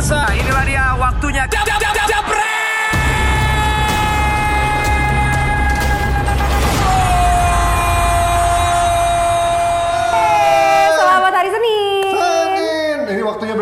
pemirsa. 0.00 0.32
Inilah 0.32 0.64
dia 0.64 0.84
waktunya. 0.96 1.44
Jab, 1.44 1.64
jab, 1.68 1.79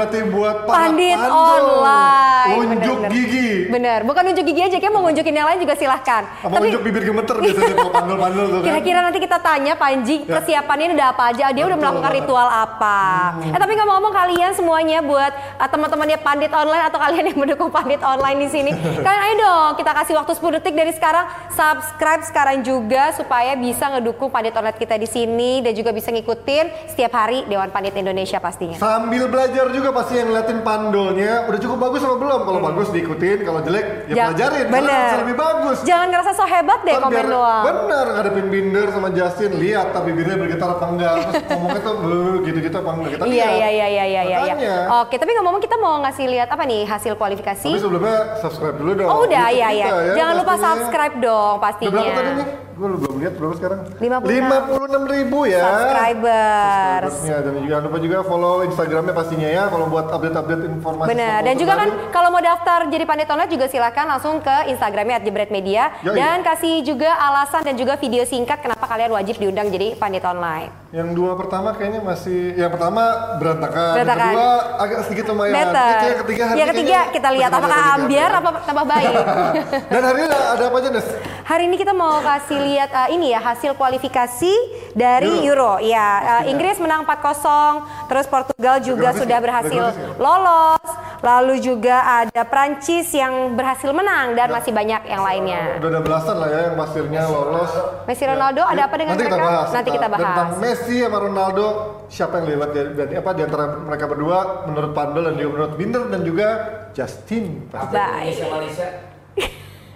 berarti 0.08 0.32
buat 0.32 0.56
para 0.64 0.76
Pandit 0.80 1.18
pandol. 1.18 1.36
online. 1.36 2.56
Unjuk 2.58 2.78
Bener, 2.78 2.96
bener. 2.98 3.10
gigi. 3.12 3.48
Bener, 3.68 3.98
bukan 4.02 4.22
unjuk 4.26 4.44
gigi 4.44 4.62
aja, 4.64 4.76
kayak 4.76 4.92
mau 4.92 5.02
ngunjukin 5.04 5.34
yang 5.34 5.46
lain 5.46 5.58
juga 5.60 5.74
silahkan. 5.76 6.22
Apa 6.40 6.56
unjuk 6.58 6.82
bibir 6.82 7.02
gemeter 7.04 7.36
biasanya 7.36 7.74
kalau 7.76 7.92
pandol-pandol 7.92 8.44
tuh 8.46 8.58
kan. 8.58 8.66
Kira-kira 8.66 8.98
nanti 9.00 9.18
kita 9.18 9.38
tanya 9.38 9.72
Panji 9.74 10.16
Ya. 10.18 10.34
persiapannya 10.34 10.84
ini 10.88 10.94
udah 10.94 11.08
apa 11.10 11.22
aja, 11.30 11.44
dia 11.48 11.62
udah 11.62 11.68
Betul 11.70 11.82
melakukan 11.84 12.02
banget. 12.02 12.18
Hmm. 12.18 12.26
ritual 12.26 12.48
apa. 12.48 13.00
Eh 13.46 13.58
tapi 13.58 13.72
ngomong-ngomong 13.74 14.14
kalian 14.14 14.50
semuanya 14.52 14.98
buat 15.00 15.32
uh, 15.56 15.68
teman-temannya 15.68 16.18
Pandit 16.18 16.52
online 16.52 16.84
atau 16.84 16.98
kalian 16.98 17.24
yang 17.26 17.38
mendukung 17.38 17.68
Pandit 17.68 18.00
online 18.00 18.38
di 18.38 18.48
sini, 18.48 18.70
kalian 19.04 19.22
ayo 19.22 19.34
dong 19.38 19.70
kita 19.76 19.92
kasih 19.94 20.14
waktu 20.16 20.32
10 20.32 20.56
detik 20.58 20.74
dari 20.74 20.92
sekarang 20.92 21.24
subscribe 21.50 22.22
sekarang 22.24 22.56
juga 22.60 23.12
supaya 23.12 23.52
bisa 23.54 23.90
ngedukung 23.90 24.28
Pandit 24.28 24.54
online 24.54 24.74
kita 24.74 24.94
di 24.94 25.06
sini 25.06 25.60
dan 25.60 25.72
juga 25.72 25.90
bisa 25.90 26.08
ngikutin 26.08 26.88
setiap 26.88 27.12
hari 27.12 27.44
Dewan 27.44 27.68
Pandit 27.68 27.94
Indonesia 27.94 28.38
pastinya. 28.38 28.76
Sambil 28.76 29.26
belajar 29.26 29.68
juga 29.68 29.90
pasti 29.98 30.14
yang 30.14 30.28
ngeliatin 30.28 30.60
pandolnya 30.60 31.32
udah 31.44 31.58
cukup 31.58 31.78
bagus 31.80 32.00
apa 32.00 32.16
belum? 32.16 32.40
Kalau 32.40 32.60
bagus 32.62 32.88
diikutin, 32.88 33.38
kalau 33.40 33.60
jelek 33.60 33.86
ya 34.06 34.14
Ja- 34.14 34.26
pelajarin. 34.28 34.66
Bener. 34.68 35.02
bisa 35.04 35.18
lebih 35.20 35.36
bagus. 35.36 35.78
Jangan 35.82 36.06
ngerasa 36.08 36.30
so 36.32 36.44
hebat 36.44 36.80
deh 36.80 36.92
Ntar 36.92 37.02
komen 37.02 37.14
biar- 37.16 37.28
doang. 37.28 37.62
Bener, 37.64 38.06
ngadepin 38.08 38.46
Binder 38.48 38.86
sama 38.88 39.08
Justin, 39.10 39.50
lihat 39.56 39.86
tapi 39.90 40.08
bibirnya 40.08 40.36
bergetar 40.36 40.70
apa 40.70 40.86
enggak. 40.86 41.14
Terus 41.20 41.42
ngomongnya 41.50 41.80
tuh 41.80 41.94
"Beuh," 41.98 42.36
gitu-gitu 42.40 42.76
apa 42.76 42.90
enggak. 42.92 43.10
Kita 43.10 43.22
Iya 43.26 43.48
iya 43.50 43.68
iya 43.68 43.86
iya 43.86 44.04
iya 44.06 44.20
iya. 44.22 44.38
Makanya. 44.38 44.74
Oke, 45.00 45.14
tapi 45.16 45.30
ngomong-ngomong 45.32 45.60
kita 45.60 45.76
mau 45.76 45.94
ngasih 46.00 46.26
lihat 46.28 46.48
apa 46.48 46.62
nih 46.62 46.82
hasil 46.84 47.12
kualifikasi? 47.12 47.66
Tapi 47.66 47.80
sebelumnya 47.80 48.16
subscribe 48.38 48.76
dulu 48.76 48.92
dong. 48.94 49.08
Oh 49.08 49.18
udah 49.20 49.46
YouTube 49.48 49.74
ya 49.74 49.90
ya. 49.98 50.14
Jangan 50.14 50.34
lupa 50.36 50.54
subscribe 50.56 51.14
dong 51.18 51.52
Udah 51.52 51.62
pastinya. 51.62 51.90
berapa 51.92 52.12
tadi 52.14 52.32
nih? 52.34 52.48
Gue 52.78 52.94
belum 52.94 53.18
lihat 53.18 53.34
berapa 53.34 53.54
sekarang? 53.58 53.80
56. 53.98 55.10
ribu 55.10 55.50
ya. 55.50 55.66
Subscribers. 55.66 57.10
Subscribersnya. 57.10 57.36
Dan 57.42 57.50
juga 57.58 57.66
jangan 57.74 57.82
lupa 57.90 57.98
juga 57.98 58.18
follow 58.22 58.54
Instagramnya 58.62 59.14
pastinya 59.18 59.48
ya 59.50 59.64
kalau 59.66 59.90
buat 59.90 60.06
update-update 60.14 60.62
informasi. 60.78 61.10
Benar. 61.10 61.38
Dan 61.42 61.54
juga 61.58 61.74
kan 61.74 61.88
kalau 62.14 62.28
mau 62.30 62.38
daftar 62.38 62.86
jadi 62.86 63.02
pandit 63.02 63.26
online 63.34 63.50
juga 63.50 63.66
silakan 63.66 64.06
langsung 64.14 64.38
ke 64.38 64.56
Instagramnya 64.70 65.18
@jebretmedia 65.26 65.90
Yoi. 66.06 66.14
dan 66.22 66.38
kasih 66.46 66.86
juga 66.86 67.10
alasan 67.18 67.66
dan 67.66 67.74
juga 67.74 67.98
video 67.98 68.22
singkat 68.22 68.62
kenapa 68.62 68.86
kalian 68.86 69.10
wajib 69.10 69.42
diundang 69.42 69.74
jadi 69.74 69.98
pandit 69.98 70.22
online. 70.22 70.70
Yang 70.94 71.18
dua 71.18 71.36
pertama 71.36 71.74
kayaknya 71.74 72.00
masih, 72.00 72.56
yang 72.56 72.72
pertama 72.72 73.36
berantakan, 73.42 73.92
Berantakan. 73.92 74.22
yang 74.22 74.32
kedua 74.32 74.50
agak 74.80 74.98
sedikit 75.04 75.24
lumayan. 75.34 75.52
Better. 75.52 75.90
yang 75.98 76.20
ketiga 76.24 76.42
hari 76.46 76.56
Yang 76.56 76.68
ketiga 76.72 76.98
kita 77.10 77.28
lihat 77.34 77.50
apakah 77.52 77.80
ambiar 78.00 78.30
apa 78.38 78.48
tambah 78.62 78.84
baik. 78.86 79.14
Dan 79.92 80.02
hari 80.06 80.18
ini 80.22 80.28
ada 80.30 80.64
apa 80.64 80.76
aja 80.78 80.88
Nes? 80.94 81.08
Hari 81.48 81.64
ini 81.64 81.80
kita 81.80 81.96
mau 81.96 82.20
kasih 82.20 82.60
lihat 82.60 82.92
uh, 82.92 83.08
ini 83.08 83.32
ya 83.32 83.40
hasil 83.40 83.72
kualifikasi 83.72 84.52
dari 84.92 85.48
Euro. 85.48 85.80
Ya, 85.80 86.44
uh, 86.44 86.44
Inggris 86.44 86.76
menang 86.76 87.08
4-0, 87.08 88.04
terus 88.04 88.28
Portugal 88.28 88.76
juga 88.84 89.16
Bagus 89.16 89.24
sudah 89.24 89.38
ya? 89.40 89.44
berhasil 89.48 89.84
Bagus 89.88 89.96
ya? 89.96 90.08
lolos. 90.20 90.88
Lalu 91.24 91.54
juga 91.64 91.96
ada 92.04 92.42
Prancis 92.44 93.08
yang 93.16 93.56
berhasil 93.56 93.88
menang 93.96 94.36
dan 94.36 94.52
masih 94.52 94.76
banyak 94.76 95.08
yang 95.08 95.24
lainnya. 95.24 95.80
Udah 95.80 95.88
ada 95.88 96.00
belasan 96.04 96.36
lah 96.36 96.48
ya 96.52 96.60
yang 96.68 96.76
pasirnya 96.76 97.22
lolos. 97.24 97.72
Messi 98.04 98.24
Ronaldo 98.28 98.62
ada 98.68 98.82
apa 98.84 98.94
dengan 99.00 99.14
Nanti 99.16 99.24
kita 99.24 99.38
mereka? 99.40 99.48
bahas. 99.48 99.68
Nanti 99.72 99.88
kita 99.88 100.06
Dan 100.06 100.18
Tentang 100.20 100.48
bahas. 100.52 100.60
Messi 100.60 100.96
sama 101.00 101.18
Ronaldo, 101.24 101.66
siapa 102.12 102.34
yang 102.44 102.46
lewat 102.52 102.68
dari, 102.76 102.90
dari 102.92 103.14
apa 103.16 103.30
di 103.32 103.42
antara 103.48 103.64
mereka 103.88 104.04
berdua 104.04 104.38
menurut 104.68 104.92
Pandol 104.92 105.32
dan 105.32 105.34
juga 105.40 105.48
menurut 105.56 105.72
Binder 105.80 106.04
dan 106.12 106.20
juga 106.28 106.48
Justin. 106.92 107.72
Pasti. 107.72 107.96
Baik. 107.96 109.07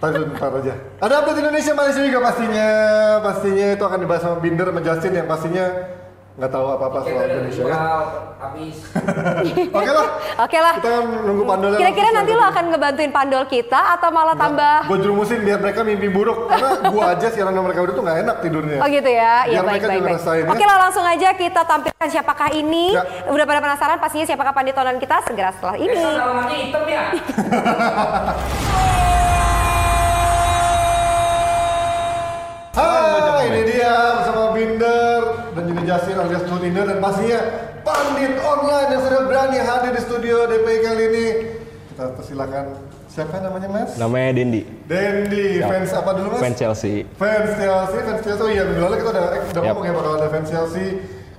Tapi 0.03 0.19
bentar 0.19 0.50
aja. 0.50 0.75
Ada 0.98 1.14
update 1.22 1.39
Indonesia 1.47 1.72
Malaysia 1.78 2.02
juga 2.02 2.18
pastinya. 2.27 2.68
Pastinya 3.23 3.67
itu 3.70 3.85
akan 3.86 3.98
dibahas 4.02 4.23
sama 4.27 4.36
Binder 4.42 4.67
sama 4.67 4.80
Justin 4.83 5.13
yang 5.14 5.29
pastinya 5.30 5.67
nggak 6.33 6.48
tahu 6.48 6.64
apa-apa 6.64 7.05
soal 7.05 7.29
Indonesia 7.29 7.61
ya. 7.68 7.77
habis 8.40 8.77
Oke 9.79 9.90
lah. 9.92 10.07
Oke 10.40 10.58
lah. 10.58 10.74
Kita 10.80 10.89
kan 10.90 11.05
nunggu 11.29 11.45
Pandolnya. 11.45 11.79
Kira-kira 11.79 12.08
nanti 12.08 12.33
lo 12.33 12.40
akan 12.40 12.64
ngebantuin 12.73 13.13
pandol 13.13 13.45
kita 13.52 13.80
atau 13.95 14.08
malah 14.08 14.33
tambah 14.33 14.89
Gue 14.89 14.98
jerumusin 15.05 15.45
biar 15.45 15.61
mereka 15.61 15.85
mimpi 15.85 16.08
buruk 16.08 16.48
karena 16.48 16.89
gua 16.89 17.13
aja 17.13 17.29
siaran 17.29 17.52
sama 17.52 17.69
mereka 17.69 17.84
udah 17.84 17.95
tuh 17.95 18.02
nggak 18.02 18.19
enak 18.24 18.36
tidurnya. 18.40 18.79
Oh 18.80 18.89
gitu 18.89 19.11
ya, 19.13 19.45
iya 19.45 19.61
baik 19.61 19.84
mereka 19.84 19.86
baik 19.92 20.02
baik. 20.08 20.24
ya. 20.24 20.51
Oke 20.57 20.64
lah 20.64 20.79
langsung 20.89 21.05
aja 21.05 21.29
kita 21.36 21.61
tampilkan 21.69 22.08
siapakah 22.08 22.48
ini. 22.57 22.96
Ya. 22.96 23.05
Udah 23.29 23.45
pada 23.45 23.61
penasaran 23.61 24.01
pastinya 24.01 24.24
siapakah 24.24 24.57
panditonan 24.57 24.96
kita 24.96 25.20
segera 25.29 25.52
setelah 25.52 25.77
ini. 25.77 26.01
alamatnya 26.01 26.57
hitam 26.58 26.84
ya 26.89 27.02
Hai, 32.72 33.52
ini 33.52 33.68
dia 33.68 34.16
bersama 34.16 34.56
Binder 34.56 35.20
dan 35.52 35.62
juga 35.68 35.83
Justin 35.84 36.16
alias 36.16 36.40
Tuninder 36.48 36.84
dan 36.88 36.98
pastinya 37.05 37.40
Pandit 37.84 38.33
Online 38.40 38.88
yang 38.96 39.02
sudah 39.05 39.20
berani 39.28 39.58
hadir 39.60 39.92
di 39.92 40.00
studio 40.00 40.48
DPI 40.48 40.78
kali 40.80 41.02
ini. 41.12 41.27
Kita 41.92 42.16
persilakan 42.16 42.64
siapa 43.12 43.44
namanya 43.44 43.68
Mas? 43.68 44.00
Namanya 44.00 44.40
Dendi, 44.40 44.64
Dendi, 44.88 45.60
Yap. 45.60 45.68
fans 45.68 45.92
apa 45.92 46.10
dulu 46.16 46.28
Mas? 46.33 46.40
fans 46.40 46.56
Chelsea. 46.56 47.05
Fans 47.20 47.50
Chelsea, 47.60 47.98
fans 48.08 48.20
Chelsea. 48.24 48.40
Oh 48.40 48.48
iya, 48.48 48.64
minggu 48.64 48.80
lalu 48.80 48.96
kita 49.04 49.10
udah, 49.12 49.24
udah 49.28 49.52
Yap. 49.52 49.64
ngomong 49.77 49.84
ya 49.84 49.92
bakal 49.92 50.12
ada 50.16 50.28
fans 50.33 50.48
Chelsea. 50.48 50.86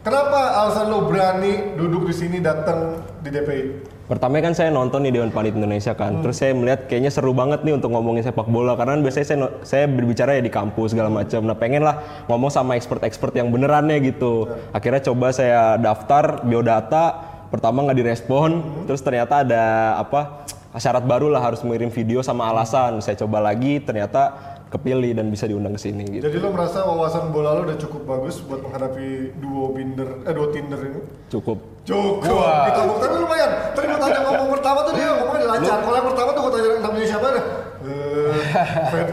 Kenapa 0.04 0.68
alasan 0.68 0.92
lo 0.92 1.08
berani 1.08 1.80
duduk 1.80 2.12
di 2.12 2.16
sini 2.16 2.44
datang 2.44 3.00
di 3.24 3.32
DPI? 3.32 3.64
Pertama 4.04 4.36
kan 4.44 4.52
saya 4.52 4.68
nonton 4.68 5.08
di 5.08 5.16
Dewan 5.16 5.32
Pandit 5.32 5.56
Indonesia 5.56 5.96
kan, 5.96 6.20
terus 6.20 6.44
saya 6.44 6.52
melihat 6.52 6.92
kayaknya 6.92 7.08
seru 7.08 7.32
banget 7.32 7.64
nih 7.64 7.80
untuk 7.80 7.96
ngomongin 7.96 8.20
sepak 8.20 8.52
bola 8.52 8.76
karena 8.76 9.00
biasanya 9.00 9.28
saya, 9.32 9.40
saya 9.64 9.86
berbicara 9.88 10.36
ya 10.36 10.44
di 10.44 10.52
kampus 10.52 10.92
segala 10.92 11.08
macam. 11.08 11.48
Nah 11.48 11.56
pengen 11.56 11.88
lah 11.88 12.04
ngomong 12.28 12.52
sama 12.52 12.76
expert-expert 12.76 13.32
yang 13.32 13.48
benerannya 13.48 14.04
gitu. 14.04 14.52
Akhirnya 14.76 15.00
coba 15.08 15.32
saya 15.32 15.80
daftar 15.80 16.44
biodata, 16.44 17.24
pertama 17.48 17.88
nggak 17.88 18.04
direspon, 18.04 18.60
terus 18.84 19.00
ternyata 19.00 19.48
ada 19.48 19.96
apa 20.04 20.44
syarat 20.84 21.08
baru 21.08 21.32
lah 21.32 21.40
harus 21.40 21.64
mengirim 21.64 21.88
video 21.88 22.20
sama 22.20 22.52
alasan. 22.52 23.00
Saya 23.00 23.16
coba 23.24 23.40
lagi, 23.40 23.80
ternyata 23.80 24.36
kepilih 24.74 25.14
dan 25.14 25.30
bisa 25.30 25.46
diundang 25.46 25.78
ke 25.78 25.82
sini 25.86 26.04
gitu. 26.10 26.26
Jadi 26.26 26.38
lo 26.42 26.50
merasa 26.50 26.82
wawasan 26.82 27.30
bola 27.30 27.54
lo 27.54 27.70
udah 27.70 27.78
cukup 27.78 28.10
bagus 28.10 28.42
buat 28.42 28.66
menghadapi 28.66 29.38
duo 29.38 29.70
Binder, 29.70 30.26
eh 30.26 30.34
duo 30.34 30.50
Tinder 30.50 30.82
ini? 30.82 31.02
Cukup. 31.30 31.62
Cukup. 31.86 32.26
Kita 32.42 32.82
tapi 32.82 33.16
lumayan. 33.22 33.52
Tadi 33.78 33.86
gue 33.86 34.00
tanya 34.02 34.20
ngomong 34.26 34.50
pertama 34.58 34.80
tuh 34.82 34.94
dia 34.98 35.14
ngomongnya 35.14 35.46
lancar. 35.46 35.78
Kalau 35.86 35.98
yang 36.02 36.08
pertama 36.10 36.30
tuh 36.34 36.42
gue 36.42 36.54
tanya 36.58 36.70
namanya 36.82 37.06
siapa 37.06 37.28
deh. 37.30 37.46
Eh, 37.84 38.34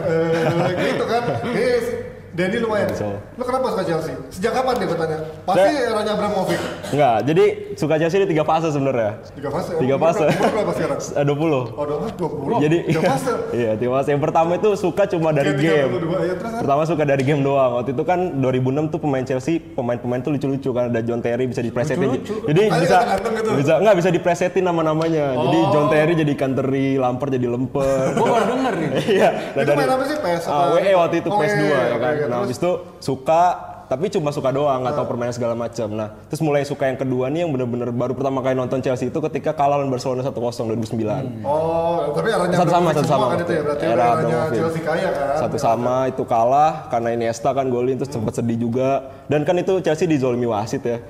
eh, 0.09 0.73
gitu 0.81 1.05
kan. 1.05 1.23
Yes. 1.61 2.00
Dendi 2.31 2.59
lumayan. 2.59 2.87
So. 2.93 3.11
Lo 3.35 3.43
kenapa 3.43 3.67
suka 3.71 3.83
Chelsea? 3.83 4.15
Sejak 4.31 4.53
kapan 4.53 4.75
dia 4.77 4.87
gue 4.87 4.95
tanya? 4.97 5.19
Pasti 5.43 5.67
Saya- 5.67 5.91
eranya 5.91 6.13
Abramovich. 6.15 6.63
Enggak, 6.89 7.17
jadi 7.25 7.45
suka 7.75 7.95
Chelsea 7.97 8.19
di 8.21 8.29
tiga 8.29 8.45
fase 8.45 8.69
sebenarnya. 8.69 9.11
Tiga 9.33 9.51
fase. 9.51 9.73
Tiga 9.77 9.97
fase. 9.97 10.23
berapa- 10.23 10.39
Umur 10.41 10.53
berapa 10.55 10.73
sekarang? 10.73 10.99
Eh, 11.21 11.25
20. 11.25 11.75
Oh, 11.75 11.83
udah 11.83 11.97
dua 12.13 12.31
puluh. 12.31 12.57
Jadi 12.59 12.77
Tiga 12.87 13.03
fase. 13.05 13.33
iya, 13.61 13.71
tiga 13.75 13.91
fase. 13.93 14.09
Yang 14.11 14.23
pertama 14.23 14.51
itu 14.55 14.69
suka 14.75 15.03
cuma 15.07 15.29
dari 15.31 15.51
game. 15.53 15.91
32, 15.91 16.23
ya, 16.23 16.35
terus, 16.35 16.53
Pertama 16.61 16.83
suka 16.85 17.03
dari 17.03 17.23
game 17.23 17.43
doang. 17.43 17.71
Waktu 17.77 17.91
itu 17.93 18.03
kan 18.03 18.19
2006 18.37 18.61
tuh 18.89 19.01
pemain 19.01 19.25
Chelsea, 19.25 19.59
pemain-pemain 19.59 20.21
tuh 20.21 20.31
lucu-lucu 20.31 20.71
kan 20.71 20.87
ada 20.87 21.01
John 21.01 21.19
Terry 21.19 21.45
bisa 21.45 21.61
dipresetin. 21.61 21.99
Lucu-lucu. 22.07 22.47
Jadi 22.47 22.63
Ah, 22.65 22.79
bisa 22.79 22.97
gitu. 23.19 23.51
bisa 23.57 23.73
enggak 23.77 23.97
bisa 23.97 24.09
dipresetin 24.09 24.63
nama-namanya. 24.63 25.35
Jadi 25.37 25.59
John 25.69 25.87
Terry 25.89 26.13
jadi 26.15 26.33
Canteri, 26.33 26.95
Lampard 26.95 27.31
jadi 27.33 27.49
Lemper. 27.49 28.07
gue 28.13 28.23
baru 28.23 28.45
denger 28.49 28.75
nih 28.77 28.89
Iya. 29.19 29.29
Itu 29.57 29.71
main 29.73 29.89
apa 29.89 30.05
sih? 30.05 30.17
PS 30.17 30.45
Ah? 30.47 30.71
WE 30.73 30.93
waktu 30.95 31.17
itu 31.19 31.29
Oh, 31.29 31.39
PS2 31.39 31.63
WE, 31.63 31.73
ya 31.73 31.99
kan. 31.99 32.15
Nah, 32.31 32.47
habis 32.47 32.57
itu 32.57 32.73
suka 33.03 33.71
tapi 33.91 34.07
cuma 34.07 34.31
suka 34.31 34.55
doang 34.55 34.87
nggak 34.87 35.03
tahu 35.03 35.07
permainan 35.11 35.35
segala 35.35 35.59
macam. 35.59 35.91
Nah, 35.91 36.15
terus 36.31 36.39
mulai 36.47 36.63
suka 36.63 36.87
yang 36.87 36.95
kedua 36.95 37.27
nih 37.27 37.43
yang 37.43 37.51
bener-bener 37.51 37.91
baru 37.91 38.15
pertama 38.15 38.39
kali 38.39 38.55
nonton 38.55 38.79
Chelsea 38.79 39.11
itu 39.11 39.19
ketika 39.19 39.51
kalah 39.51 39.83
lawan 39.83 39.91
Barcelona 39.91 40.23
1-0 40.23 40.31
2009. 40.79 41.43
Oh, 41.43 42.15
tapi 42.15 42.31
eranya 42.31 42.55
Satu 42.55 42.71
sama, 42.71 42.89
satu 42.95 43.11
sama. 43.11 43.27
kan 43.35 43.39
itu 43.43 43.51
ya. 43.51 43.63
Berarti 43.67 43.85
Era. 43.91 44.09
Chelsea 44.55 44.83
kaya 44.87 45.09
kan. 45.11 45.37
Satu 45.43 45.59
sama 45.59 46.07
itu 46.07 46.23
kalah 46.23 46.87
karena 46.87 47.19
Iniesta 47.19 47.51
kan 47.51 47.67
golin 47.67 47.99
terus 47.99 48.15
sempat 48.15 48.39
sedih 48.39 48.63
juga. 48.63 49.11
Dan 49.27 49.43
kan 49.43 49.59
itu 49.59 49.83
Chelsea 49.83 50.07
dizolimi 50.07 50.47
wasit 50.47 50.87
ya. 50.87 51.03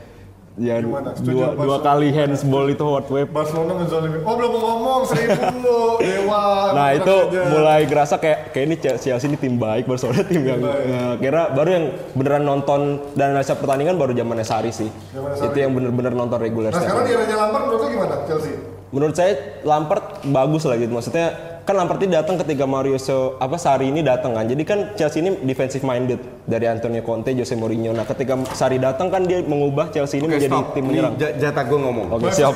Ya 0.60 0.76
Gimana? 0.76 1.16
Setuju 1.16 1.32
dua, 1.32 1.46
apa? 1.56 1.62
dua 1.64 1.78
kali 1.80 2.08
handsball 2.12 2.68
itu 2.68 2.84
hot 2.84 3.08
wave. 3.08 3.32
Barcelona 3.32 3.80
ngezolimi. 3.80 4.20
Oh 4.28 4.34
belum 4.36 4.50
mau 4.52 4.60
ngomong 4.60 5.02
seribu 5.08 5.72
dewa. 6.04 6.44
Nah 6.76 6.88
itu 6.92 7.14
ajar. 7.32 7.48
mulai 7.48 7.80
gerasa 7.88 8.20
kayak 8.20 8.52
kayak 8.52 8.64
ini 8.68 8.76
Chelsea 8.76 9.16
ini 9.24 9.40
tim 9.40 9.56
baik, 9.56 9.88
Barcelona 9.88 10.20
tim 10.20 10.44
yang 10.44 10.60
Nah, 10.60 11.16
kira 11.16 11.48
baru 11.56 11.70
yang 11.72 11.84
beneran 12.12 12.44
nonton 12.44 13.00
dan 13.16 13.32
analisa 13.32 13.56
pertandingan 13.56 13.96
baru 13.96 14.12
zaman 14.12 14.36
Sari 14.44 14.68
sih. 14.68 14.92
Zamannya 14.92 15.40
Sarri. 15.40 15.48
Itu 15.48 15.56
yang 15.64 15.72
bener-bener 15.72 16.12
nonton 16.12 16.36
reguler 16.36 16.70
Nah 16.76 16.82
sekarang 16.84 17.08
di 17.08 17.12
eranya 17.16 17.36
Lampard 17.40 17.62
menurut 17.64 17.80
lu 17.80 17.88
gimana 17.88 18.14
Chelsea? 18.28 18.52
Menurut 18.92 19.14
saya 19.16 19.32
Lampard 19.64 20.04
bagus 20.28 20.62
lah 20.68 20.76
gitu. 20.76 20.92
Maksudnya 20.92 21.49
kan 21.60 21.74
Lampard 21.74 22.00
ini 22.00 22.12
datang 22.12 22.34
ketika 22.36 22.64
Mario 22.64 22.96
so, 22.96 23.36
apa 23.36 23.54
Sari 23.54 23.88
ini 23.88 24.00
datang 24.00 24.32
kan. 24.32 24.44
Jadi 24.44 24.62
kan 24.62 24.78
Chelsea 24.94 25.20
ini 25.20 25.38
defensive 25.40 25.80
minded 25.80 26.18
dari 26.42 26.64
Antonio 26.64 27.00
Conte, 27.00 27.30
Jose 27.30 27.52
Mourinho. 27.52 27.90
Nah, 27.90 28.02
ketika 28.02 28.34
Sari 28.50 28.76
datang 28.76 29.06
kan 29.06 29.22
dia 29.22 29.40
mengubah 29.40 29.88
Chelsea 29.88 30.18
ini 30.18 30.26
menjadi 30.26 30.58
tim 30.70 30.82
Ini 30.82 30.88
menyerang. 30.88 31.12
ja- 31.16 31.34
jatah 31.38 31.64
gue 31.64 31.78
ngomong. 31.78 32.06
Oke, 32.12 32.28
siap. 32.30 32.54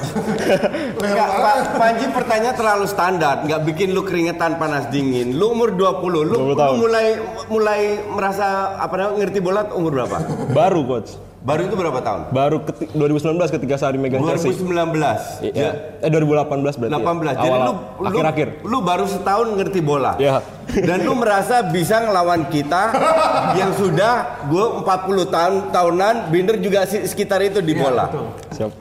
Enggak. 1.04 1.28
Pak 1.34 1.56
Panji 1.74 2.06
pertanyaan 2.08 2.54
terlalu 2.54 2.86
standar, 2.86 3.44
nggak 3.44 3.60
bikin 3.64 3.88
lu 3.90 4.02
keringetan 4.02 4.56
panas 4.56 4.88
dingin. 4.88 5.34
Lu 5.34 5.52
umur 5.52 5.70
20, 5.70 6.24
lu, 6.24 6.34
20 6.34 6.40
lu 6.40 6.54
tahun. 6.54 6.76
mulai 6.78 7.06
mulai 7.46 7.80
merasa 8.08 8.46
apa 8.74 8.94
namanya 8.94 9.16
ngerti 9.20 9.38
bola 9.38 9.68
umur 9.70 9.92
berapa? 9.94 10.16
Baru 10.50 10.82
coach. 10.84 11.14
Baru 11.44 11.69
itu 11.69 11.76
berapa 11.76 12.00
tahun? 12.00 12.20
Baru 12.32 12.56
keti- 12.64 12.88
2019 12.96 13.52
ketika 13.52 13.76
Sari 13.76 14.00
megang 14.00 14.25
Chelsea. 14.25 14.49
2019. 14.49 15.44
Iya. 15.44 16.00
Eh 16.00 16.08
2018 16.08 16.73
berarti. 16.75 16.94
18. 16.96 17.37
ya? 17.37 17.37
Jadi 17.37 17.50
Awal- 17.52 17.61
lu 17.61 17.73
lu, 18.00 18.08
akhir-akhir. 18.08 18.49
lu 18.64 18.79
baru 18.81 19.05
setahun 19.05 19.49
ngerti 19.52 19.81
bola. 19.81 20.17
Iya. 20.17 20.41
Dan 20.73 21.05
lu 21.05 21.12
merasa 21.12 21.61
bisa 21.62 22.00
ngelawan 22.00 22.49
kita 22.49 22.82
yang 23.61 23.76
sudah 23.76 24.41
gue 24.49 24.64
40 24.81 24.88
tahun 25.29 25.55
tahunan 25.69 26.14
Binder 26.32 26.56
juga 26.56 26.88
sekitar 26.88 27.44
itu 27.44 27.61
di 27.61 27.76
bola. 27.76 28.08
Siap. 28.49 28.73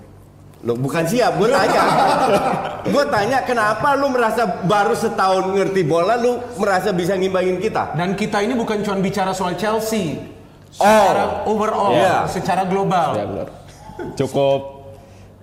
Lo 0.64 0.80
bukan 0.80 1.04
siap, 1.04 1.36
gue 1.36 1.52
tanya. 1.52 1.84
gue 2.96 3.04
tanya 3.12 3.44
kenapa 3.44 3.92
lu 3.94 4.08
merasa 4.08 4.48
baru 4.64 4.96
setahun 4.96 5.52
ngerti 5.52 5.84
bola 5.84 6.16
lu 6.16 6.40
merasa 6.56 6.96
bisa 6.96 7.12
ngimbangin 7.14 7.60
kita? 7.60 7.92
Dan 7.92 8.16
kita 8.16 8.40
ini 8.40 8.56
bukan 8.56 8.80
cuma 8.80 8.96
bicara 8.98 9.36
soal 9.36 9.60
Chelsea. 9.60 10.16
Secara 10.74 11.46
overall, 11.46 11.92
Iya. 11.92 12.16
secara 12.28 12.62
global. 12.64 13.14
Ya 13.14 13.26
benar. 13.26 13.48
Cukup 14.14 14.60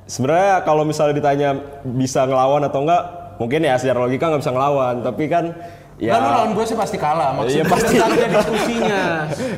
sebenarnya 0.05 0.61
kalau 0.61 0.83
misalnya 0.83 1.15
ditanya 1.15 1.51
bisa 1.83 2.25
ngelawan 2.25 2.63
atau 2.63 2.83
enggak, 2.83 3.03
mungkin 3.37 3.61
ya 3.63 3.75
secara 3.77 3.99
logika 4.01 4.27
nggak 4.27 4.41
bisa 4.41 4.51
ngelawan, 4.51 4.95
tapi 5.01 5.25
kan 5.25 5.45
ya 5.97 6.13
Lalu 6.13 6.29
lawan 6.29 6.51
gue 6.53 6.65
sih 6.65 6.75
pasti 6.75 6.97
kalah. 6.97 7.31
Maksudnya 7.33 7.63
Iya, 7.63 7.71
pasti. 7.71 7.95
pasti. 7.95 8.27
diskusinya. 8.27 9.03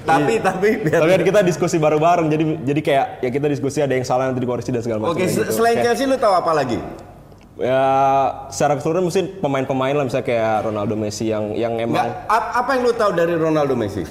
Tapi 0.04 0.32
tapi 0.38 0.69
biar 0.78 1.00
tapi 1.00 1.10
kan 1.10 1.22
kita 1.24 1.40
diskusi 1.40 1.76
bareng-bareng 1.76 2.26
jadi 2.28 2.44
jadi 2.62 2.80
kayak 2.80 3.06
ya 3.20 3.30
kita 3.30 3.46
diskusi 3.46 3.78
ada 3.78 3.94
yang 3.94 4.02
salah 4.02 4.28
nanti 4.28 4.38
dikoreksi 4.38 4.68
dan 4.68 4.82
segala 4.82 4.98
macam. 5.00 5.14
Oke, 5.14 5.25
se- 5.25 5.40
gitu. 5.40 5.52
selain 5.54 5.80
Kayak- 5.80 5.96
Chelsea 5.96 6.04
lu 6.04 6.16
tahu 6.16 6.34
apa 6.34 6.52
lagi? 6.52 6.78
Ya 7.54 7.81
secara 8.49 8.75
keseluruhan 8.75 9.04
mungkin 9.04 9.25
pemain-pemain 9.38 9.93
lah 9.93 10.04
misalnya 10.04 10.25
kayak 10.25 10.64
Ronaldo 10.64 10.94
Messi 10.94 11.28
yang 11.28 11.52
yang 11.52 11.76
emang 11.76 12.08
ap- 12.25 12.52
apa 12.56 12.70
yang 12.72 12.82
lu 12.82 12.93
tahu 12.93 13.12
dari 13.12 13.37
Ronaldo 13.37 13.76
Messi? 13.76 14.08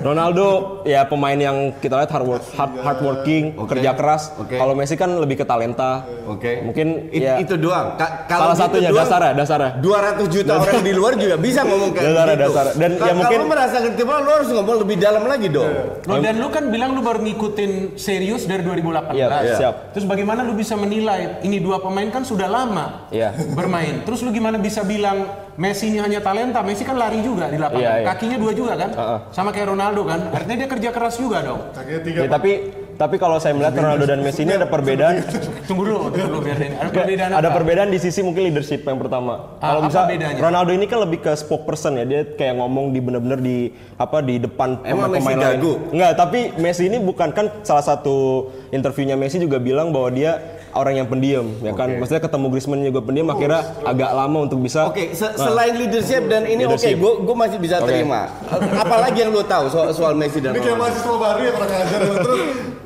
Ronaldo 0.00 0.46
ya 0.84 1.02
pemain 1.02 1.34
yang 1.34 1.74
kita 1.74 1.96
lihat 1.96 2.08
hard 2.08 2.26
work, 2.26 2.44
hard, 2.50 2.72
hardworking, 2.78 3.56
Oke. 3.56 3.74
kerja 3.74 3.92
keras. 3.92 4.30
Oke. 4.36 4.56
Kalau 4.56 4.72
Messi 4.72 4.94
kan 4.94 5.10
lebih 5.10 5.36
ke 5.36 5.44
talenta. 5.44 6.06
Oke. 6.24 6.62
Mungkin 6.62 7.10
It- 7.10 7.20
ya 7.20 7.34
itu 7.36 7.56
doang. 7.56 7.96
Ka- 7.96 8.28
salah 8.30 8.52
gitu 8.52 8.62
satunya 8.62 8.90
doang, 8.90 9.00
dasarnya, 9.02 9.32
dasarnya. 9.34 9.70
200 9.80 10.28
juta 10.30 10.52
orang 10.56 10.80
di 10.80 10.92
luar 10.92 11.12
juga 11.16 11.34
bisa 11.36 11.60
ngomong 11.62 11.90
kayak 11.90 12.04
Dasarnya, 12.06 12.34
gitu. 12.34 12.44
dasarnya. 12.46 12.74
Dan 12.78 12.90
Ka- 12.94 13.04
ya 13.04 13.12
mungkin- 13.12 13.32
kalau 13.34 13.44
lu 13.44 13.52
merasa 13.52 13.76
ngerti 13.80 14.02
bola 14.02 14.18
lu 14.20 14.30
harus 14.30 14.48
ngomong 14.50 14.76
lebih 14.78 14.96
dalam 14.98 15.24
lagi 15.24 15.48
dong. 15.48 15.72
Loh, 16.04 16.18
dan 16.20 16.34
lu 16.36 16.48
kan 16.48 16.64
bilang 16.68 16.90
lu 16.92 17.00
baru 17.00 17.20
ngikutin 17.20 17.72
serius 17.96 18.44
dari 18.44 18.62
2018. 18.62 19.18
Iya, 19.18 19.26
Iya. 19.42 19.56
siap. 19.58 19.74
Terus 19.92 20.06
bagaimana 20.06 20.40
lu 20.40 20.54
bisa 20.54 20.76
menilai 20.76 21.40
ini 21.40 21.58
dua 21.58 21.80
pemain 21.80 22.06
kan 22.08 22.22
sudah 22.22 22.46
lama 22.46 22.83
Iya. 23.10 23.28
bermain. 23.52 24.02
Terus 24.06 24.20
lu 24.24 24.30
gimana 24.30 24.56
bisa 24.56 24.82
bilang 24.82 25.26
Messi 25.54 25.86
ini 25.86 26.02
hanya 26.02 26.18
talenta? 26.18 26.60
Messi 26.66 26.82
kan 26.82 26.98
lari 26.98 27.22
juga 27.22 27.46
di 27.46 27.58
lapangan. 27.58 27.82
Iya, 27.82 27.92
iya. 28.02 28.06
Kakinya 28.10 28.36
dua 28.42 28.52
juga 28.52 28.72
kan? 28.74 28.90
Heeh. 28.90 29.18
Sama 29.30 29.50
kayak 29.54 29.70
Ronaldo 29.70 30.02
kan? 30.02 30.20
Artinya 30.34 30.56
dia 30.66 30.68
kerja 30.68 30.88
keras 30.90 31.14
juga 31.14 31.38
dong. 31.46 31.60
Kakinya 31.70 32.00
tiga. 32.02 32.18
Ya, 32.26 32.28
tapi 32.30 32.50
tapi 32.94 33.18
kalau 33.18 33.42
saya 33.42 33.58
melihat 33.58 33.74
Ronaldo 33.74 34.06
dan 34.06 34.22
Messi 34.22 34.46
ini 34.46 34.54
ada 34.54 34.70
perbedaan 34.70 35.18
Tunggu 35.66 35.82
dulu, 35.82 36.14
tunggu 36.14 36.28
dulu 36.30 36.38
biar 36.46 36.58
ada 36.62 36.90
perbedaan 36.94 37.30
ada 37.34 37.48
apa? 37.50 37.56
perbedaan 37.58 37.88
di 37.90 37.98
sisi 37.98 38.22
mungkin 38.22 38.46
leadership 38.50 38.86
yang 38.86 39.02
pertama. 39.02 39.58
Ah, 39.58 39.74
Kalau 39.74 39.80
bisa 39.90 40.00
bedanya? 40.06 40.38
Ronaldo 40.38 40.70
ini 40.70 40.86
kan 40.86 40.98
lebih 41.02 41.18
ke 41.26 41.32
spokesperson 41.34 41.98
ya. 41.98 42.04
Dia 42.06 42.20
kayak 42.38 42.54
ngomong 42.60 42.94
di 42.94 43.00
bener-bener 43.02 43.38
di 43.42 43.58
apa 43.98 44.22
di 44.22 44.38
depan 44.38 44.78
Emang 44.86 45.10
Messi 45.10 45.34
lain. 45.34 45.58
Enggak, 45.90 46.12
tapi 46.14 46.40
Messi 46.58 46.86
ini 46.86 46.98
bukan 47.02 47.34
kan 47.34 47.46
salah 47.66 47.82
satu 47.82 48.50
interviewnya 48.70 49.18
Messi 49.18 49.42
juga 49.42 49.58
bilang 49.58 49.90
bahwa 49.90 50.14
dia 50.14 50.38
orang 50.74 50.94
yang 50.96 51.06
pendiam 51.06 51.46
ya 51.58 51.72
kan. 51.72 51.88
Maksudnya 51.92 52.20
ketemu 52.20 52.46
Griezmann 52.48 52.82
juga 52.82 53.00
pendiam 53.00 53.26
akhirnya 53.28 53.62
agak 53.80 54.10
lama 54.12 54.38
untuk 54.42 54.58
bisa 54.58 54.86
Oke, 54.86 55.10
se- 55.10 55.34
selain 55.34 55.74
leadership 55.74 56.22
dan 56.24 56.44
ini 56.44 56.62
oke, 56.62 56.74
Leadership. 56.74 56.96
gue 56.96 57.12
gue 57.22 57.36
masih 57.36 57.58
bisa 57.58 57.76
Oke. 57.78 57.88
terima. 57.88 58.30
Apalagi 58.74 59.18
yang 59.18 59.30
lu 59.30 59.42
tahu 59.42 59.66
soal, 59.66 59.88
soal 59.90 60.12
Messi 60.12 60.38
dan 60.38 60.52
Ini 60.52 60.60
kayak 60.60 60.76
mahasiswa 60.76 61.14
baru 61.14 61.40
ya 61.40 61.52
kurang 61.52 61.72
ajar 61.72 62.00
terus. 62.02 62.40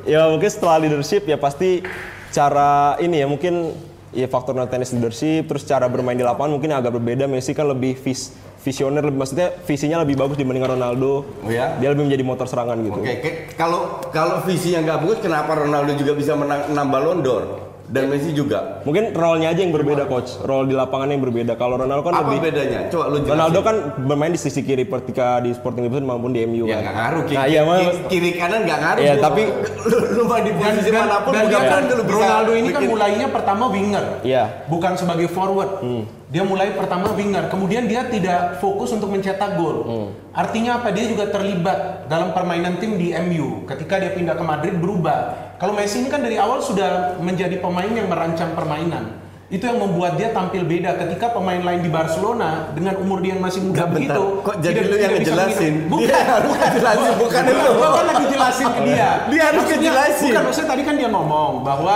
ya 0.04 0.20
mungkin 0.26 0.48
setelah 0.48 0.76
leadership 0.78 1.22
ya 1.24 1.36
pasti 1.36 1.80
cara 2.28 2.70
ini 2.98 3.18
ya 3.18 3.26
mungkin 3.26 3.72
ya 4.10 4.24
faktor 4.24 4.52
non 4.52 4.64
tenis 4.66 4.88
leadership 4.90 5.44
terus 5.46 5.62
cara 5.62 5.84
bermain 5.84 6.12
di 6.12 6.22
lapangan 6.22 6.50
mungkin 6.50 6.70
agak 6.70 6.92
berbeda 6.92 7.24
Messi 7.24 7.52
kan 7.52 7.66
lebih 7.66 7.92
vis 7.94 8.32
visioner 8.58 9.00
lebih 9.02 9.16
maksudnya 9.18 9.52
visinya 9.62 10.00
lebih 10.00 10.16
bagus 10.16 10.34
dibandingkan 10.34 10.74
Ronaldo 10.74 11.28
Oh 11.38 11.48
ya? 11.48 11.76
dia 11.76 11.88
lebih 11.88 12.04
menjadi 12.04 12.20
motor 12.22 12.44
serangan 12.44 12.80
gitu 12.80 12.98
Oke, 12.98 13.14
ke- 13.18 13.36
kalau 13.54 14.00
kalau 14.08 14.40
visi 14.42 14.72
yang 14.72 14.82
nggak 14.82 14.98
bagus, 14.98 15.18
kenapa 15.20 15.52
Ronaldo 15.54 15.92
juga 15.94 16.12
bisa 16.12 16.32
menang 16.32 16.66
6 16.66 16.88
Ballon 16.88 17.18
d'Or 17.20 17.44
dan 17.88 18.04
Messi 18.06 18.30
juga? 18.30 18.84
mungkin 18.84 19.10
role-nya 19.10 19.48
aja 19.50 19.60
yang 19.60 19.72
berbeda 19.72 20.04
coach 20.04 20.36
role 20.44 20.64
di 20.64 20.76
lapangan 20.76 21.08
yang 21.08 21.20
berbeda 21.20 21.56
kalau 21.56 21.76
Ronaldo 21.76 22.04
kan 22.04 22.14
Apa 22.14 22.28
lebih 22.28 22.40
bedanya? 22.46 22.78
Coba 22.88 23.04
lu 23.08 23.16
jelasin. 23.18 23.32
Ronaldo 23.32 23.58
kan 23.60 23.76
bermain 24.04 24.32
di 24.32 24.40
sisi 24.40 24.60
kiri 24.60 24.84
ketika 24.84 25.40
di 25.40 25.50
Sporting 25.50 25.88
Lisbon 25.88 26.04
maupun 26.04 26.30
di 26.30 26.44
MU 26.44 26.64
ya 26.64 26.76
kan 26.76 26.82
nggak 26.82 26.96
ngaruh. 26.96 27.22
Kiri, 27.24 27.36
nah 27.36 27.46
iya 27.46 27.62
kiri, 27.64 27.96
kiri 28.08 28.30
kanan 28.36 28.60
nggak 28.62 28.80
ngaruh. 28.80 29.02
Iya, 29.02 29.14
tapi- 29.18 29.48
lu, 29.90 29.96
lu 30.12 30.22
mau 30.24 30.38
di 30.38 30.52
posisi 30.52 30.88
dan, 30.88 31.04
mana 31.04 31.16
pun 31.20 31.30
dan 31.32 31.44
bukan 31.44 31.60
dia 31.60 31.70
kan, 31.70 31.82
Ronaldo 32.04 32.52
ini 32.52 32.68
kan 32.68 32.82
mulainya 32.84 33.26
pertama 33.28 33.64
winger. 33.68 34.04
Iya. 34.20 34.44
Bukan 34.68 34.92
sebagai 34.94 35.28
forward. 35.28 35.80
Dia 36.28 36.44
mulai 36.44 36.76
pertama 36.76 37.08
winger, 37.16 37.48
kemudian 37.48 37.88
dia 37.88 38.04
tidak 38.04 38.60
fokus 38.60 38.92
untuk 38.92 39.08
mencetak 39.08 39.56
gol. 39.56 40.12
Artinya 40.36 40.76
apa? 40.76 40.92
Dia 40.92 41.08
juga 41.08 41.32
terlibat 41.32 42.04
dalam 42.04 42.36
permainan 42.36 42.76
tim 42.76 43.00
di 43.00 43.16
MU. 43.16 43.64
Ketika 43.64 43.96
dia 43.96 44.12
pindah 44.12 44.36
ke 44.36 44.44
Madrid 44.44 44.76
berubah. 44.76 45.32
Kalau 45.56 45.72
Messi 45.72 46.04
ini 46.04 46.12
kan 46.12 46.20
dari 46.20 46.36
awal 46.36 46.60
sudah 46.60 47.16
menjadi 47.18 47.56
pemain 47.58 47.88
yang 47.88 48.06
merancang 48.06 48.52
permainan. 48.52 49.24
Itu 49.48 49.64
yang 49.64 49.80
membuat 49.80 50.20
dia 50.20 50.28
tampil 50.28 50.60
beda 50.60 51.00
ketika 51.00 51.32
pemain 51.32 51.64
lain 51.64 51.80
di 51.80 51.88
Barcelona 51.88 52.68
dengan 52.76 53.00
umur 53.00 53.24
dia 53.24 53.32
yang 53.32 53.40
masih 53.40 53.64
muda 53.64 53.88
bentar. 53.88 53.96
begitu. 54.20 54.22
Kok 54.44 54.56
jadi 54.60 54.76
tidak- 54.76 54.90
lu 54.92 54.96
yang 55.00 55.12
ngejelasin? 55.16 55.74
Bukan. 55.88 56.04
Dia 56.04 56.20
harus 56.20 56.52
ngejelasin, 56.52 57.12
bukan 57.16 57.42
lu. 57.48 57.70
Gua 57.72 57.88
kan 57.88 58.04
lagi 58.04 58.24
jelasin 58.28 58.68
ke 58.68 58.80
dia. 58.84 59.10
Dia 59.32 59.42
harus 59.48 59.62
ngejelasin. 59.64 60.28
Bukan, 60.28 60.42
maksudnya 60.44 60.68
tadi 60.68 60.82
kan 60.84 60.94
dia 61.00 61.08
ngomong 61.08 61.52
bahwa 61.64 61.94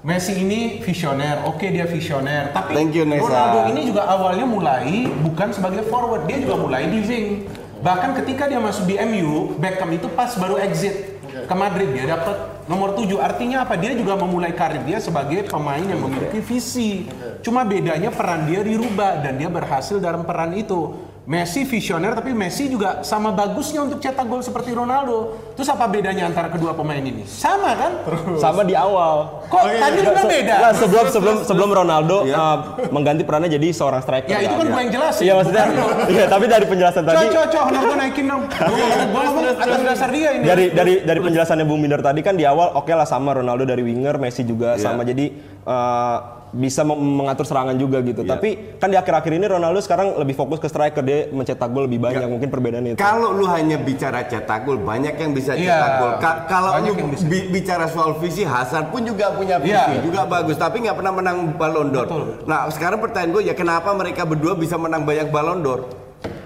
Messi 0.00 0.32
ini 0.32 0.80
visioner, 0.80 1.44
oke 1.44 1.60
dia 1.68 1.84
visioner, 1.84 2.56
tapi 2.56 2.72
Thank 2.72 2.96
you, 2.96 3.04
Nesa. 3.04 3.20
Ronaldo 3.20 3.60
ini 3.68 3.84
juga 3.84 4.08
awalnya 4.08 4.48
mulai 4.48 5.04
bukan 5.20 5.52
sebagai 5.52 5.84
forward, 5.92 6.24
dia 6.24 6.40
juga 6.40 6.56
mulai 6.56 6.88
di 6.88 7.04
wing. 7.04 7.44
Bahkan 7.84 8.16
ketika 8.24 8.48
dia 8.48 8.56
masuk 8.56 8.88
di 8.88 8.96
MU, 8.96 9.52
Beckham 9.60 9.92
itu 9.92 10.08
pas 10.08 10.32
baru 10.40 10.56
exit 10.56 11.20
ke 11.28 11.52
Madrid 11.52 11.92
dia 11.92 12.16
dapat 12.16 12.64
nomor 12.64 12.96
7. 12.96 13.12
Artinya 13.20 13.68
apa? 13.68 13.76
Dia 13.76 13.92
juga 13.92 14.16
memulai 14.16 14.56
karir 14.56 14.80
dia 14.88 15.04
sebagai 15.04 15.44
pemain 15.44 15.84
yang 15.84 16.00
memiliki 16.00 16.40
visi. 16.40 17.04
Cuma 17.44 17.68
bedanya 17.68 18.08
peran 18.08 18.48
dia 18.48 18.64
dirubah 18.64 19.20
dan 19.20 19.36
dia 19.36 19.52
berhasil 19.52 20.00
dalam 20.00 20.24
peran 20.24 20.56
itu. 20.56 20.96
Messi 21.30 21.62
visioner 21.62 22.10
tapi 22.10 22.34
Messi 22.34 22.66
juga 22.66 23.06
sama 23.06 23.30
bagusnya 23.30 23.86
untuk 23.86 24.02
cetak 24.02 24.26
gol 24.26 24.42
seperti 24.42 24.74
Ronaldo. 24.74 25.38
Terus 25.54 25.70
apa 25.70 25.86
bedanya 25.86 26.26
antara 26.26 26.50
kedua 26.50 26.74
pemain 26.74 26.98
ini? 26.98 27.22
Sama 27.22 27.70
kan? 27.78 27.92
sama 28.34 28.66
di 28.66 28.74
awal 28.74 29.46
Kok 29.46 29.62
tadi 29.62 29.98
lu 30.02 30.10
bilang 30.10 30.26
beda? 30.26 30.54
Nggak, 30.58 30.72
sebelum 30.82 31.06
sebelum 31.06 31.36
sebelum 31.46 31.70
Ronaldo 31.70 32.26
uh, 32.26 32.56
mengganti 32.90 33.22
perannya 33.22 33.46
jadi 33.46 33.70
seorang 33.70 34.02
striker 34.02 34.26
Ya 34.26 34.42
itu 34.42 34.58
kan 34.58 34.66
gue 34.66 34.80
yang 34.82 34.90
jelasin. 34.90 35.22
Iya 35.22 35.32
maksudnya, 35.38 35.64
iya 36.10 36.24
tapi 36.26 36.44
dari 36.50 36.66
penjelasan 36.66 37.02
tadi, 37.06 37.16
Cocok, 37.22 37.30
cocok, 37.46 37.62
honor 37.62 37.82
gue 37.86 37.96
naikin 38.02 38.24
dong. 38.26 38.42
Gue 39.10 39.20
ngomong 39.22 39.44
atas 39.54 39.80
dasar 39.86 40.08
dia 40.10 40.30
ini. 40.34 40.42
dari 40.42 40.64
dari 40.74 40.94
dari 41.06 41.20
penjelasannya 41.22 41.62
Bung 41.62 41.78
Binder 41.78 42.02
tadi 42.02 42.26
kan 42.26 42.34
di 42.34 42.42
awal 42.42 42.74
oke 42.74 42.90
lah 42.90 43.06
sama 43.06 43.38
Ronaldo 43.38 43.62
dari 43.62 43.86
winger, 43.86 44.18
Messi 44.18 44.42
juga 44.42 44.74
Iya. 44.74 44.82
sama 44.82 45.06
jadi 45.06 45.30
uh, 45.62 46.39
bisa 46.50 46.82
mengatur 46.82 47.46
serangan 47.46 47.74
juga 47.74 48.02
gitu. 48.02 48.22
Iya. 48.22 48.30
Tapi 48.34 48.48
kan 48.76 48.90
di 48.90 48.96
akhir-akhir 48.96 49.32
ini 49.32 49.46
Ronaldo 49.46 49.78
sekarang 49.78 50.18
lebih 50.18 50.34
fokus 50.34 50.58
ke 50.58 50.66
striker 50.66 51.00
dia 51.00 51.30
mencetak 51.30 51.70
gol 51.70 51.86
lebih 51.86 51.98
banyak 51.98 52.26
mungkin 52.26 52.48
perbedaannya 52.48 52.90
itu. 52.94 52.98
Kalau 52.98 53.30
lu 53.30 53.46
hanya 53.46 53.78
bicara 53.78 54.22
cetak 54.22 54.64
gol, 54.64 54.78
banyak 54.78 55.14
yang 55.14 55.30
bisa 55.30 55.54
Iya, 55.54 55.62
cetak 55.70 55.90
gol. 55.96 56.12
Ka- 56.18 56.40
kalau 56.46 56.70
lu 56.80 56.92
bi- 57.24 57.48
bicara 57.50 57.86
soal 57.86 58.18
visi, 58.18 58.42
Hasan 58.42 58.90
pun 58.90 59.02
juga 59.02 59.30
punya 59.30 59.56
visi, 59.56 59.70
Iya. 59.72 60.02
juga 60.02 60.26
bagus, 60.26 60.56
tapi 60.56 60.82
nggak 60.82 60.96
pernah 60.96 61.12
menang 61.12 61.54
Ballon 61.54 61.88
d'Or. 61.88 62.06
Nah, 62.44 62.66
sekarang 62.68 62.98
pertanyaan 62.98 63.30
gue 63.30 63.42
ya 63.44 63.54
kenapa 63.54 63.94
mereka 63.94 64.26
berdua 64.26 64.54
bisa 64.54 64.74
menang 64.74 65.06
banyak 65.06 65.30
Ballon 65.30 65.62
d'Or? 65.62 65.99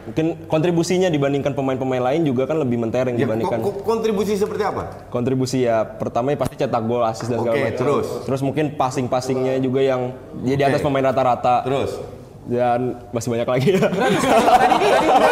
Mungkin 0.05 0.27
kontribusinya 0.47 1.09
dibandingkan 1.09 1.53
pemain-pemain 1.53 2.05
lain 2.05 2.23
juga 2.23 2.45
kan 2.45 2.57
lebih 2.57 2.77
mentereng 2.77 3.17
Ya, 3.17 3.25
dibandingkan 3.25 3.59
ko- 3.59 3.73
ko- 3.73 3.85
kontribusi 3.87 4.37
seperti 4.37 4.61
apa? 4.61 5.09
kontribusi 5.09 5.65
ya 5.65 5.81
pertama 5.83 6.29
ya 6.29 6.37
pasti 6.37 6.57
cetak 6.57 6.83
gol, 6.83 7.01
asis 7.03 7.25
dan 7.25 7.41
segala 7.41 7.55
Oke, 7.55 7.65
macam. 7.65 7.81
terus? 7.81 8.07
Terus 8.23 8.41
mungkin 8.41 8.65
passing-passingnya 8.75 9.57
juga 9.59 9.81
yang 9.81 10.13
dia 10.39 10.55
di 10.55 10.65
atas 10.65 10.79
pemain 10.79 11.01
rata-rata. 11.03 11.65
Terus? 11.65 11.97
Dan 12.45 13.01
masih 13.09 13.29
banyak 13.31 13.49
lagi 13.49 13.69
ya. 13.73 13.89
tadi, 13.89 14.17
tadi, 14.21 14.77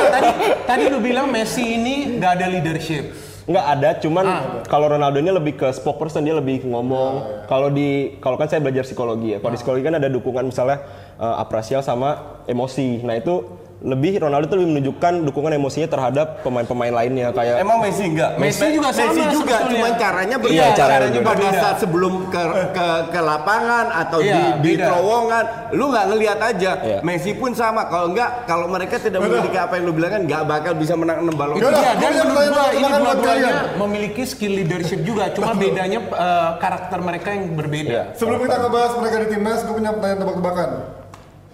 tadi, 0.09 0.31
tadi 0.65 0.83
lu 0.89 0.99
bilang 0.99 1.29
Messi 1.29 1.77
ini 1.77 2.17
nggak 2.17 2.33
ada 2.33 2.47
leadership. 2.49 3.05
Nggak 3.43 3.67
ada, 3.69 3.91
cuman 3.99 4.25
Ah. 4.25 4.43
kalau 4.65 4.87
Ronaldo 4.89 5.19
ini 5.19 5.29
lebih 5.29 5.59
ke 5.59 5.69
spokesperson 5.69 6.23
dia 6.23 6.33
lebih 6.33 6.65
ngomong. 6.65 7.45
Kalau 7.45 7.69
di 7.69 8.17
kalau 8.17 8.39
kan 8.39 8.47
saya 8.47 8.63
belajar 8.63 8.83
psikologi 8.83 9.35
ya. 9.35 9.39
Kalau 9.39 9.51
di 9.51 9.59
psikologi 9.59 9.83
kan 9.83 9.93
ada 9.93 10.07
dukungan 10.07 10.47
misalnya 10.47 10.81
eh, 11.19 11.35
apresial 11.37 11.83
sama 11.83 12.17
emosi. 12.45 13.03
Nah 13.03 13.13
itu 13.13 13.45
lebih 13.83 14.23
Ronaldo 14.23 14.47
tuh 14.47 14.57
lebih 14.63 14.71
menunjukkan 14.79 15.13
dukungan 15.27 15.53
emosinya 15.59 15.89
terhadap 15.91 16.27
pemain-pemain 16.47 16.95
lainnya 16.95 17.35
kayak 17.35 17.59
Emang 17.59 17.83
Messi 17.83 18.07
enggak? 18.07 18.39
Messi 18.39 18.67
juga 18.71 18.89
sama 18.95 19.11
Messi 19.11 19.23
juga, 19.35 19.57
sebetulnya. 19.59 19.71
cuman 19.75 19.93
caranya 19.99 20.37
berbeda. 20.39 20.55
Iya, 20.55 20.67
caranya 20.73 20.87
caranya 20.87 21.21
berbeda. 21.21 21.31
pada 21.35 21.49
saat 21.59 21.77
sebelum 21.83 22.13
ke 22.31 22.43
ke 22.71 22.87
ke 23.11 23.21
lapangan 23.21 23.87
atau 23.91 24.19
Iya, 24.23 24.35
di, 24.35 24.43
di 24.63 24.73
terowongan, 24.79 25.45
lu 25.75 25.85
nggak 25.91 26.07
ngelihat 26.15 26.39
aja. 26.39 26.73
Iya. 26.79 26.99
Messi 27.03 27.31
pun 27.35 27.51
sama. 27.53 27.91
Kalau 27.91 28.15
enggak, 28.15 28.31
kalau 28.47 28.67
mereka 28.71 29.03
tidak 29.03 29.21
memiliki 29.21 29.59
apa 29.59 29.75
yang 29.77 29.85
lu 29.91 29.93
bilang 29.93 30.13
kan 30.15 30.23
nggak 30.23 30.43
bakal 30.47 30.73
bisa 30.79 30.95
menang 30.95 31.27
6 31.27 31.35
balon. 31.35 31.55
Gua 31.59 31.71
dan 31.75 32.13
menurut 32.15 32.51
gua 32.55 32.67
ini 32.71 32.87
dua-duanya 32.87 33.53
memiliki 33.77 34.23
skill 34.23 34.55
leadership 34.55 35.03
juga, 35.03 35.35
cuma 35.35 35.59
bedanya 35.59 35.99
eh, 35.99 36.51
karakter 36.63 36.99
mereka 37.03 37.29
yang 37.35 37.59
berbeda. 37.59 37.91
Iya. 37.91 38.05
Sebelum 38.15 38.39
kita 38.47 38.57
ngebahas 38.63 38.93
mereka 38.95 39.17
di 39.21 39.29
timnas, 39.35 39.61
gue 39.67 39.75
punya 39.75 39.91
pertanyaan 39.91 40.21
tebak-tebakan. 40.23 40.69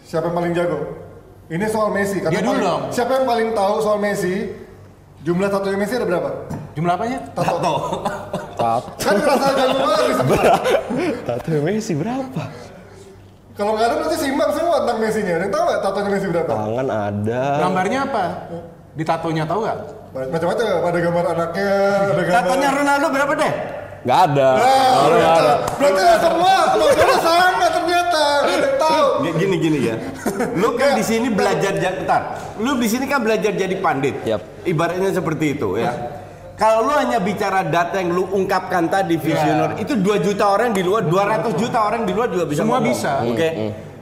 Siapa 0.04 0.24
yang 0.28 0.36
paling 0.36 0.52
jago? 0.52 0.78
Ini 1.48 1.64
soal 1.66 1.88
Messi. 1.90 2.20
Dia 2.20 2.38
dulu 2.38 2.52
paling- 2.52 2.60
dong. 2.62 2.80
Siapa 2.92 3.12
yang 3.14 3.26
paling 3.26 3.48
tahu 3.52 3.74
soal 3.80 3.98
Messi? 3.98 4.52
Jumlah 5.20 5.48
tatonya 5.48 5.76
Messi 5.76 5.94
ada 5.96 6.06
berapa? 6.06 6.30
Jumlah 6.72 6.94
apanya? 6.94 7.18
Tato. 7.32 7.74
tato 8.54 8.90
Kan 8.98 9.14
ngerasa 9.16 9.46
jago 9.50 9.78
banget 9.80 10.16
tato 11.24 11.50
Messi 11.60 11.92
berapa 11.94 12.42
Kalau 13.54 13.74
nggak 13.74 13.86
ada 13.86 13.94
berarti 13.96 14.16
simbang 14.16 14.50
semua 14.52 14.76
tentang 14.82 14.98
Messi-nya. 15.00 15.34
Ada 15.34 15.42
yang 15.42 15.50
tahu 15.50 15.62
nggak 15.64 15.80
tatonya 15.82 16.10
Messi 16.12 16.26
berapa? 16.28 16.52
tangan 16.52 16.86
ada 16.86 17.42
Gambarnya 17.58 17.98
apa? 18.04 18.24
Di 18.94 19.04
tatonya 19.04 19.42
tahu 19.42 19.60
nggak? 19.64 19.78
Macam-macam. 20.08 20.64
Ada 20.80 20.98
gambar 21.00 21.24
anaknya, 21.28 21.70
ada 22.04 22.22
gambar. 22.22 22.34
Tatonya 22.38 22.68
Ronaldo 22.72 23.06
berapa 23.08 23.32
deh? 23.34 23.52
nggak 23.98 24.20
ada 24.30 24.48
Ah, 24.54 24.94
Nggak 25.10 25.32
ada, 25.34 25.52
berarti 25.74 26.02
semua 26.22 26.54
kalau 26.70 26.86
sama 27.18 27.66
ternyata. 27.68 27.97
Ada 28.08 28.48
yang 28.48 28.76
tahu. 28.76 29.06
G- 29.20 29.34
Gini 29.38 29.56
gini 29.58 29.78
ya. 29.84 29.94
Lu 30.60 30.74
kan 30.74 30.96
di 30.96 31.04
sini 31.04 31.28
belajar 31.28 31.72
jadi. 31.72 32.04
Lu 32.58 32.76
di 32.76 32.88
sini 32.88 33.04
kan 33.04 33.20
belajar 33.20 33.52
jadi 33.52 33.76
pandit. 33.78 34.14
Yap. 34.24 34.64
Ibaratnya 34.64 35.10
seperti 35.12 35.54
itu 35.54 35.76
ya. 35.76 35.92
Kalau 36.58 36.82
lu 36.82 36.92
hanya 36.92 37.22
bicara 37.22 37.62
data 37.62 38.02
yang 38.02 38.10
lu 38.10 38.26
ungkapkan 38.34 38.90
tadi 38.90 39.14
visioner, 39.14 39.78
itu 39.78 39.94
2 39.94 40.18
juta 40.18 40.50
orang 40.50 40.74
di 40.74 40.82
luar, 40.82 41.06
200 41.06 41.54
juta 41.54 41.86
orang 41.86 42.02
di 42.02 42.10
luar 42.10 42.26
juga 42.28 42.50
bisa 42.50 42.66
Semua 42.66 42.82
ngomong. 42.82 42.90
bisa. 42.90 43.12
Oke. 43.22 43.48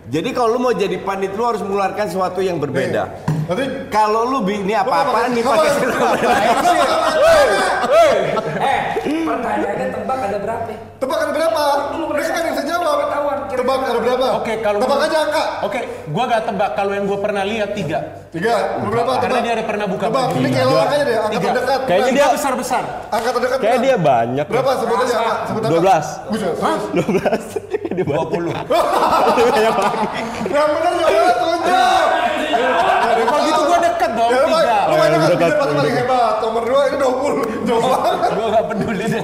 Jadi 0.08 0.28
kalau 0.32 0.56
lu 0.56 0.64
mau 0.64 0.72
jadi 0.72 0.96
pandit 0.96 1.36
lu 1.36 1.44
harus 1.44 1.60
mengeluarkan 1.60 2.08
sesuatu 2.08 2.40
yang 2.40 2.56
berbeda. 2.56 3.12
Berarti 3.46 3.64
Kalau 3.88 4.22
lu 4.26 4.38
bi- 4.42 4.58
ini 4.58 4.74
apa-apaan 4.74 5.30
nih 5.30 5.42
pakai 5.42 5.70
Eh, 8.56 8.78
pertanyaannya 9.22 9.86
tebak 9.88 10.18
ada 10.20 10.38
berapa? 10.38 10.70
tebak 10.96 11.18
ada 11.18 11.32
berapa? 11.32 11.62
Mereka 11.92 12.28
kan 12.28 12.42
yang 12.42 12.54
bisa 12.54 12.64
jawab. 12.66 12.96
Tebak 13.46 13.78
ada 13.80 13.98
berapa? 13.98 14.26
Oke, 14.36 14.52
kalau 14.60 14.78
tebak 14.78 14.98
aja 15.02 15.18
angka. 15.22 15.44
Oke, 15.62 15.80
gua 16.08 16.24
gak 16.26 16.42
tebak 16.44 16.70
kalau 16.74 16.92
yang 16.92 17.04
gua 17.04 17.18
pernah 17.18 17.42
lihat 17.42 17.70
tiga. 17.72 17.98
Tiga. 18.28 18.82
Berapa? 18.82 19.12
Karena 19.18 19.38
dia 19.40 19.52
ada 19.54 19.64
pernah 19.64 19.86
buka 19.86 20.04
Tebak. 20.06 20.28
Ini 20.34 20.48
kayak 20.50 20.66
lo 20.66 20.76
angkanya 20.76 21.04
deh. 21.04 21.16
Angka 21.16 21.30
Tiga. 21.32 21.48
terdekat. 21.48 21.80
Kayaknya 21.86 22.12
dia- 22.12 22.34
besar 22.34 22.52
besar. 22.54 22.82
Angka 23.08 23.30
terdekat. 23.32 23.58
kayak 23.58 23.72
bukan. 23.72 23.86
dia 23.86 23.96
banyak 23.96 24.46
Berapa? 24.46 24.70
Sebut 24.76 24.98
aja 24.98 25.14
angka. 25.16 25.34
Sebut 25.46 25.62
angka. 25.62 25.72
12 25.72 26.06
Buset. 26.26 26.54
Hah? 26.58 26.76
12 26.92 27.40
dia 27.96 28.04
banyak 28.04 28.28
20. 28.28 28.52
Yang 30.46 30.68
benar 30.68 30.92
jawabannya 30.96 31.34
tunjuk. 31.36 32.06
Kalau 33.36 33.46
gitu 33.46 33.60
gua 33.62 33.78
deket 33.78 34.10
dong 34.12 34.30
Ya, 34.32 34.40
tiga. 34.42 34.78
lu 34.82 34.94
main 34.96 35.10
dekat. 35.12 35.28
Dia 35.38 35.54
pasti 35.54 35.74
paling 35.74 35.94
hebat. 35.94 36.34
Nomor 36.38 36.62
dua 36.64 36.80
ini 36.82 36.96
20. 36.96 37.66
Jauh 37.66 37.82
banget. 37.82 38.30
Gua 38.32 38.46
gak 38.48 38.64
peduli 38.66 39.04
deh. 39.06 39.22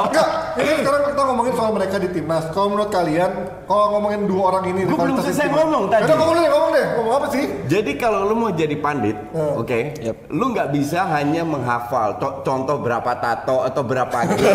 Enggak, 0.00 0.28
ini 0.56 0.70
sekarang 0.76 1.02
kita 1.04 1.22
ngomongin 1.22 1.52
soal 1.52 1.70
mereka 1.70 1.96
di 1.96 2.08
timnas. 2.08 2.44
Kalau 2.48 2.68
menurut 2.68 2.90
kalian, 2.90 3.30
kalau 3.64 3.86
ngomongin 3.92 4.20
dua 4.24 4.42
orang 4.48 4.64
ini, 4.66 4.80
Gua 4.82 4.98
belum 5.00 5.16
selesai 5.20 5.46
ngomong 5.48 5.82
tadi. 5.88 6.02
Yaudah 6.02 6.16
ngomong 6.16 6.34
deh, 6.34 6.46
ngomong 6.48 6.70
deh. 6.72 6.86
Ngomong 6.92 7.14
apa 7.14 7.26
sih? 7.28 7.44
Jadi 7.66 7.90
kalau 7.94 8.20
lu 8.24 8.34
mau 8.34 8.50
jadi 8.50 8.76
pandit, 8.76 9.16
oke, 9.32 9.78
lu 10.28 10.44
nggak 10.48 10.68
bisa 10.70 11.06
hanya 11.08 11.42
menghafal 11.42 12.16
to- 12.16 12.42
contoh 12.42 12.78
berapa 12.78 13.12
tato 13.16 13.62
atau 13.62 13.82
berapa 13.82 14.16
gitu, 14.28 14.46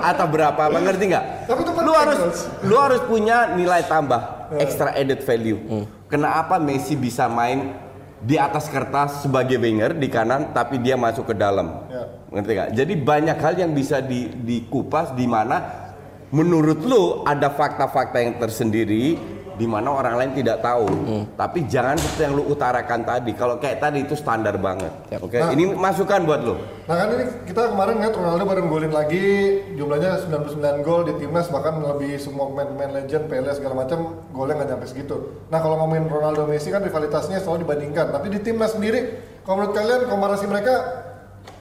atau, 0.00 0.26
berapa 0.26 0.60
apa 0.62 0.78
ngerti 0.78 1.04
nggak? 1.06 1.24
Tapi 1.44 1.60
itu 1.60 1.70
penting, 1.70 1.80
Lu 1.82 1.92
harus 1.92 2.18
lu 2.62 2.76
harus 2.78 3.00
punya 3.02 3.52
nilai 3.52 3.84
tambah, 3.84 4.20
extra 4.54 4.92
added 4.92 5.20
value. 5.20 5.58
Kenapa 6.06 6.56
Messi 6.56 6.94
bisa 6.94 7.26
main 7.26 7.72
di 8.22 8.38
atas 8.38 8.70
kertas 8.70 9.26
sebagai 9.26 9.58
winger 9.58 9.98
di 9.98 10.06
kanan, 10.06 10.54
tapi 10.54 10.78
dia 10.78 10.94
masuk 10.94 11.30
ke 11.30 11.34
dalam? 11.34 11.90
Ya. 11.90 12.04
Ngerti 12.30 12.50
nggak? 12.54 12.70
Jadi 12.78 12.92
banyak 13.02 13.38
hal 13.42 13.54
yang 13.58 13.72
bisa 13.74 13.98
di, 13.98 14.30
dikupas 14.30 15.10
di 15.18 15.26
mana 15.26 15.90
menurut 16.30 16.80
lu 16.86 17.26
ada 17.26 17.50
fakta-fakta 17.52 18.22
yang 18.22 18.38
tersendiri 18.38 19.18
di 19.52 19.66
mana 19.66 19.92
orang 19.92 20.14
lain 20.16 20.32
tidak 20.32 20.60
tahu. 20.60 20.88
Tapi 21.32 21.64
jangan 21.66 21.96
seperti 21.96 22.22
yang 22.24 22.34
lu 22.34 22.44
utarakan 22.46 23.00
tadi. 23.02 23.30
Kalau 23.32 23.56
kayak 23.56 23.78
tadi 23.78 24.02
itu 24.02 24.14
standar 24.14 24.56
banget. 24.56 24.92
Oke, 25.18 25.36
Nah. 25.36 25.52
ini 25.52 25.68
masukan 25.68 26.24
buat 26.24 26.40
lu. 26.40 26.54
Nah 26.82 26.94
kan 26.94 27.08
ini 27.12 27.24
kita 27.44 27.70
kemarin 27.70 27.94
ngeliat 27.96 28.14
Ronaldo 28.14 28.42
baru 28.42 28.60
golin 28.64 28.92
lagi 28.92 29.24
jumlahnya 29.72 30.18
99 30.26 30.82
gol 30.82 31.04
di 31.04 31.14
timnas 31.16 31.46
bahkan 31.46 31.78
lebih 31.78 32.16
semua 32.16 32.48
pemain-pemain 32.48 32.90
legend, 32.98 33.24
Pele 33.26 33.52
segala 33.52 33.74
macam 33.78 33.98
golnya 34.30 34.54
nggak 34.58 34.68
nyampe 34.72 34.86
segitu. 34.86 35.16
Nah 35.48 35.58
kalau 35.58 35.76
ngomongin 35.78 36.06
Ronaldo 36.06 36.44
Messi 36.44 36.68
kan 36.68 36.80
rivalitasnya 36.80 37.38
selalu 37.38 37.64
dibandingkan. 37.64 38.10
Tapi 38.10 38.26
di 38.28 38.38
timnas 38.38 38.72
sendiri, 38.72 39.00
kalau 39.42 39.60
menurut 39.60 39.72
kalian 39.72 40.00
komparasi 40.06 40.44
mereka 40.46 40.74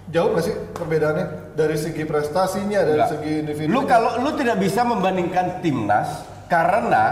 jauh 0.07 0.31
nggak 0.31 0.43
sih 0.43 0.55
perbedaannya 0.73 1.25
dari 1.53 1.77
segi 1.77 2.03
prestasinya, 2.03 2.79
dari 2.83 2.99
Enggak. 2.99 3.11
segi 3.13 3.31
individu? 3.39 3.69
Lu 3.69 3.81
kalau 3.85 4.19
lu 4.19 4.35
tidak 4.35 4.57
bisa 4.57 4.81
membandingkan 4.81 5.61
timnas 5.61 6.09
karena 6.51 7.03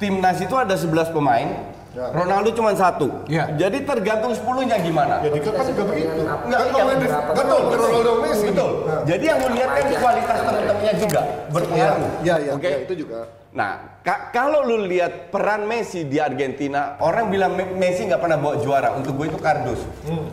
timnas 0.00 0.40
itu 0.40 0.56
ada 0.56 0.74
11 0.74 1.12
pemain. 1.12 1.48
Ya. 1.90 2.06
Ronaldo 2.14 2.54
cuma 2.54 2.70
satu. 2.72 3.26
Ya. 3.26 3.50
Jadi 3.50 3.82
tergantung 3.82 4.30
10-nya 4.30 4.78
gimana. 4.78 5.18
ya 5.20 5.28
di 5.28 5.42
klub 5.42 5.58
kan 5.58 5.66
juga 5.66 5.82
begitu. 5.90 6.22
Enggak, 6.22 6.60
berapa? 6.70 7.30
betul, 7.34 7.60
Ronaldo 7.66 8.12
Messi. 8.22 8.46
Betul. 8.46 8.70
Nah. 8.86 9.02
Jadi 9.02 9.24
yang 9.26 9.38
lu 9.42 9.48
lihat 9.52 9.70
kan 9.74 9.84
kualitas 9.98 10.36
teman-temannya 10.38 10.92
juga 10.96 11.20
berpengaruh. 11.50 12.10
Iya, 12.22 12.34
iya, 12.38 12.52
Oke. 12.54 12.68
iya, 12.70 12.78
itu 12.86 12.94
juga. 12.94 13.18
Nah, 13.50 13.98
ka- 14.06 14.30
kalau 14.30 14.62
lu 14.62 14.86
lihat 14.86 15.34
peran 15.34 15.66
Messi 15.66 16.06
di 16.06 16.22
Argentina, 16.22 16.94
orang 17.02 17.26
bilang 17.26 17.58
Me- 17.58 17.74
Messi 17.74 18.06
nggak 18.06 18.22
pernah 18.22 18.38
bawa 18.38 18.62
juara. 18.62 18.94
Untuk 18.94 19.18
gue 19.18 19.26
itu 19.26 19.42
kardus. 19.42 19.82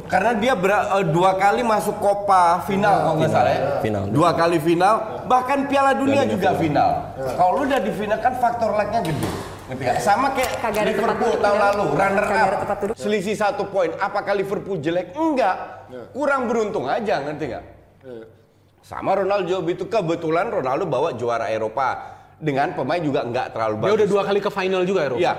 Karena 0.05 0.37
dia 0.37 0.53
ber- 0.53 0.93
eh, 0.93 1.05
dua 1.09 1.33
kali 1.33 1.65
masuk 1.65 1.97
Copa 1.97 2.61
final 2.69 3.01
kalau 3.01 3.15
nggak 3.17 3.33
salah 3.33 3.49
ya. 3.49 3.61
Final. 3.81 4.13
Dua 4.13 4.29
kali 4.37 4.61
final, 4.61 5.25
bahkan 5.25 5.65
Piala 5.65 5.97
Dunia 5.97 6.21
juga 6.29 6.53
final. 6.53 7.17
Kalau 7.17 7.57
lu 7.57 7.65
udah 7.65 7.81
di 7.81 7.89
final 7.89 8.21
kan 8.21 8.37
faktor 8.37 8.77
luck-nya 8.77 9.01
gede. 9.01 9.29
Ngerti? 9.67 9.83
Sama 9.99 10.31
kayak 10.31 10.51
Kagak 10.63 10.81
ada 10.83 10.91
Liverpool 10.95 11.33
tahun 11.43 11.57
ya. 11.59 11.65
lalu, 11.71 11.85
runner 11.91 12.23
Kagak 12.23 12.47
ada 12.47 12.57
up. 12.63 12.79
duduk. 12.79 12.95
Selisih 12.95 13.35
satu 13.35 13.63
poin. 13.67 13.91
Apakah 13.99 14.33
Liverpool 14.33 14.79
jelek? 14.79 15.11
Enggak. 15.11 15.87
Kurang 16.15 16.47
beruntung 16.47 16.87
aja, 16.87 17.19
ngerti 17.23 17.45
nggak? 17.51 17.63
Sama 18.79 19.19
Ronaldo 19.19 19.67
itu 19.67 19.83
kebetulan 19.85 20.47
Ronaldo 20.47 20.87
bawa 20.87 21.11
juara 21.11 21.51
Eropa 21.51 22.15
dengan 22.39 22.71
pemain 22.71 23.03
juga 23.03 23.27
nggak 23.27 23.51
terlalu 23.51 23.75
Dia 23.75 23.83
bagus. 23.83 23.95
udah 23.99 24.07
dua 24.07 24.21
kali 24.23 24.39
ke 24.39 24.51
final 24.53 24.81
juga 24.87 25.01
Eropa. 25.03 25.19
Iya. 25.19 25.33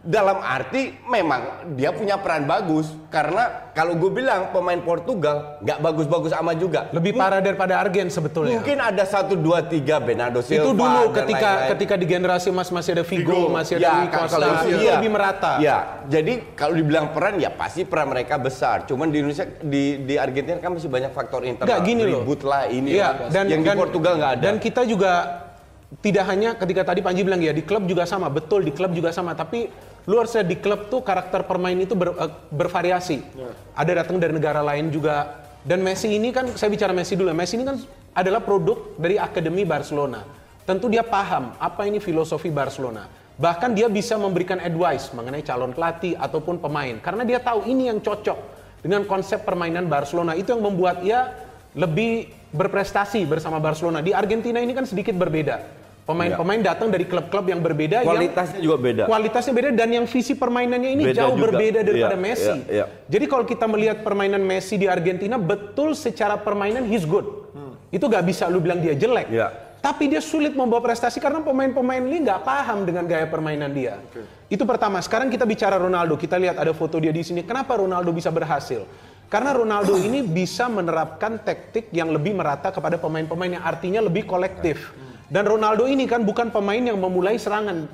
Dalam 0.00 0.40
arti 0.40 0.96
memang 1.04 1.76
dia 1.76 1.92
punya 1.92 2.16
peran 2.16 2.48
bagus 2.48 2.88
karena 3.12 3.68
kalau 3.76 3.92
gue 4.00 4.08
bilang 4.08 4.48
pemain 4.48 4.80
Portugal 4.80 5.60
nggak 5.60 5.76
bagus-bagus 5.76 6.32
amat 6.40 6.56
juga. 6.56 6.80
Lebih 6.88 7.20
parah 7.20 7.44
daripada 7.44 7.76
Argen 7.76 8.08
sebetulnya. 8.08 8.56
Mungkin 8.56 8.80
ada 8.80 9.04
satu 9.04 9.36
dua 9.36 9.60
tiga 9.60 10.00
Bernardo 10.00 10.40
Silva. 10.40 10.64
itu 10.64 10.72
dulu 10.72 11.02
dan 11.04 11.16
ketika 11.20 11.48
lain-lain. 11.52 11.70
ketika 11.76 11.94
di 12.00 12.06
generasi 12.08 12.48
Mas 12.48 12.72
masih 12.72 12.96
ada 12.96 13.04
Vigo, 13.04 13.28
Figo. 13.28 13.52
masih 13.52 13.76
ada 13.76 13.84
Ya, 13.84 13.92
kan, 14.08 14.24
Costa, 14.24 14.32
kalau 14.40 14.48
itu 14.64 14.78
iya. 14.80 14.92
lebih 14.96 15.10
merata. 15.12 15.52
Ya, 15.60 15.76
jadi 16.08 16.32
kalau 16.56 16.74
dibilang 16.80 17.06
peran 17.12 17.36
ya 17.36 17.52
pasti 17.52 17.84
peran 17.84 18.08
mereka 18.08 18.40
besar. 18.40 18.88
Cuman 18.88 19.12
di 19.12 19.20
Indonesia 19.20 19.44
di 19.60 20.00
di 20.08 20.14
Argentina 20.16 20.56
kan 20.64 20.80
masih 20.80 20.88
banyak 20.88 21.12
faktor 21.12 21.44
internal. 21.44 21.68
Enggak 21.76 21.80
gini 21.84 22.02
loh. 22.08 22.24
Ribut 22.24 22.40
lah 22.48 22.72
ini 22.72 22.96
Iya, 22.96 23.28
lah. 23.28 23.44
yang 23.44 23.60
di 23.60 23.68
Portugal 23.76 24.16
nggak 24.16 24.32
ada. 24.40 24.44
Dan 24.48 24.56
kita 24.64 24.80
juga 24.88 25.12
tidak 26.00 26.24
hanya 26.30 26.54
ketika 26.54 26.86
tadi 26.88 27.02
Panji 27.02 27.26
bilang 27.26 27.42
ya 27.42 27.52
di 27.52 27.66
klub 27.66 27.84
juga 27.84 28.06
sama, 28.06 28.30
betul 28.30 28.62
di 28.62 28.70
klub 28.70 28.94
juga 28.94 29.10
sama, 29.10 29.34
tapi 29.34 29.89
lu 30.08 30.16
harus 30.16 30.32
lihat 30.32 30.48
di 30.48 30.56
klub 30.56 30.88
tuh 30.88 31.04
karakter 31.04 31.44
permain 31.44 31.76
itu 31.76 31.92
ber- 31.92 32.16
eh, 32.16 32.32
bervariasi. 32.48 33.20
Ada 33.76 34.04
datang 34.04 34.16
dari 34.16 34.32
negara 34.32 34.64
lain 34.64 34.88
juga. 34.88 35.44
Dan 35.60 35.84
Messi 35.84 36.08
ini 36.08 36.32
kan 36.32 36.56
saya 36.56 36.72
bicara 36.72 36.96
Messi 36.96 37.18
dulu. 37.18 37.28
ya. 37.28 37.36
Messi 37.36 37.60
ini 37.60 37.68
kan 37.68 37.76
adalah 38.16 38.40
produk 38.40 38.96
dari 38.96 39.20
akademi 39.20 39.68
Barcelona. 39.68 40.24
Tentu 40.64 40.88
dia 40.88 41.04
paham 41.04 41.52
apa 41.60 41.84
ini 41.84 42.00
filosofi 42.00 42.48
Barcelona. 42.48 43.10
Bahkan 43.40 43.72
dia 43.72 43.88
bisa 43.88 44.20
memberikan 44.20 44.60
advice 44.60 45.12
mengenai 45.16 45.40
calon 45.40 45.72
pelatih 45.72 46.12
ataupun 46.16 46.60
pemain 46.60 47.00
karena 47.00 47.24
dia 47.24 47.40
tahu 47.40 47.64
ini 47.64 47.88
yang 47.88 47.96
cocok 48.00 48.36
dengan 48.84 49.04
konsep 49.08 49.44
permainan 49.44 49.88
Barcelona. 49.88 50.36
Itu 50.36 50.52
yang 50.56 50.64
membuat 50.64 51.00
ia 51.04 51.32
lebih 51.76 52.28
berprestasi 52.52 53.24
bersama 53.24 53.56
Barcelona. 53.62 54.04
Di 54.04 54.12
Argentina 54.12 54.60
ini 54.60 54.76
kan 54.76 54.84
sedikit 54.84 55.16
berbeda. 55.16 55.79
Pemain-pemain 56.10 56.60
datang 56.60 56.88
dari 56.90 57.06
klub-klub 57.06 57.46
yang 57.46 57.62
berbeda 57.62 58.02
Kualitasnya 58.02 58.58
yang 58.58 58.64
juga 58.66 58.76
beda. 58.82 59.02
Kualitasnya 59.06 59.52
beda 59.54 59.70
dan 59.70 59.88
yang 59.94 60.06
visi 60.10 60.34
permainannya 60.34 60.90
ini 60.98 61.02
Beda 61.06 61.22
jauh 61.22 61.38
juga. 61.38 61.44
berbeda 61.54 61.80
daripada 61.86 62.16
Iya, 62.18 62.24
Messi. 62.26 62.56
iya, 62.66 62.74
iya. 62.82 62.84
Jadi 63.06 63.24
kalau 63.30 63.44
kita 63.46 63.64
melihat 63.70 64.02
permainan 64.02 64.42
Messi 64.42 64.74
di 64.74 64.90
Argentina 64.90 65.38
betul 65.38 65.94
secara 65.94 66.34
permainan 66.34 66.82
he's 66.90 67.06
good. 67.06 67.26
Itu 67.90 68.06
gak 68.06 68.26
bisa 68.26 68.50
lu 68.50 68.58
bilang 68.58 68.82
dia 68.82 68.94
jelek. 68.94 69.30
Iya. 69.30 69.48
Tapi 69.80 70.12
dia 70.12 70.20
sulit 70.20 70.52
membawa 70.52 70.84
prestasi 70.84 71.16
karena 71.24 71.40
pemain-pemain 71.40 72.04
ini 72.04 72.20
nggak 72.20 72.44
paham 72.44 72.84
dengan 72.84 73.08
gaya 73.08 73.24
permainan 73.24 73.72
dia. 73.72 73.96
Itu 74.52 74.68
pertama. 74.68 75.00
Sekarang 75.00 75.32
kita 75.32 75.48
bicara 75.48 75.80
Ronaldo. 75.80 76.20
Kita 76.20 76.36
lihat 76.36 76.60
ada 76.60 76.76
foto 76.76 77.00
dia 77.00 77.08
di 77.08 77.24
sini. 77.24 77.40
Kenapa 77.48 77.80
Ronaldo 77.80 78.12
bisa 78.12 78.28
berhasil? 78.28 78.84
Karena 79.32 79.56
Ronaldo 79.56 79.96
ini 79.96 80.20
bisa 80.20 80.68
menerapkan 80.68 81.40
taktik 81.40 81.88
yang 81.96 82.12
lebih 82.12 82.36
merata 82.36 82.68
kepada 82.68 83.00
pemain-pemain 83.00 83.56
yang 83.56 83.64
artinya 83.64 84.04
lebih 84.04 84.28
kolektif. 84.28 84.92
Dan 85.30 85.46
Ronaldo 85.46 85.86
ini 85.86 86.10
kan 86.10 86.26
bukan 86.26 86.50
pemain 86.50 86.82
yang 86.82 86.98
memulai 86.98 87.38
serangan 87.38 87.86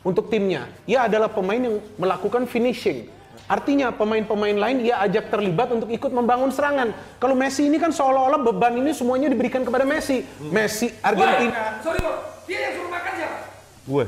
untuk 0.00 0.32
timnya. 0.32 0.72
Ia 0.88 1.04
adalah 1.04 1.28
pemain 1.28 1.60
yang 1.60 1.76
melakukan 2.00 2.48
finishing. 2.48 3.12
Artinya 3.44 3.92
pemain-pemain 3.92 4.56
lain 4.56 4.80
ia 4.80 4.96
ajak 5.04 5.28
terlibat 5.28 5.68
untuk 5.68 5.92
ikut 5.92 6.08
membangun 6.08 6.48
serangan. 6.48 6.96
Kalau 7.20 7.36
Messi 7.36 7.68
ini 7.68 7.76
kan 7.76 7.92
seolah-olah 7.92 8.40
beban 8.40 8.72
ini 8.80 8.96
semuanya 8.96 9.28
diberikan 9.28 9.60
kepada 9.60 9.84
Messi. 9.84 10.24
Messi 10.48 10.88
Argentina. 11.04 11.76
Sorry 11.84 12.00
bro, 12.00 12.16
dia 12.48 12.58
yang 12.64 12.72
suruh 12.80 12.88
makan 12.88 13.12
siapa? 13.20 13.36
Gue. 13.84 14.04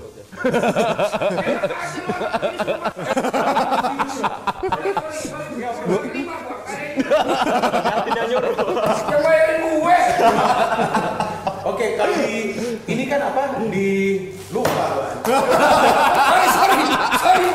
Yang 9.04 9.20
bayarin 9.20 9.60
gue. 9.68 9.96
Oke, 11.84 12.00
kalau 12.00 12.16
di 12.16 12.56
ini 12.88 13.04
kan 13.04 13.20
apa? 13.28 13.60
Di 13.68 13.88
lupa. 14.56 15.12
Sorry, 15.20 16.48
sorry, 16.48 16.80
sorry. 17.20 17.48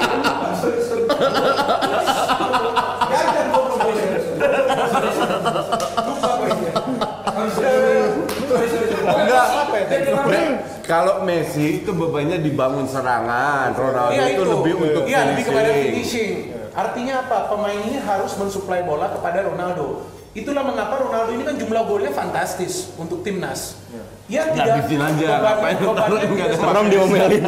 Ya? 9.25 9.41
Dia 9.89 9.99
gimana? 10.05 10.61
Kalau 10.85 11.25
Messi 11.25 11.81
itu 11.81 11.89
bebannya 11.89 12.37
dibangun 12.37 12.85
serangan, 12.85 13.73
Ronaldo 13.73 14.13
Iya 14.13 14.25
itu, 14.29 14.43
lebih 14.45 14.73
untuk 14.77 15.03
Iya, 15.09 15.33
lebih 15.33 15.43
kepada 15.49 15.69
finishing. 15.73 15.89
finishing. 15.89 16.33
Artinya 16.77 17.25
apa? 17.25 17.49
Pemain 17.49 17.81
ini 17.81 17.97
harus 17.97 18.37
mensuplai 18.37 18.85
bola 18.85 19.09
kepada 19.09 19.41
Ronaldo. 19.41 20.05
Itulah 20.37 20.61
mengapa 20.61 21.01
Ronaldo 21.01 21.33
ini 21.33 21.41
kan 21.41 21.57
jumlah 21.57 21.81
golnya 21.89 22.13
fantastis 22.13 22.93
untuk 22.93 23.25
timnas. 23.25 23.73
Ya 23.89 24.18
tidak 24.29 24.85
Habisin 24.85 25.01
aja, 25.01 25.29
beban- 25.41 25.81
bebannya 25.81 26.21
tidak 26.21 26.47
Messi. 26.53 26.93
diomelin. 26.93 27.41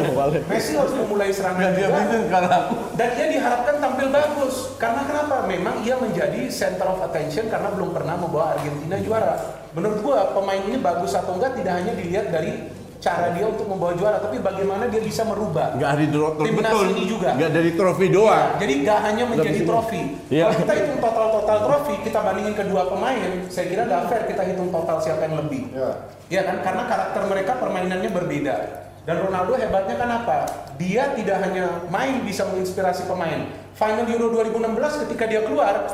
Messi 0.50 0.72
harus 0.74 0.94
memulai 0.98 1.30
serangan 1.30 1.70
Dia 1.78 1.88
bikin 1.88 2.22
kalau 2.26 2.62
Dan 2.98 3.08
dia 3.14 3.26
diharapkan 3.30 3.76
tampil 3.78 4.08
bagus. 4.10 4.54
Karena 4.82 5.06
kenapa? 5.06 5.46
Memang 5.46 5.78
ia 5.86 5.94
menjadi 5.94 6.50
center 6.50 6.90
of 6.90 6.98
attention 7.06 7.46
karena 7.46 7.70
belum 7.70 7.94
pernah 7.94 8.18
membawa 8.18 8.58
Argentina 8.58 8.98
juara. 8.98 9.62
Menurut 9.72 10.02
gua 10.02 10.34
pemain 10.34 10.58
ini 10.58 10.82
bagus 10.82 11.14
atau 11.14 11.38
enggak 11.38 11.54
tidak 11.54 11.72
hanya 11.78 11.94
dilihat 11.94 12.34
dari 12.34 12.66
cara 13.02 13.34
dia 13.34 13.50
untuk 13.50 13.66
membawa 13.66 13.98
juara, 13.98 14.22
tapi 14.22 14.38
bagaimana 14.38 14.86
dia 14.86 15.02
bisa 15.02 15.26
merubah. 15.26 15.74
nggak 15.74 15.90
hari 15.90 16.06
dro- 16.06 16.38
Timnas 16.38 16.70
betul, 16.70 16.86
ini 16.94 17.04
juga. 17.10 17.34
nggak 17.34 17.50
dari 17.50 17.70
trofi 17.74 18.06
doang. 18.06 18.48
Jadi 18.62 18.74
gak 18.86 18.98
hanya 19.02 19.24
menjadi 19.26 19.60
trofi. 19.66 20.02
Iya. 20.30 20.46
Kalau 20.46 20.58
kita 20.62 20.72
hitung 20.78 20.98
total-total 21.02 21.58
trofi, 21.66 21.94
kita 22.06 22.18
bandingin 22.22 22.54
kedua 22.54 22.82
pemain, 22.86 23.30
saya 23.50 23.66
kira 23.66 23.82
gak 23.90 24.02
fair 24.06 24.22
kita 24.30 24.42
hitung 24.46 24.70
total 24.70 25.02
siapa 25.02 25.26
yang 25.26 25.34
lebih. 25.42 25.74
Ya. 25.74 25.90
Iya 26.30 26.42
kan? 26.46 26.56
Karena 26.62 26.82
karakter 26.86 27.22
mereka 27.26 27.52
permainannya 27.58 28.10
berbeda. 28.14 28.54
Dan 29.02 29.18
Ronaldo 29.18 29.58
hebatnya 29.58 29.98
kan 29.98 30.10
apa? 30.22 30.38
Dia 30.78 31.10
tidak 31.18 31.42
hanya 31.42 31.82
main 31.90 32.22
bisa 32.22 32.46
menginspirasi 32.46 33.10
pemain. 33.10 33.50
Final 33.74 34.06
Euro 34.06 34.30
2016 34.30 35.02
ketika 35.02 35.26
dia 35.26 35.42
keluar, 35.42 35.90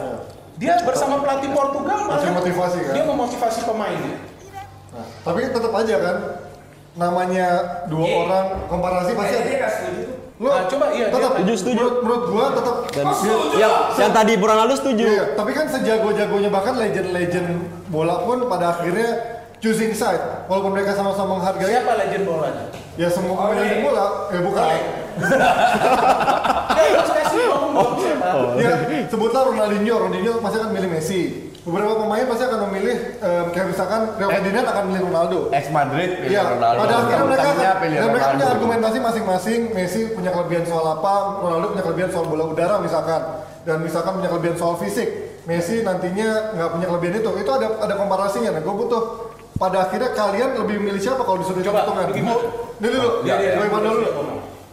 dia 0.61 0.77
bersama 0.85 1.25
pelatih 1.25 1.49
Portugal 1.57 2.05
malah 2.05 2.37
motivasi, 2.37 2.79
kan? 2.85 2.93
Dia 2.93 3.05
memotivasi 3.09 3.61
pemainnya. 3.65 4.17
Nah, 4.93 5.07
tapi 5.25 5.41
tetap 5.49 5.73
aja 5.73 5.97
kan 5.97 6.17
namanya 6.95 7.47
dua 7.87 8.04
Iya. 8.04 8.16
orang 8.18 8.45
komparasi 8.64 9.11
pasti 9.12 9.35
ada. 9.35 9.45
dia 9.45 9.57
nggak 9.59 9.73
setuju 9.75 10.00
tuh. 10.04 10.16
Lu 10.38 10.47
Nah, 10.47 10.62
coba, 10.64 10.87
iya, 10.92 11.07
tetap 11.09 11.30
Setuju, 11.35 11.52
setuju. 11.52 11.75
Menurut, 11.76 11.97
menurut 12.00 12.25
gua 12.28 12.45
tetap 12.54 12.76
Dan 12.88 13.04
Oh, 13.04 13.11
setuju. 13.12 13.57
yang 13.59 13.73
yang 13.92 14.12
tadi 14.12 14.33
Ronaldo 14.35 14.75
setuju. 14.76 15.04
Iya, 15.04 15.25
tapi 15.35 15.50
kan 15.50 15.66
sejago-jagonya 15.66 16.49
bahkan 16.49 16.75
legend-legend 16.75 17.49
bola 17.88 18.23
pun 18.23 18.47
pada 18.47 18.71
akhirnya 18.73 19.11
choosing 19.59 19.90
side 19.90 20.47
walaupun 20.47 20.71
mereka 20.71 20.95
sama-sama 20.95 21.37
menghargai 21.37 21.66
Siapa 21.75 21.90
legend 21.99 22.25
bolanya? 22.25 22.64
ya 22.95 23.11
semua 23.11 23.33
Oh, 23.33 23.38
pemain 23.45 23.57
iya. 23.57 23.62
legend 23.64 23.83
bola 23.83 24.04
ya 24.28 24.38
bukan 24.38 24.62
ngomong 27.49 27.73
dong 27.75 27.92
siapa? 27.99 28.28
ya 28.57 28.71
sebutlah 29.07 29.42
Ronaldinho 29.44 29.94
Ronaldinho 29.98 30.33
pasti 30.38 30.57
akan 30.59 30.70
milih 30.70 30.90
Messi 30.92 31.47
beberapa 31.68 32.00
pemain 32.00 32.24
pasti 32.24 32.44
akan 32.44 32.61
memilih 32.66 32.96
em, 33.18 33.46
kayak 33.52 33.66
misalkan 33.68 34.00
Rio 34.16 34.28
Ferdinand 34.28 34.66
akan 34.66 34.83
milih 34.88 35.02
Ronaldo 35.04 35.38
Ex 35.52 35.64
Madrid 35.68 36.09
pilih 36.16 36.33
Iya, 36.33 36.42
Ronaldo. 36.48 36.78
pada 36.81 36.94
akhirnya 36.96 37.16
mereka 37.22 37.42
Temen-temennya 37.44 37.68
kan, 37.68 37.76
pilih 37.78 37.96
dan 37.96 38.09
mereka 38.09 38.26
punya 38.33 38.46
argumentasi 38.48 38.98
masing-masing. 38.98 39.61
Messi 39.70 40.00
punya 40.11 40.31
kelebihan 40.33 40.64
soal 40.64 40.87
apa, 40.90 41.14
Ronaldo 41.38 41.66
punya 41.70 41.85
kelebihan 41.85 42.11
soal 42.11 42.24
bola 42.24 42.44
udara 42.46 42.76
misalkan, 42.78 43.20
dan 43.62 43.76
misalkan 43.78 44.12
punya 44.16 44.28
kelebihan 44.28 44.57
soal 44.57 44.74
fisik. 44.74 45.09
Messi 45.44 45.81
nantinya 45.81 46.28
nggak 46.52 46.68
punya 46.72 46.87
kelebihan 46.88 47.14
itu. 47.18 47.31
Itu 47.37 47.50
ada 47.50 47.66
ada 47.78 47.94
komparasinya. 47.94 48.50
Nah, 48.50 48.61
gue 48.61 48.74
butuh 48.74 49.02
pada 49.54 49.85
akhirnya 49.85 50.12
kalian 50.12 50.57
lebih 50.57 50.76
milih 50.78 50.98
siapa 50.98 51.20
kalau 51.20 51.38
disuruh 51.38 51.61
Coba, 51.61 51.85
hitungan? 51.85 52.09
gimana? 52.11 52.42
Ini 52.78 52.88
dulu, 52.88 53.09
Iya, 53.22 53.35
iya, 53.38 53.50
Gue 53.57 53.66
Ivan 53.66 53.83
dulu. 53.83 54.07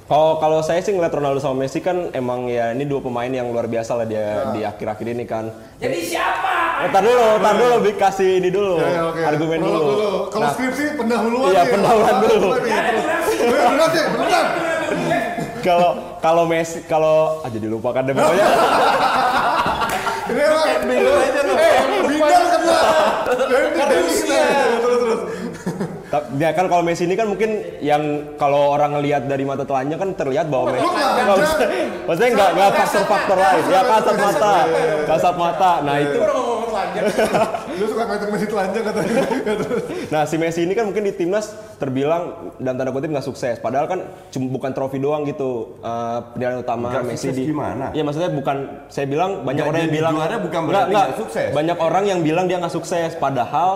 Kalau 0.05 0.38
kalau 0.38 0.62
saya 0.62 0.77
sih 0.79 0.93
ngeliat 0.93 1.10
Ronaldo 1.10 1.41
sama 1.41 1.65
Messi 1.65 1.81
kan 1.81 2.13
emang 2.13 2.45
ya 2.45 2.69
ini 2.69 2.86
dua 2.86 3.01
pemain 3.01 3.25
yang 3.25 3.49
luar 3.49 3.65
biasa 3.65 3.97
lah 3.97 4.05
dia 4.05 4.53
di 4.53 4.62
akhir-akhir 4.62 5.08
ini 5.10 5.25
kan. 5.25 5.49
Jadi 5.81 5.97
siapa? 6.05 6.55
Eh, 6.75 6.89
tar 6.89 7.01
dulu, 7.01 7.39
tar 7.39 7.55
dulu, 7.55 7.75
Bi, 7.79 7.91
kasih 7.93 8.29
ini 8.38 8.49
dulu, 8.49 8.75
Ya, 8.77 8.89
ya, 8.89 9.01
oke. 9.07 9.21
argumen 9.23 9.57
Prolog 9.57 9.83
dulu. 9.88 10.11
Kalau 10.27 10.43
Nah, 10.43 10.51
skripsi 10.53 10.83
pendahuluan 10.93 11.47
Iya, 11.47 11.61
nih. 11.61 11.71
pendahuluan 11.71 12.15
dulu. 12.21 12.49
Iya, 12.59 12.79
terus. 12.83 13.05
Gue 13.39 13.59
benar 13.65 13.88
sih, 13.89 14.03
benar. 14.11 14.45
kalau 15.61 15.89
kalau 16.19 16.43
Messi, 16.45 16.77
kalau 16.85 17.17
ah, 17.39 17.49
jadi 17.49 17.65
lupa 17.65 17.89
kan 17.89 18.03
deh 18.03 18.13
pokoknya. 18.13 18.47
Ini 20.25 20.41
emang 20.41 20.65
bingung 20.83 21.19
aja 21.21 21.41
loh. 21.43 21.55
Eh, 21.55 21.73
bingung 22.03 22.27
kan 22.27 22.61
lah. 22.65 22.83
Dari 23.77 23.95
usia. 24.03 24.43
Terus 24.75 24.99
terus. 24.99 25.19
Ta- 26.07 26.27
Ya 26.35 26.49
kan 26.51 26.65
kalau 26.65 26.81
Messi 26.81 27.03
ini 27.03 27.13
kan 27.13 27.25
mungkin 27.25 27.49
yang 27.79 28.01
kalau 28.35 28.73
orang 28.73 28.93
ngelihat 28.93 29.25
dari 29.25 29.41
mata 29.41 29.63
telanjang 29.63 29.97
kan 29.97 30.09
terlihat 30.13 30.47
bahwa 30.47 30.69
Messi 30.71 30.85
nggak 30.85 31.69
maksudnya 32.05 32.29
nggak 32.31 32.49
nggak 32.51 32.71
faktor-faktor 32.75 33.38
lain 33.38 33.63
ya 33.67 33.81
kasat 33.83 34.15
mata 34.15 34.53
kasat 35.05 35.35
mata 35.35 35.71
nah 35.81 35.95
itu 35.97 36.19
telanjang. 36.97 37.75
Lu 37.79 37.86
suka 37.86 38.01
ngeliatin 38.03 38.29
Messi 38.29 38.47
telanjang 38.47 38.84
katanya. 38.84 39.13
Ya, 39.15 39.53
nah 40.08 40.23
si 40.23 40.36
Messi 40.36 40.60
ini 40.62 40.73
kan 40.73 40.86
mungkin 40.86 41.03
di 41.03 41.13
timnas 41.13 41.45
terbilang 41.75 42.23
dan 42.58 42.73
tanda 42.73 42.89
kutip 42.89 43.10
nggak 43.10 43.23
sukses 43.23 43.58
padahal 43.58 43.86
kan 43.86 43.99
cuma 44.29 44.47
bukan 44.49 44.71
trofi 44.71 44.97
doang 44.97 45.23
gitu 45.23 45.79
eh, 45.79 46.19
penilaian 46.31 46.60
utama 46.60 46.88
Nggak 46.89 47.05
Messi 47.05 47.27
di 47.29 47.43
gimana? 47.45 47.91
Iya 47.91 48.01
maksudnya 48.01 48.29
bukan 48.29 48.58
saya 48.88 49.05
bilang 49.05 49.41
banyak 49.41 49.53
Nggak 49.58 49.69
orang 49.69 49.81
yang 49.81 49.93
bilang 49.93 50.13
juara 50.15 50.36
bukan 50.38 50.62
berarti 50.63 50.75
nggak. 50.86 51.05
nggak 51.05 51.10
sukses. 51.17 51.49
banyak 51.51 51.77
orang 51.79 52.03
yang 52.05 52.19
bilang 52.19 52.45
dia 52.45 52.58
nggak 52.58 52.73
sukses 52.73 53.12
padahal 53.15 53.69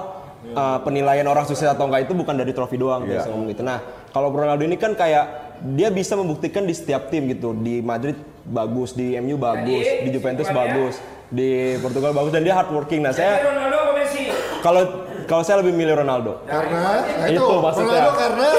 eh, 0.45 0.77
penilaian 0.81 1.25
orang 1.25 1.43
sukses 1.43 1.65
atau 1.65 1.85
enggak 1.85 2.05
itu 2.05 2.13
bukan 2.13 2.33
dari 2.33 2.51
trofi 2.51 2.75
doang 2.75 3.03
Iya. 3.03 3.19
biasa 3.19 3.27
ngomong 3.29 3.47
gitu. 3.49 3.61
Nah, 3.61 3.79
kalau 4.09 4.29
Ronaldo 4.29 4.63
ini 4.63 4.75
kan 4.75 4.93
kayak 4.93 5.25
dia 5.69 5.89
bisa 5.89 6.15
membuktikan 6.15 6.63
di 6.63 6.71
setiap 6.71 7.07
tim 7.07 7.27
gitu. 7.27 7.51
Di 7.51 7.83
Madrid 7.83 8.15
bagus, 8.41 8.95
di 8.95 9.13
MU 9.19 9.35
bagus, 9.35 9.83
Jadi, 9.83 10.07
di 10.07 10.09
Juventus 10.09 10.47
bagus, 10.49 10.95
di 11.29 11.49
Portugal 11.77 12.11
bagus 12.11 12.31
dan 12.31 12.41
dia 12.41 12.53
hardworking. 12.53 13.01
Nah, 13.01 13.11
saya 13.11 13.41
Ronaldo 13.41 13.77
apa 13.79 13.91
Messi? 13.95 14.21
kalau 14.59 14.81
kalau 15.23 15.43
saya 15.43 15.61
lebih 15.61 15.71
milih 15.71 15.93
Ronaldo. 15.95 16.41
Karena 16.43 16.81
nah 16.99 17.27
itu, 17.29 17.37
Itu 17.37 17.45
maksudnya. 17.59 18.01
Ronaldo 18.01 18.13
karena 18.17 18.49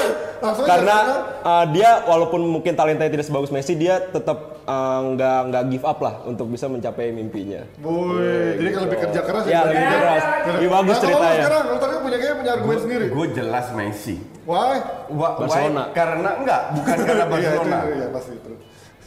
langsung 0.41 0.65
Karena 0.65 0.95
uh, 1.39 1.65
dia 1.67 1.89
walaupun 2.01 2.41
mungkin 2.41 2.73
talentanya 2.73 3.11
tidak 3.11 3.27
sebagus 3.27 3.51
Messi, 3.51 3.75
dia 3.75 3.99
tetap 4.01 4.63
uh, 4.63 4.99
nggak 5.05 5.39
nggak 5.47 5.63
give 5.67 5.83
up 5.83 5.99
lah 5.99 6.23
untuk 6.23 6.47
bisa 6.47 6.65
mencapai 6.65 7.11
mimpinya. 7.11 7.61
Woi, 7.77 8.55
jadi 8.57 8.69
kalau 8.71 8.85
lebih 8.87 8.99
kerja 9.01 9.21
keras 9.21 9.43
Ya, 9.45 9.61
lebih 9.63 9.77
kerja 9.77 9.97
keras. 9.99 10.23
Lebih 10.49 10.69
bagus 10.71 10.89
Nah, 10.91 11.01
ceritanya. 11.03 11.37
sekarang, 11.37 11.63
lu 11.67 11.77
tadi 11.77 11.93
punya 11.99 12.17
kayak 12.17 12.35
punya 12.35 12.51
argumen 12.55 12.77
sendiri. 12.79 13.05
Gue 13.11 13.27
jelas 13.31 13.65
Messi. 13.71 14.15
Why? 14.41 14.75
Wah, 15.11 15.31
Barcelona. 15.37 15.83
why? 15.85 15.93
Karena 15.93 16.29
enggak, 16.33 16.61
bukan 16.73 16.95
karena 17.05 17.11
Iya, 17.13 17.21
itu, 17.21 17.33
Barcelona. 17.35 17.77
iya, 17.85 18.07
pasti 18.09 18.31
itu. 18.33 18.51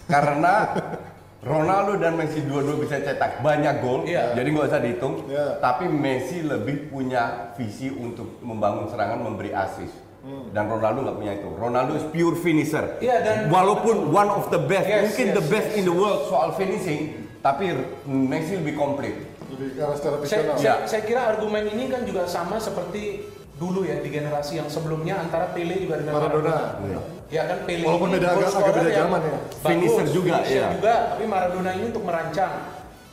karena 0.05 0.53
Ronaldo 1.45 2.01
dan 2.01 2.17
Messi 2.17 2.41
dua-dua 2.41 2.81
bisa 2.81 2.97
cetak 2.99 3.45
banyak 3.45 3.85
gol, 3.85 4.09
Iya. 4.09 4.33
jadi 4.33 4.49
nggak 4.49 4.67
usah 4.67 4.81
dihitung. 4.81 5.15
Iya. 5.29 5.61
Tapi 5.61 5.85
Messi 5.87 6.41
lebih 6.41 6.89
punya 6.89 7.53
visi 7.55 7.93
untuk 7.93 8.41
membangun 8.41 8.89
serangan, 8.89 9.21
memberi 9.21 9.53
assist. 9.53 9.93
Hmm. 10.25 10.49
Dan 10.57 10.73
Ronaldo 10.73 11.05
nggak 11.05 11.17
punya 11.21 11.33
itu. 11.37 11.49
Ronaldo 11.53 11.93
is 11.95 12.05
pure 12.09 12.33
finisher. 12.35 12.97
Iya, 12.97 13.21
dan- 13.21 13.53
walaupun 13.53 14.09
one 14.09 14.33
of 14.33 14.49
the 14.49 14.57
best, 14.59 14.89
Yes, 14.89 15.13
mungkin 15.13 15.27
yes, 15.29 15.37
the 15.37 15.45
best 15.47 15.69
in 15.77 15.85
the 15.85 15.93
world 15.93 16.25
soal 16.33 16.57
finishing, 16.57 17.29
tapi 17.45 17.77
Messi 18.09 18.57
lebih 18.57 18.73
komplit. 18.75 19.13
Lebih 19.53 19.77
secara 19.77 20.17
Saya, 20.25 20.43
saya, 20.57 20.75
saya 20.89 21.03
kira 21.05 21.29
argumen 21.29 21.69
ini 21.69 21.93
kan 21.93 22.03
juga 22.03 22.25
sama 22.25 22.57
seperti 22.57 23.21
dulu 23.55 23.87
ya 23.87 24.03
di 24.03 24.11
generasi 24.11 24.59
yang 24.59 24.67
sebelumnya 24.67 25.19
antara 25.19 25.55
Pele 25.55 25.79
juga 25.79 26.03
dengan 26.03 26.19
Maradona. 26.19 26.83
Ya 27.31 27.47
kan 27.47 27.59
Pele 27.65 27.83
Walaupun 27.87 28.11
beda 28.13 28.29
agak- 28.31 28.51
agak 28.53 28.75
beda 28.75 28.91
zaman 28.93 29.21
ya. 29.21 29.31
bagus, 29.31 29.63
Finisher 29.63 30.07
juga, 30.11 30.33
finisher 30.43 30.55
iya. 30.55 30.67
juga, 30.75 30.95
tapi 31.11 31.25
Maradona 31.25 31.71
ini 31.73 31.85
untuk 31.89 32.05
merancang. 32.05 32.55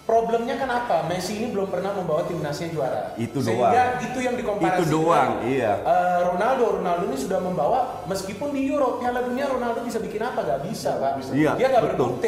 problemnya 0.01 0.60
kan 0.60 0.67
apa? 0.67 1.08
Messi 1.08 1.39
ini 1.39 1.56
belum 1.56 1.71
pernah 1.71 1.95
membawa 1.95 2.27
timnasnya 2.27 2.67
juara. 2.67 3.15
Itu 3.15 3.39
Sehingga 3.39 3.95
doang. 3.95 4.12
itu 4.12 4.19
yang 4.19 4.36
dikomparasikan. 4.36 4.84
Itu 4.84 4.91
doang, 4.91 5.30
iya. 5.47 5.71
Eh, 5.80 6.19
Ronaldo, 6.27 6.65
Ronaldo 6.82 7.04
ini 7.08 7.15
sudah 7.15 7.39
membawa 7.39 8.04
meskipun 8.12 8.51
di 8.51 8.67
Euro 8.67 8.99
Piala 8.99 9.23
Dunia 9.23 9.47
Ronaldo 9.47 9.80
bisa 9.88 10.04
bikin 10.04 10.19
apa? 10.19 10.43
Gak 10.43 10.67
bisa, 10.67 10.99
Pak. 10.99 11.32
Iya, 11.32 11.56
dia 11.56 11.67
nggak 11.71 11.95
betul. 11.95 12.19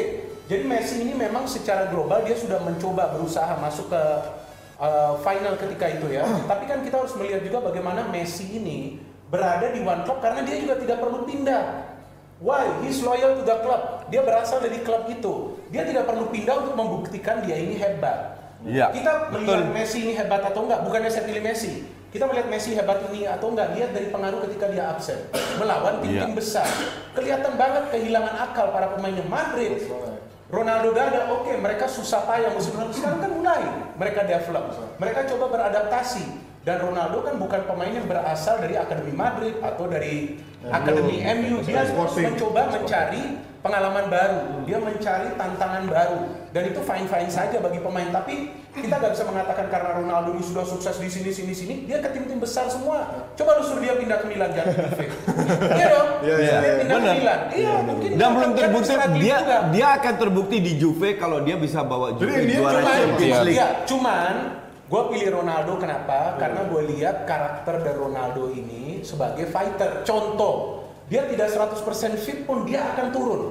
Jadi 0.48 0.64
Messi 0.64 0.96
ini 1.04 1.12
memang 1.12 1.44
secara 1.44 1.92
global 1.92 2.24
dia 2.24 2.38
sudah 2.40 2.62
mencoba 2.64 3.20
berusaha 3.20 3.52
masuk 3.60 3.92
ke 3.92 4.04
uh, 4.84 5.14
final 5.24 5.56
ketika 5.56 5.86
itu 5.90 6.08
ya. 6.12 6.28
Tapi 6.44 6.68
kan 6.68 6.84
kita 6.84 7.00
harus 7.00 7.16
melihat 7.16 7.40
juga 7.42 7.64
bagaimana 7.64 8.04
Messi 8.12 8.60
ini 8.60 9.00
berada 9.32 9.72
di 9.72 9.80
one 9.82 10.04
club 10.04 10.20
karena 10.20 10.44
dia 10.44 10.60
juga 10.60 10.76
tidak 10.78 11.00
perlu 11.00 11.24
pindah. 11.24 11.96
Why? 12.44 12.84
He's 12.84 13.00
loyal 13.00 13.40
to 13.40 13.44
the 13.48 13.56
club. 13.64 14.04
Dia 14.12 14.20
berasal 14.20 14.60
dari 14.60 14.84
klub 14.84 15.08
itu. 15.08 15.56
Dia 15.72 15.88
tidak 15.88 16.04
perlu 16.04 16.28
pindah 16.28 16.60
untuk 16.60 16.76
membuktikan 16.76 17.40
dia 17.40 17.56
ini 17.56 17.80
hebat. 17.80 18.36
Iya, 18.64 18.92
Kita 18.92 19.32
melihat 19.32 19.64
betul. 19.64 19.76
Messi 19.76 19.98
ini 20.04 20.14
hebat 20.16 20.40
atau 20.44 20.64
enggak, 20.68 20.88
bukannya 20.88 21.12
saya 21.12 21.28
pilih 21.28 21.44
Messi. 21.44 21.84
Kita 22.12 22.30
melihat 22.30 22.48
Messi 22.48 22.72
hebat 22.76 23.00
ini 23.12 23.28
atau 23.28 23.52
enggak, 23.52 23.76
lihat 23.76 23.92
dari 23.92 24.08
pengaruh 24.08 24.40
ketika 24.48 24.72
dia 24.72 24.88
absen 24.88 25.20
melawan 25.60 26.00
tim-tim 26.00 26.32
Iya. 26.32 26.38
besar. 26.38 26.68
Kelihatan 27.12 27.54
banget 27.60 27.84
kehilangan 27.92 28.36
akal 28.40 28.72
para 28.72 28.88
pemainnya 28.96 29.26
Madrid. 29.28 29.84
Ronaldo 30.54 30.94
udah 30.94 31.06
ada, 31.10 31.22
oke 31.34 31.50
mereka 31.58 31.90
susah 31.90 32.30
payah 32.30 32.54
musim 32.54 32.78
lalu. 32.78 32.94
Sekarang 32.94 33.26
kan 33.26 33.32
mulai. 33.34 33.64
Mereka 33.98 34.30
develop, 34.30 34.70
mereka 35.02 35.26
coba 35.34 35.46
beradaptasi 35.50 36.43
dan 36.64 36.80
Ronaldo 36.80 37.20
kan 37.22 37.36
bukan 37.36 37.62
pemain 37.68 37.92
yang 37.92 38.08
berasal 38.08 38.56
dari 38.58 38.76
akademi 38.76 39.12
Madrid 39.12 39.60
atau 39.60 39.84
dari 39.86 40.40
akademi 40.64 41.20
MU, 41.20 41.60
dia 41.60 41.84
Sporting. 41.84 42.24
mencoba 42.32 42.72
mencari 42.72 43.24
pengalaman 43.60 44.08
baru, 44.08 44.40
dia 44.64 44.76
mencari 44.76 45.36
tantangan 45.36 45.84
baru 45.88 46.20
dan 46.52 46.64
itu 46.68 46.80
fine 46.80 47.04
fine 47.04 47.28
saja 47.28 47.60
bagi 47.60 47.80
pemain. 47.80 48.08
Tapi 48.10 48.36
kita 48.74 48.96
nggak 48.96 49.12
bisa 49.12 49.24
mengatakan 49.24 49.68
karena 49.68 49.92
Ronaldo 49.94 50.30
ini 50.34 50.44
sudah 50.44 50.64
sukses 50.64 50.96
di 50.98 51.08
sini 51.08 51.32
sini 51.32 51.52
sini, 51.52 51.76
dia 51.84 52.00
ke 52.00 52.16
tim-tim 52.16 52.40
besar 52.40 52.68
semua. 52.68 53.28
Coba 53.36 53.60
lu 53.60 53.68
suruh 53.68 53.84
dia 53.84 54.00
pindah 54.00 54.18
ke 54.20 54.28
Milan 54.28 54.50
jangan 54.52 54.72
ke 54.76 54.84
Juve. 54.88 55.06
Iya 55.70 55.88
dong, 55.92 56.08
Iya, 56.24 56.36
iya, 56.40 56.40
dia 56.40 56.48
iya. 56.64 56.76
pindah 56.80 56.96
ke 56.96 57.04
Benar. 57.04 57.16
Milan. 57.20 57.40
Iya 57.52 57.74
mungkin 57.84 58.10
Dan 58.10 58.16
dia 58.16 58.28
belum 58.32 58.40
akan 58.40 58.56
terbukti 58.56 58.94
dia 59.14 59.38
juga. 59.38 59.58
dia 59.68 59.88
akan 59.94 60.14
terbukti 60.16 60.58
di 60.60 60.72
Juve 60.80 61.10
kalau 61.20 61.38
dia 61.44 61.56
bisa 61.60 61.80
bawa 61.84 62.16
Juve 62.16 62.32
Jadi 62.32 62.48
dia 62.48 62.56
juara 62.56 62.80
League. 63.44 63.52
Iya, 63.52 63.68
cuman 63.84 64.34
gue 64.94 65.04
pilih 65.10 65.42
Ronaldo 65.42 65.82
kenapa? 65.82 66.38
Karena 66.38 66.70
gue 66.70 66.82
lihat 66.94 67.26
karakter 67.26 67.82
dari 67.82 67.98
Ronaldo 67.98 68.54
ini 68.54 69.02
sebagai 69.02 69.50
fighter. 69.50 70.06
Contoh, 70.06 70.86
dia 71.10 71.26
tidak 71.26 71.50
100% 71.50 71.82
fit 72.22 72.46
pun 72.46 72.62
dia 72.62 72.94
akan 72.94 73.10
turun. 73.10 73.42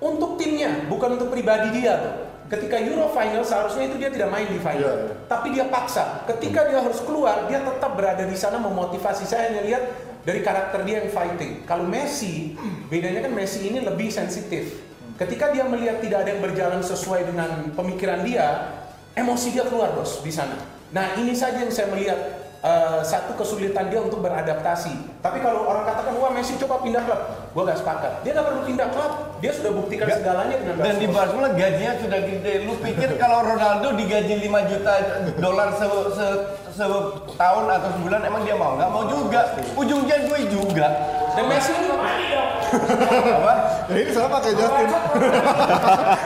Untuk 0.00 0.40
timnya, 0.40 0.88
bukan 0.88 1.20
untuk 1.20 1.28
pribadi 1.28 1.84
dia 1.84 2.00
loh. 2.00 2.14
Ketika 2.48 2.80
Euro 2.80 3.12
Final 3.12 3.44
seharusnya 3.44 3.92
itu 3.92 4.00
dia 4.00 4.08
tidak 4.08 4.32
main 4.32 4.48
di 4.48 4.56
final. 4.56 4.88
Iya, 4.88 5.04
iya. 5.04 5.14
Tapi 5.28 5.52
dia 5.52 5.68
paksa. 5.68 6.24
Ketika 6.30 6.64
dia 6.64 6.80
harus 6.80 7.04
keluar, 7.04 7.44
dia 7.44 7.60
tetap 7.60 7.92
berada 7.92 8.24
di 8.24 8.38
sana 8.38 8.56
memotivasi. 8.56 9.28
Saya 9.28 9.52
hanya 9.52 9.68
lihat 9.68 9.82
dari 10.24 10.40
karakter 10.40 10.80
dia 10.88 11.04
yang 11.04 11.12
fighting. 11.12 11.68
Kalau 11.68 11.84
Messi, 11.84 12.56
bedanya 12.88 13.20
kan 13.20 13.36
Messi 13.36 13.68
ini 13.68 13.84
lebih 13.84 14.08
sensitif. 14.08 14.80
Ketika 15.20 15.52
dia 15.52 15.68
melihat 15.68 16.00
tidak 16.00 16.24
ada 16.24 16.28
yang 16.32 16.40
berjalan 16.40 16.80
sesuai 16.80 17.28
dengan 17.28 17.74
pemikiran 17.74 18.24
dia, 18.24 18.78
emosi 19.12 19.52
dia 19.52 19.66
keluar 19.68 19.92
bos 19.92 20.22
di 20.22 20.30
sana. 20.32 20.75
Nah 20.94 21.18
ini 21.18 21.34
saja 21.34 21.62
yang 21.62 21.72
saya 21.72 21.90
melihat 21.90 22.18
eh, 22.62 23.00
satu 23.02 23.34
kesulitan 23.34 23.90
dia 23.90 24.00
untuk 24.02 24.22
beradaptasi. 24.22 25.22
Tapi 25.22 25.38
kalau 25.42 25.66
orang 25.66 25.86
katakan 25.86 26.14
wah 26.18 26.30
Messi 26.30 26.54
coba 26.58 26.82
pindah 26.82 27.02
klub, 27.02 27.20
gue 27.54 27.62
gak 27.66 27.78
sepakat. 27.82 28.12
Dia 28.22 28.30
gak 28.38 28.46
perlu 28.46 28.62
pindah 28.66 28.88
klub, 28.94 29.12
dia 29.42 29.52
sudah 29.54 29.72
buktikan 29.74 30.06
segalanya 30.10 30.56
dengan 30.58 30.74
Dan 30.82 30.96
di 30.98 31.08
Barcelona. 31.10 31.48
Gajinya 31.54 31.92
sudah 32.02 32.20
gede. 32.22 32.54
Lu 32.66 32.74
pikir 32.78 33.10
kalau 33.22 33.38
Ronaldo 33.46 33.88
digaji 33.98 34.34
5 34.46 34.70
juta 34.70 34.92
dolar 35.42 35.68
se, 35.74 35.86
se, 36.14 36.26
setahun 36.76 37.64
atau 37.66 37.90
sebulan 37.98 38.20
emang 38.26 38.42
dia 38.46 38.56
mau? 38.58 38.78
Nggak 38.78 38.90
mau 38.90 39.04
juga. 39.10 39.40
Ujungnya 39.74 40.16
gue 40.26 40.40
juga. 40.50 40.88
Messi 41.44 41.72
ini 41.72 41.86
Apa? 41.86 43.52
Ya 43.86 43.96
ini 44.02 44.10
sama 44.10 44.42
kayak 44.42 44.56
Justin. 44.58 44.88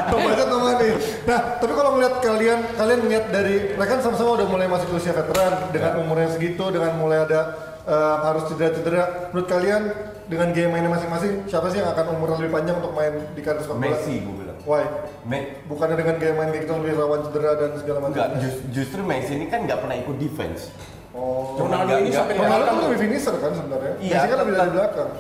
Tom 0.09 0.19
budget 0.25 0.47
sama 0.49 0.71
nih. 0.77 0.95
Nah, 1.27 1.41
tapi 1.61 1.73
kalau 1.75 1.91
ngeliat 1.95 2.15
kalian, 2.19 2.59
kalian 2.75 2.99
ngeliat 3.01 3.25
dari 3.29 3.57
mereka 3.77 3.91
kan 3.93 4.01
sama-sama 4.01 4.31
udah 4.41 4.47
mulai 4.49 4.67
masuk 4.67 4.89
usia 4.95 5.13
veteran 5.13 5.69
dengan 5.69 6.01
umur 6.01 6.17
yang 6.19 6.33
segitu, 6.33 6.65
dengan 6.73 6.97
mulai 6.97 7.29
ada 7.29 7.41
eh, 7.85 8.17
harus 8.25 8.49
cedera-cedera. 8.49 9.31
Menurut 9.31 9.49
kalian 9.49 9.83
dengan 10.27 10.49
game 10.51 10.71
mainnya 10.71 10.91
masing-masing, 10.91 11.45
siapa 11.45 11.69
sih 11.69 11.83
yang 11.83 11.91
akan 11.91 12.17
umur 12.17 12.39
lebih 12.39 12.51
panjang 12.51 12.79
untuk 12.79 12.95
main 12.95 13.13
di 13.35 13.43
karir 13.43 13.61
sepak 13.61 13.77
bola? 13.77 13.85
Messi 13.93 14.15
gue 14.17 14.35
bilang. 14.35 14.59
Why? 14.65 14.85
Me- 15.27 15.61
Bukannya 15.67 15.97
dengan 15.99 16.17
game 16.17 16.37
main 16.37 16.49
kayak 16.49 16.65
gitu 16.65 16.73
lebih 16.79 16.93
rawan 16.97 17.21
cedera 17.29 17.51
dan 17.55 17.71
segala 17.77 17.99
macam? 18.01 18.17
Enggak, 18.17 18.29
jus- 18.41 18.63
justru 18.73 19.01
Messi 19.03 19.33
ini 19.35 19.47
kan 19.47 19.69
nggak 19.69 19.79
pernah 19.85 19.97
ikut 19.99 20.17
defense. 20.17 20.73
Oh. 21.11 21.59
Ronaldo 21.59 21.93
ini 21.97 22.07
Nggak- 22.07 22.19
sampai 22.23 22.35
Ronaldo 22.39 22.71
lebih 22.85 22.99
finisher 23.01 23.35
kan 23.35 23.51
sebenarnya. 23.51 23.95
Iya, 23.99 24.15
Messi 24.15 24.29
kan 24.29 24.37
lebih 24.39 24.53
dari 24.53 24.61
tetap. 24.63 24.75
belakang. 24.75 25.11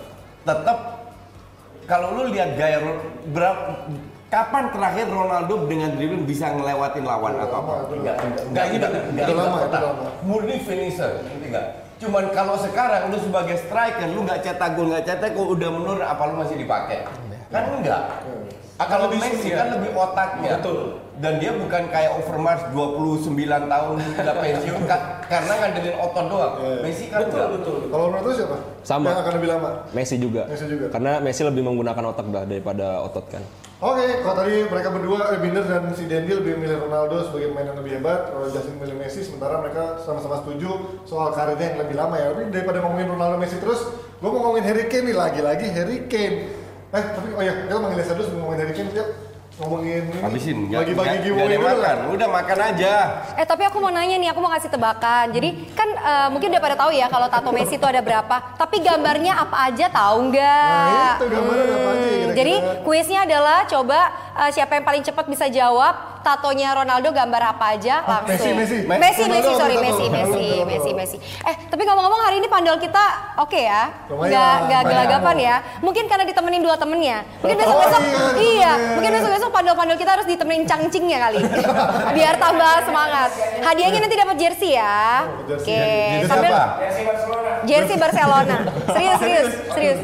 Tetap 0.41 0.79
kalau 1.85 2.09
lu 2.13 2.23
lihat 2.31 2.51
gaya 2.55 2.79
berapa 3.27 3.63
kapan 4.29 4.65
terakhir 4.71 5.07
Ronaldo 5.11 5.55
dengan 5.67 5.91
dribbling 5.93 6.23
bisa 6.23 6.47
ngelewatin 6.49 7.03
lawan 7.03 7.35
atau 7.37 7.57
apa? 7.59 7.73
Enggak, 7.91 8.15
Nggak, 8.47 8.65
ini 8.65 8.77
benar. 8.79 9.03
enggak, 9.05 9.27
Itu 9.27 9.33
lama, 9.35 9.57
enggak 9.61 9.83
lama. 9.83 10.07
Murni 10.23 10.57
finisher, 10.63 11.13
ngerti 11.21 11.47
nggak? 11.51 11.67
Cuman 11.99 12.25
kalau 12.31 12.55
sekarang 12.57 13.11
lu 13.11 13.19
sebagai 13.19 13.57
striker, 13.59 14.09
lu 14.09 14.23
nggak 14.23 14.41
cetak 14.41 14.71
gol, 14.73 14.89
nggak 14.89 15.05
cetak 15.05 15.31
gol, 15.35 15.51
udah 15.51 15.69
menurun, 15.69 16.01
apa 16.01 16.23
lu 16.25 16.35
masih 16.39 16.57
dipakai? 16.57 17.03
Kan 17.51 17.63
enggak. 17.77 18.03
Akan 18.81 18.97
Kalau 18.97 19.05
lebih 19.13 19.21
Messi 19.21 19.49
kan 19.53 19.67
lebih 19.77 19.91
otaknya. 19.93 20.57
Betul. 20.57 20.81
Dan 21.21 21.37
dia 21.37 21.53
bukan 21.53 21.83
kayak 21.93 22.17
Overmars 22.17 22.63
29 22.73 23.37
tahun 23.69 23.95
sudah 24.17 24.35
pensiun 24.41 24.83
ka- 24.89 25.21
karena 25.29 25.53
ngandelin 25.53 25.97
otot 26.01 26.27
doang. 26.33 26.55
Messi 26.81 27.13
kan 27.13 27.21
Betul, 27.21 27.37
enggak. 27.37 27.49
betul. 27.61 27.77
Kalau 27.93 28.05
menurut 28.09 28.25
lu 28.25 28.33
siapa? 28.33 28.57
Sama. 28.81 29.07
Yang 29.13 29.21
akan 29.21 29.33
lebih 29.37 29.49
lama? 29.53 29.71
Messi 29.93 30.17
juga. 30.17 30.43
Messi 30.49 30.65
juga. 30.65 30.87
Karena 30.89 31.13
Messi 31.21 31.43
lebih 31.45 31.61
menggunakan 31.61 32.05
otak 32.09 32.25
dah 32.33 32.49
daripada 32.49 33.05
otot 33.05 33.29
kan. 33.29 33.45
Oke, 33.81 34.21
kalau 34.21 34.37
tadi 34.37 34.65
mereka 34.65 34.89
berdua, 34.93 35.33
eh, 35.33 35.41
Binder 35.41 35.65
dan 35.65 35.89
si 35.93 36.05
Dendi 36.05 36.33
lebih 36.33 36.53
milih 36.57 36.85
Ronaldo 36.85 37.25
sebagai 37.25 37.49
pemain 37.49 37.65
yang 37.65 37.81
lebih 37.81 37.93
hebat, 37.97 38.29
kalau 38.29 38.45
Justin 38.49 38.77
milih 38.77 38.93
Messi, 38.93 39.25
sementara 39.25 39.57
mereka 39.57 40.01
sama-sama 40.01 40.41
setuju 40.41 40.69
soal 41.05 41.33
karirnya 41.33 41.73
yang 41.73 41.81
lebih 41.81 41.97
lama 41.97 42.17
ya. 42.17 42.29
Tapi 42.29 42.49
daripada 42.49 42.81
ngomongin 42.81 43.09
Ronaldo 43.09 43.37
Messi 43.37 43.57
terus, 43.57 43.89
gue 44.21 44.29
mau 44.29 44.41
ngomongin 44.43 44.65
Harry 44.65 44.85
Kane 44.85 45.09
nih, 45.09 45.17
lagi-lagi 45.17 45.67
Harry 45.69 45.99
Kane. 46.09 46.60
Eh, 46.91 47.05
tapi 47.15 47.29
oh 47.39 47.43
ya, 47.43 47.55
kita 47.65 47.79
manggil 47.79 47.99
Lesa 48.03 48.13
dulu 48.19 48.25
sebelum 48.27 48.41
ngomongin 48.43 48.75
Kane, 48.75 48.91
yuk. 48.91 49.09
Ngomongin 49.61 50.09
ini, 50.09 50.25
Habisin, 50.25 50.57
bagi-bagi 50.73 51.17
giveaway 51.21 51.61
dulu 51.61 51.69
makan. 51.69 51.85
lah. 51.85 51.95
Udah 52.17 52.29
makan 52.33 52.59
aja. 52.73 52.93
Eh 53.37 53.45
tapi 53.45 53.69
aku 53.69 53.77
mau 53.77 53.93
nanya 53.93 54.17
nih, 54.17 54.33
aku 54.33 54.41
mau 54.41 54.49
kasih 54.49 54.73
tebakan. 54.73 55.37
Jadi 55.37 55.69
kan 55.77 55.85
eh, 55.85 56.29
mungkin 56.33 56.49
udah 56.49 56.63
pada 56.65 56.77
tahu 56.81 56.91
ya 56.97 57.13
kalau 57.13 57.29
tato 57.29 57.53
Messi 57.53 57.77
itu 57.77 57.85
ada 57.85 58.01
berapa. 58.01 58.57
Tapi 58.57 58.81
gambarnya 58.81 59.37
apa 59.37 59.69
aja 59.69 59.93
tahu 59.93 60.33
nggak? 60.33 60.65
Nah, 60.65 61.13
itu 61.21 61.27
gambarnya 61.29 61.75
apa 61.77 61.91
aja 61.93 62.09
kira-kira? 62.09 62.37
Jadi 62.41 62.55
kuisnya 62.89 63.21
adalah 63.29 63.59
coba 63.69 63.99
eh, 64.41 64.51
siapa 64.51 64.73
yang 64.81 64.85
paling 64.89 65.03
cepat 65.05 65.25
bisa 65.29 65.45
jawab 65.53 65.93
tatonya 66.21 66.73
Ronaldo 66.73 67.09
gambar 67.11 67.43
apa 67.51 67.75
aja 67.75 68.01
Ah, 68.01 68.21
langsung. 68.21 68.55
Messi, 68.57 68.85
Messi. 68.85 68.87
Messi, 68.87 69.23
Messi, 69.27 69.51
sorry 69.55 69.77
Messi? 69.77 70.05
Messi. 70.07 70.45
Messi, 70.63 70.91
Messi. 70.93 71.17
Eh 71.43 71.55
tapi 71.67 71.83
ngomong-ngomong 71.83 72.21
hari 72.21 72.37
ini 72.39 72.47
pandol 72.47 72.77
kita 72.77 73.05
oke 73.37 73.57
ya? 73.57 73.89
Lumayan, 74.07 74.29
Nggak 74.31 74.55
nggak 74.65 74.83
gelagapan 74.85 75.37
ya? 75.39 75.57
Mungkin 75.81 76.05
karena 76.07 76.25
ditemenin 76.25 76.61
dua 76.61 76.77
temennya. 76.77 77.19
Mungkin 77.41 77.57
Oh, 77.57 77.61
besok-besok, 77.61 78.03
iya, 78.37 78.51
iya, 78.51 78.73
mungkin 78.95 79.11
besok-besok 79.13 79.51
pandol-pandol 79.51 79.97
kita 79.97 80.11
harus 80.13 80.27
ditemenin 80.27 80.65
cangcingnya 80.65 81.19
kali. 81.21 81.41
Biar 82.17 82.35
tambah 82.37 82.75
semangat. 82.83 83.31
Hadiahnya 83.61 84.01
nanti 84.01 84.17
dapat 84.17 84.37
jersey 84.37 84.71
ya. 84.75 85.25
Oke, 85.47 85.67
Jersey 85.67 86.27
sambil 86.27 86.53
jersey 87.65 87.97
Barcelona. 87.97 88.57
Serius, 88.89 89.19
serius, 89.19 89.49
serius. 89.75 90.01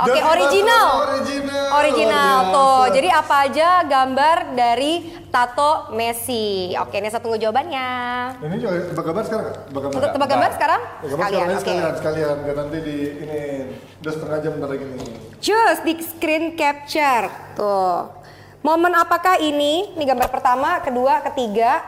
Oke, 0.00 0.16
Jersey 0.16 0.24
original. 0.24 0.88
Original. 1.04 1.66
Original 1.76 2.36
tuh. 2.48 2.80
Jadi 2.96 3.08
apa 3.12 3.34
aja 3.44 3.68
gambar 3.84 4.36
dari 4.56 4.92
tato 5.28 5.92
Messi. 5.92 6.72
Oke, 6.80 6.98
ini 7.04 7.12
saya 7.12 7.20
tunggu 7.20 7.36
jawabannya. 7.36 7.88
Ini 8.40 8.56
juga 8.56 8.72
tebak 8.88 9.04
gambar 9.12 9.24
sekarang? 9.28 9.46
Tebak 9.68 9.82
gambar. 9.84 10.00
Tebak 10.10 10.28
gambar 10.28 10.50
sekarang? 10.56 10.80
Tebak 10.80 11.00
gambar 11.04 11.10
Sekalian, 11.20 11.36
sekarang, 11.36 11.52
oke. 11.52 11.60
sekalian, 11.60 11.92
sekalian. 12.00 12.36
Biar 12.40 12.56
nanti 12.56 12.78
di 12.80 12.96
ini 13.20 13.40
udah 14.00 14.12
setengah 14.16 14.38
jam 14.40 14.50
bentar 14.56 14.68
lagi 14.72 14.84
nih. 14.88 15.12
Cus 15.40 15.78
di 15.84 15.92
screen 16.00 16.44
capture. 16.56 17.26
Tuh. 17.54 17.98
Momen 18.60 18.92
apakah 18.92 19.40
ini? 19.40 19.96
Ini 19.96 20.04
gambar 20.04 20.28
pertama, 20.28 20.80
kedua, 20.80 21.24
ketiga. 21.32 21.80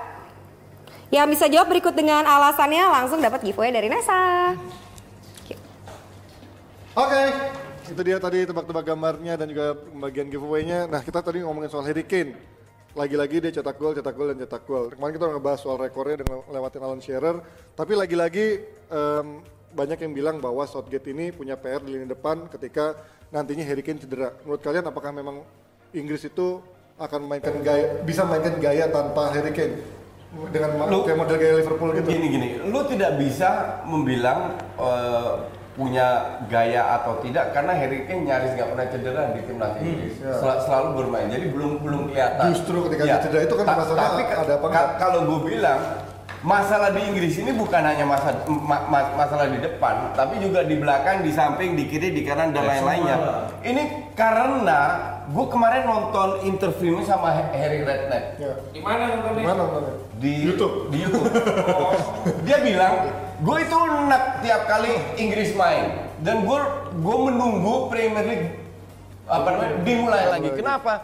Yang 1.13 1.27
bisa 1.37 1.45
jawab 1.53 1.69
berikut 1.69 1.93
dengan 1.93 2.25
alasannya 2.25 2.89
langsung 2.89 3.21
dapat 3.21 3.45
giveaway 3.45 3.69
dari 3.69 3.93
Nesa. 3.93 4.57
Oke, 6.93 7.23
itu 7.93 8.03
dia 8.03 8.17
tadi 8.17 8.49
tebak-tebak 8.49 8.85
gambarnya 8.85 9.37
dan 9.37 9.47
juga 9.53 9.77
bagian 9.77 10.33
giveaway-nya. 10.33 10.89
Nah, 10.89 11.05
kita 11.05 11.21
tadi 11.21 11.45
ngomongin 11.45 11.69
soal 11.69 11.85
Harry 11.85 12.03
Kane. 12.03 12.33
Lagi-lagi 12.93 13.41
dia 13.41 13.53
cetak 13.53 13.77
gol, 13.77 13.93
cetak 13.97 14.13
gol, 14.13 14.33
dan 14.33 14.39
cetak 14.45 14.65
gol. 14.65 14.93
Kemarin 14.93 15.13
kita 15.17 15.25
udah 15.29 15.35
ngebahas 15.41 15.61
soal 15.61 15.77
rekornya 15.81 16.21
dengan 16.21 16.45
lewatin 16.49 16.81
Alan 16.85 17.01
Shearer. 17.01 17.41
Tapi 17.73 17.93
lagi-lagi 17.97 18.65
em, 18.93 19.27
banyak 19.73 19.97
yang 20.05 20.13
bilang 20.13 20.37
bahwa 20.41 20.65
Southgate 20.69 21.09
ini 21.09 21.33
punya 21.33 21.57
PR 21.57 21.81
di 21.81 21.97
lini 21.97 22.05
depan 22.05 22.49
ketika 22.53 22.97
nantinya 23.33 23.65
Harry 23.65 23.81
Kane 23.81 23.97
cedera. 23.97 24.37
Menurut 24.45 24.61
kalian 24.61 24.85
apakah 24.85 25.09
memang 25.09 25.41
Inggris 25.97 26.29
itu 26.29 26.61
akan 27.01 27.25
mainkan 27.25 27.57
gaya 27.65 28.05
bisa 28.05 28.29
mainkan 28.29 28.61
gaya 28.61 28.85
tanpa 28.93 29.33
Harry 29.33 29.57
Kane 29.57 29.81
dengan 30.53 30.89
Lu- 30.89 31.05
kayak 31.05 31.17
model 31.17 31.37
gaya 31.41 31.53
Liverpool 31.61 31.91
gitu. 31.97 32.09
Gini 32.13 32.27
gini, 32.29 32.49
lu 32.61 32.81
tidak 32.89 33.17
bisa 33.21 33.81
membilang 33.89 34.61
eh, 34.77 35.33
punya 35.73 36.07
gaya 36.47 37.01
atau 37.01 37.17
tidak 37.19 37.51
karena 37.51 37.73
Harry 37.73 38.05
Kane 38.05 38.29
nyaris 38.29 38.53
nggak 38.53 38.69
pernah 38.69 38.87
cedera 38.87 39.23
di 39.33 39.41
timnas 39.43 39.73
Inggris. 39.79 40.15
ya. 40.21 40.37
Sel- 40.37 40.63
selalu 40.63 40.89
bermain, 41.01 41.27
jadi 41.27 41.47
belum 41.49 41.81
belum 41.81 42.03
kelihatan. 42.09 42.45
Justru 42.53 42.77
ketika 42.87 43.03
dia 43.03 43.19
cedera 43.19 43.43
itu 43.43 43.55
kan 43.55 43.65
Ta- 43.65 43.79
masalahnya 43.79 44.09
tapi 44.13 44.23
ada 44.37 44.53
apa 44.55 44.69
ka- 44.69 44.93
kalau 45.01 45.21
gue 45.25 45.41
bilang 45.49 45.81
masalah 46.43 46.91
di 46.91 47.01
Inggris 47.01 47.39
ini 47.39 47.55
bukan 47.55 47.81
hanya 47.81 48.03
masa, 48.03 48.35
ma- 48.45 48.85
ma- 48.85 49.15
masalah 49.17 49.47
di 49.47 49.59
depan, 49.59 50.11
tapi 50.13 50.43
juga 50.43 50.61
di 50.61 50.75
belakang, 50.75 51.23
di 51.23 51.31
samping, 51.31 51.73
di 51.73 51.87
kiri, 51.87 52.11
di 52.11 52.21
kanan 52.21 52.51
dan 52.51 52.67
lain-lainnya. 52.67 53.17
Ini 53.63 53.83
karena 54.13 54.79
gue 55.25 55.47
kemarin 55.47 55.87
nonton 55.87 56.43
interviewnya 56.43 57.07
sama 57.07 57.31
Harry 57.49 57.81
Redknapp 57.81 58.37
Ya. 58.37 58.53
Di 58.69 58.81
mana 58.83 59.03
nontonnya? 59.09 59.41
Gimana 59.41 59.57
nontonnya? 59.57 59.95
di 60.19 60.33
YouTube. 60.43 60.75
Di 60.91 60.99
YouTube. 61.01 61.27
Oh. 61.73 61.95
Dia 62.47 62.59
bilang, 62.59 62.95
gue 63.43 63.57
itu 63.59 63.75
enak 63.75 64.25
tiap 64.47 64.63
kali 64.71 64.95
Inggris 65.19 65.51
main 65.59 65.91
dan 66.23 66.47
gue 66.47 66.61
gue 66.95 67.17
menunggu 67.27 67.91
Premier 67.91 68.25
League 68.25 68.49
apa 69.27 69.49
namanya 69.55 69.75
dimulai 69.83 70.25
lagi. 70.31 70.51
Kenapa? 70.55 70.95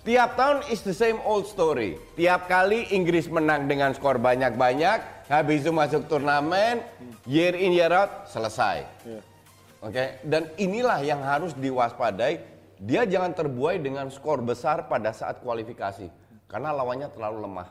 Tiap 0.00 0.32
tahun 0.32 0.58
is 0.72 0.80
the 0.80 0.96
same 0.96 1.20
old 1.28 1.44
story. 1.44 2.00
Tiap 2.16 2.48
kali 2.48 2.88
Inggris 2.92 3.28
menang 3.28 3.68
dengan 3.68 3.92
skor 3.92 4.16
banyak-banyak, 4.16 5.28
habis 5.28 5.60
itu 5.60 5.72
masuk 5.76 6.08
turnamen, 6.08 6.80
year 7.28 7.52
in 7.52 7.76
year 7.76 7.92
out 7.92 8.24
selesai. 8.24 8.88
Oke, 9.84 10.20
dan 10.24 10.48
inilah 10.56 11.04
yang 11.04 11.20
harus 11.20 11.52
diwaspadai. 11.52 12.40
Dia 12.80 13.04
jangan 13.04 13.36
terbuai 13.36 13.76
dengan 13.76 14.08
skor 14.08 14.40
besar 14.40 14.88
pada 14.88 15.12
saat 15.12 15.44
kualifikasi 15.44 16.08
karena 16.48 16.72
lawannya 16.72 17.12
terlalu 17.12 17.44
lemah. 17.44 17.68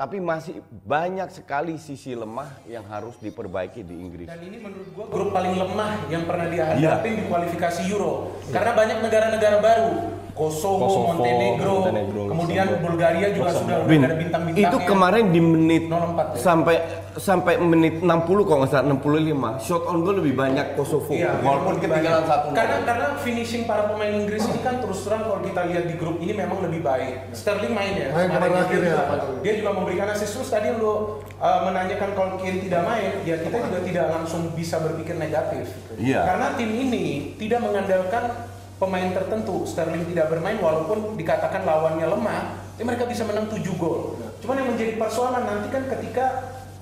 Tapi 0.00 0.16
masih 0.16 0.64
banyak 0.80 1.28
sekali 1.28 1.76
sisi 1.76 2.16
lemah 2.16 2.48
yang 2.64 2.88
harus 2.88 3.20
diperbaiki 3.20 3.84
di 3.84 4.00
Inggris. 4.00 4.32
Dan 4.32 4.40
ini 4.40 4.56
menurut 4.56 4.88
gua 4.96 5.04
grup 5.12 5.28
paling 5.28 5.60
lemah 5.60 6.08
yang 6.08 6.24
pernah 6.24 6.48
dihadapi 6.48 6.80
Iya. 7.04 7.18
di 7.20 7.24
kualifikasi 7.28 7.80
Euro. 7.92 8.32
Karena 8.48 8.72
banyak 8.72 8.98
negara-negara 9.04 9.60
baru. 9.60 9.92
Kosovo, 10.30 10.88
Kosovo, 10.88 11.04
Montenegro, 11.12 11.74
Montenegro, 11.84 12.22
kemudian 12.32 12.64
Luxembourg. 12.64 12.84
Bulgaria 12.86 13.28
juga 13.28 13.50
sudah 13.52 13.76
udah 13.76 13.90
Bin, 13.92 14.00
ada 14.00 14.16
bintang-bintangnya. 14.16 14.72
itu 14.72 14.78
kemarin 14.88 15.24
di 15.28 15.40
menit 15.42 15.82
04 15.84 16.32
ya? 16.32 16.38
sampai 16.40 16.76
sampai 17.10 17.54
menit 17.58 17.94
60 18.00 18.08
kalau 18.46 18.58
nggak 18.62 18.70
salah 18.70 18.86
65 18.88 19.60
shot 19.60 19.82
on 19.84 20.00
goal 20.00 20.16
lebih 20.16 20.32
banyak 20.32 20.78
Kosovo 20.78 21.12
Iya, 21.12 21.34
walaupun 21.44 21.76
ketinggalan 21.76 22.24
banyak. 22.24 22.30
satu 22.30 22.46
Karena 22.56 22.76
karena 22.86 23.06
finishing 23.20 23.68
para 23.68 23.84
pemain 23.84 24.08
Inggris 24.08 24.40
ini 24.40 24.60
kan 24.62 24.80
terus 24.80 25.04
terang 25.04 25.28
kalau 25.28 25.44
kita 25.44 25.60
lihat 25.66 25.84
di 25.84 25.94
grup 25.98 26.16
ini 26.16 26.32
memang 26.32 26.58
lebih 26.62 26.80
baik. 26.80 27.34
Sterling 27.34 27.74
main 27.74 27.92
ya. 27.98 28.08
Main 28.14 28.28
kemarin 28.30 28.54
akhirnya, 28.56 28.92
juga, 28.96 29.02
apa 29.02 29.14
tuh? 29.20 29.34
dia 29.42 29.52
juga 29.58 29.70
memberikan 29.90 30.14
assist 30.14 30.38
terus 30.38 30.54
tadi 30.54 30.70
lu 30.70 30.86
uh, 30.86 31.60
menanyakan 31.66 32.14
kalau 32.14 32.38
Kane 32.38 32.62
tidak 32.62 32.86
main, 32.86 33.26
ya 33.26 33.42
kita 33.42 33.58
juga 33.58 33.82
tidak 33.82 34.06
langsung 34.14 34.54
bisa 34.54 34.78
berpikir 34.78 35.18
negatif. 35.18 35.66
Iya. 35.98 36.22
Karena 36.30 36.54
tim 36.54 36.70
ini 36.70 37.34
tidak 37.34 37.58
mengandalkan 37.58 38.46
pemain 38.78 39.10
tertentu. 39.10 39.66
Sterling 39.66 40.06
tidak 40.06 40.30
bermain 40.30 40.62
walaupun 40.62 41.18
dikatakan 41.18 41.66
lawannya 41.66 42.06
lemah, 42.06 42.54
tapi 42.78 42.86
mereka 42.86 43.10
bisa 43.10 43.26
menang 43.26 43.50
7 43.50 43.66
gol. 43.74 44.14
Cuman 44.38 44.62
yang 44.62 44.70
menjadi 44.70 44.94
persoalan 44.94 45.42
nanti 45.42 45.74
kan 45.74 45.82
ketika 45.98 46.26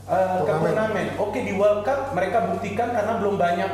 uh, 0.05 0.45
ke 0.45 0.53
Turnamen. 0.53 0.69
turnamen. 0.77 1.07
Oke 1.17 1.41
di 1.49 1.57
World 1.57 1.89
Cup 1.89 2.13
mereka 2.13 2.45
buktikan 2.53 2.93
karena 2.93 3.17
belum 3.25 3.41
banyak 3.41 3.73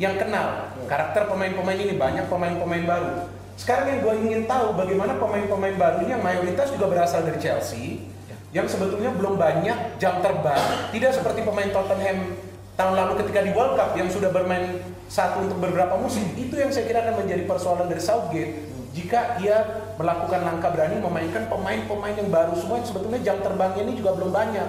yang 0.00 0.16
kenal 0.16 0.72
karakter 0.88 1.28
pemain-pemain 1.28 1.76
ini 1.76 2.00
banyak 2.00 2.24
pemain-pemain 2.32 2.84
baru. 2.88 3.12
Sekarang 3.56 3.88
yang 3.88 4.00
gue 4.00 4.14
ingin 4.24 4.42
tahu 4.48 4.76
bagaimana 4.76 5.16
pemain-pemain 5.20 5.76
baru 5.76 5.96
ini 6.04 6.10
yang 6.16 6.24
mayoritas 6.24 6.72
juga 6.72 6.92
berasal 6.92 7.24
dari 7.24 7.40
Chelsea, 7.40 8.15
yang 8.54 8.66
sebetulnya 8.70 9.10
belum 9.14 9.34
banyak 9.38 9.98
jam 9.98 10.22
terbang, 10.22 10.90
tidak 10.94 11.12
seperti 11.14 11.42
pemain 11.42 11.70
Tottenham 11.70 12.38
tahun 12.76 12.94
lalu 12.94 13.12
ketika 13.24 13.40
di 13.42 13.50
World 13.56 13.74
Cup 13.74 13.90
yang 13.98 14.08
sudah 14.12 14.30
bermain 14.30 14.80
satu 15.10 15.46
untuk 15.46 15.58
beberapa 15.58 15.96
musim. 15.98 16.22
Itu 16.36 16.54
yang 16.54 16.70
saya 16.70 16.86
kira 16.86 17.02
akan 17.02 17.26
menjadi 17.26 17.42
persoalan 17.48 17.90
dari 17.90 18.02
Southgate 18.02 18.52
jika 18.96 19.36
ia 19.44 19.60
melakukan 20.00 20.40
langkah 20.40 20.72
berani 20.72 20.96
memainkan 21.00 21.52
pemain-pemain 21.52 22.16
yang 22.16 22.32
baru 22.32 22.56
semua 22.56 22.80
yang 22.80 22.88
sebetulnya 22.88 23.20
jam 23.20 23.36
terbangnya 23.44 23.82
ini 23.84 23.92
juga 23.98 24.16
belum 24.16 24.30
banyak. 24.32 24.68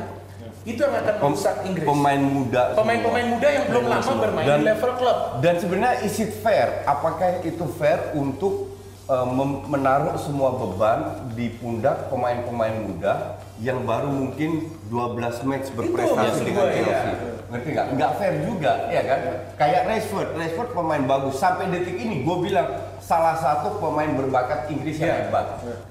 Itu 0.67 0.83
yang 0.83 0.99
akan 0.99 1.15
merusak 1.23 1.63
Inggris. 1.63 1.87
pemain 1.87 2.19
muda 2.19 2.75
Pemain-pemain 2.75 3.27
muda 3.31 3.47
yang 3.47 3.65
belum 3.71 3.85
lama 3.87 4.11
bermain 4.19 4.45
Dan- 4.51 4.59
di 4.59 4.63
level 4.67 4.91
klub. 4.99 5.17
Dan 5.39 5.55
sebenarnya 5.63 6.03
is 6.03 6.15
it 6.19 6.31
fair? 6.43 6.83
Apakah 6.83 7.39
itu 7.39 7.65
fair 7.79 8.11
untuk 8.11 8.66
uh, 9.08 9.28
menaruh 9.67 10.15
semua 10.20 10.56
beban 10.56 11.00
di 11.34 11.52
pundak 11.58 12.12
pemain-pemain 12.12 12.76
muda 12.84 13.39
yang 13.58 13.82
baru 13.88 14.12
mungkin 14.12 14.70
12 14.91 15.50
match 15.50 15.67
berprestasi 15.74 16.41
dengan 16.46 16.65
Chelsea? 16.70 16.86
iya. 16.86 17.02
Ngerti 17.48 17.70
nggak? 17.74 17.86
Nggak 17.96 18.12
fair 18.20 18.36
juga, 18.43 18.74
ya 18.91 19.02
kan? 19.08 19.20
Kayak 19.56 19.82
Rashford, 19.88 20.30
Rashford 20.36 20.70
pemain 20.76 21.04
bagus. 21.08 21.39
Sampai 21.39 21.72
detik 21.72 21.96
ini 21.96 22.28
gue 22.28 22.38
bilang 22.43 22.67
salah 23.00 23.39
satu 23.39 23.80
pemain 23.80 24.12
berbakat 24.13 24.67
Inggris 24.67 25.00
yang 25.00 25.15
Iya. 25.15 25.32
hebat. 25.32 25.46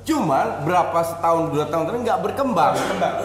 Cuman 0.05 0.69
berapa 0.69 0.99
setahun 1.01 1.45
dua 1.57 1.65
tahun 1.73 1.83
terakhir 1.89 2.03
nggak 2.05 2.21
berkembang. 2.29 2.75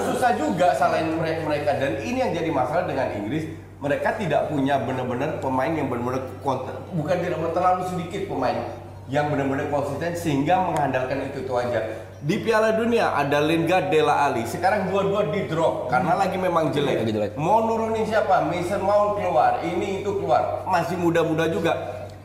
Susah 0.10 0.32
juga 0.40 0.68
salahin 0.80 1.20
mereka, 1.20 1.76
dan 1.76 2.00
ini 2.00 2.18
yang 2.24 2.32
jadi 2.32 2.50
masalah 2.50 2.88
dengan 2.88 3.12
Inggris. 3.20 3.52
Mereka 3.82 4.14
tidak 4.22 4.54
punya 4.54 4.78
benar-benar 4.78 5.42
pemain 5.42 5.74
yang 5.74 5.90
benar-benar 5.90 6.22
konten, 6.46 6.70
bukan 6.94 7.18
tidak 7.18 7.42
terlalu 7.50 7.82
sedikit 7.90 8.30
pemain 8.30 8.81
yang 9.10 9.32
benar-benar 9.34 9.72
konsisten 9.72 10.14
sehingga 10.14 10.62
mengandalkan 10.70 11.26
itu 11.32 11.42
itu 11.42 11.54
aja. 11.58 12.10
Di 12.22 12.38
Piala 12.38 12.78
Dunia 12.78 13.18
ada 13.18 13.42
Lingard, 13.42 13.90
Dela 13.90 14.30
Ali. 14.30 14.46
Sekarang 14.46 14.94
dua-dua 14.94 15.34
di 15.34 15.50
drop 15.50 15.90
karena 15.90 16.14
lagi 16.14 16.38
memang 16.38 16.70
jelek. 16.70 17.02
Lagi 17.02 17.14
jelek. 17.18 17.32
Mau 17.34 17.66
nurunin 17.66 18.06
siapa? 18.06 18.46
Mason 18.46 18.86
Mount 18.86 19.18
keluar, 19.18 19.66
ini 19.66 20.06
itu 20.06 20.22
keluar. 20.22 20.62
Masih 20.70 21.02
muda-muda 21.02 21.50
juga. 21.50 21.74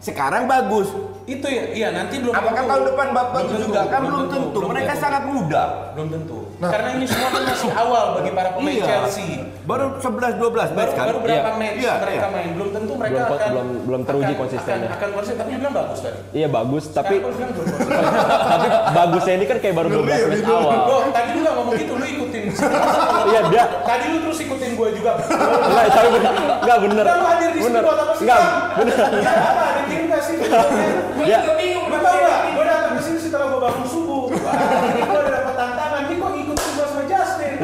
Sekarang 0.05 0.45
bagus. 0.45 0.93
Itu 1.27 1.49
ya, 1.49 1.65
iya 1.75 1.89
nanti 1.91 2.23
belum 2.23 2.31
Apakah 2.31 2.62
tentu. 2.62 2.71
tahun 2.71 2.83
depan 2.93 3.07
tentu, 3.35 3.55
juga? 3.67 3.81
Kan 3.91 4.01
belum 4.07 4.25
tentu. 4.31 4.59
Mereka 4.69 4.93
tentu. 4.95 5.03
sangat 5.03 5.23
muda. 5.27 5.62
belum 5.97 6.09
tentu. 6.12 6.39
Nah. 6.57 6.73
Karena 6.73 6.88
ini 6.90 7.05
semua 7.05 7.29
kan 7.29 7.42
masih 7.45 7.69
awal 7.71 8.05
bagi 8.16 8.31
para 8.33 8.49
pemain 8.51 8.73
Iya. 8.73 8.87
Chelsea. 8.87 9.45
Baru 9.62 9.87
11 9.99 10.40
12 10.40 10.40
Baru, 10.40 10.73
match 10.73 10.92
kan? 10.95 11.05
baru 11.05 11.19
berapa 11.21 11.37
Iya. 11.45 11.53
match 11.55 11.77
Iya, 11.77 11.92
mereka 11.99 12.16
iya. 12.16 12.33
main, 12.33 12.49
belum 12.57 12.69
tentu 12.73 12.92
mereka 12.95 13.12
Belum- 13.12 13.29
akan 13.29 13.49
belum- 13.53 13.81
belum 13.85 14.01
teruji 14.03 14.25
akan- 14.27 14.40
konsistennya. 14.40 14.88
Akan, 14.88 14.97
akan 14.97 15.11
konsisten, 15.12 15.37
tapi 15.38 15.51
bilang 15.55 15.75
bagus 15.75 15.99
tadi. 16.01 16.19
Iya 16.33 16.49
bagus, 16.49 16.85
tapi 16.88 17.14
Sekarang 17.14 17.29
lu 17.29 17.37
bilang 17.37 17.53
belum 17.53 17.66
bagus. 17.66 17.87
tapi 18.47 18.66
bagusnya 18.90 19.35
ini 19.35 19.45
kan 19.45 19.59
kayak 19.59 19.75
baru 19.77 19.88
12 19.90 20.21
match 20.23 20.45
awal. 20.47 20.81
Lo 20.81 20.97
tadi 21.11 21.29
lu 21.29 21.40
gak 21.42 21.55
ngomong 21.55 21.75
gitu, 21.77 21.92
lu 21.92 22.07
ikutin. 22.09 22.42
Iya 23.27 23.40
dia 23.51 23.64
tadi 23.83 24.05
lu 24.07 24.19
terus 24.23 24.38
ikutin 24.40 24.71
gue 24.73 24.88
juga. 24.95 25.11
Enggak, 25.19 25.85
tapi 25.90 26.09
bener, 26.11 26.33
enggak 26.57 26.79
bener. 26.81 27.05
Udah 27.05 27.16
lu 27.16 27.27
hadir 27.27 27.51
di 27.51 27.61
sini 27.61 27.79
buat 27.79 27.99
apa 27.99 28.12
sih? 28.14 28.23
Enggak, 28.23 28.40
bener. 28.77 28.97
Ya 28.97 29.33
apa, 29.45 29.62
ada 29.66 29.83
tim 29.85 30.03
gak 30.07 30.23
sih? 30.23 30.37
Ya. 31.27 31.38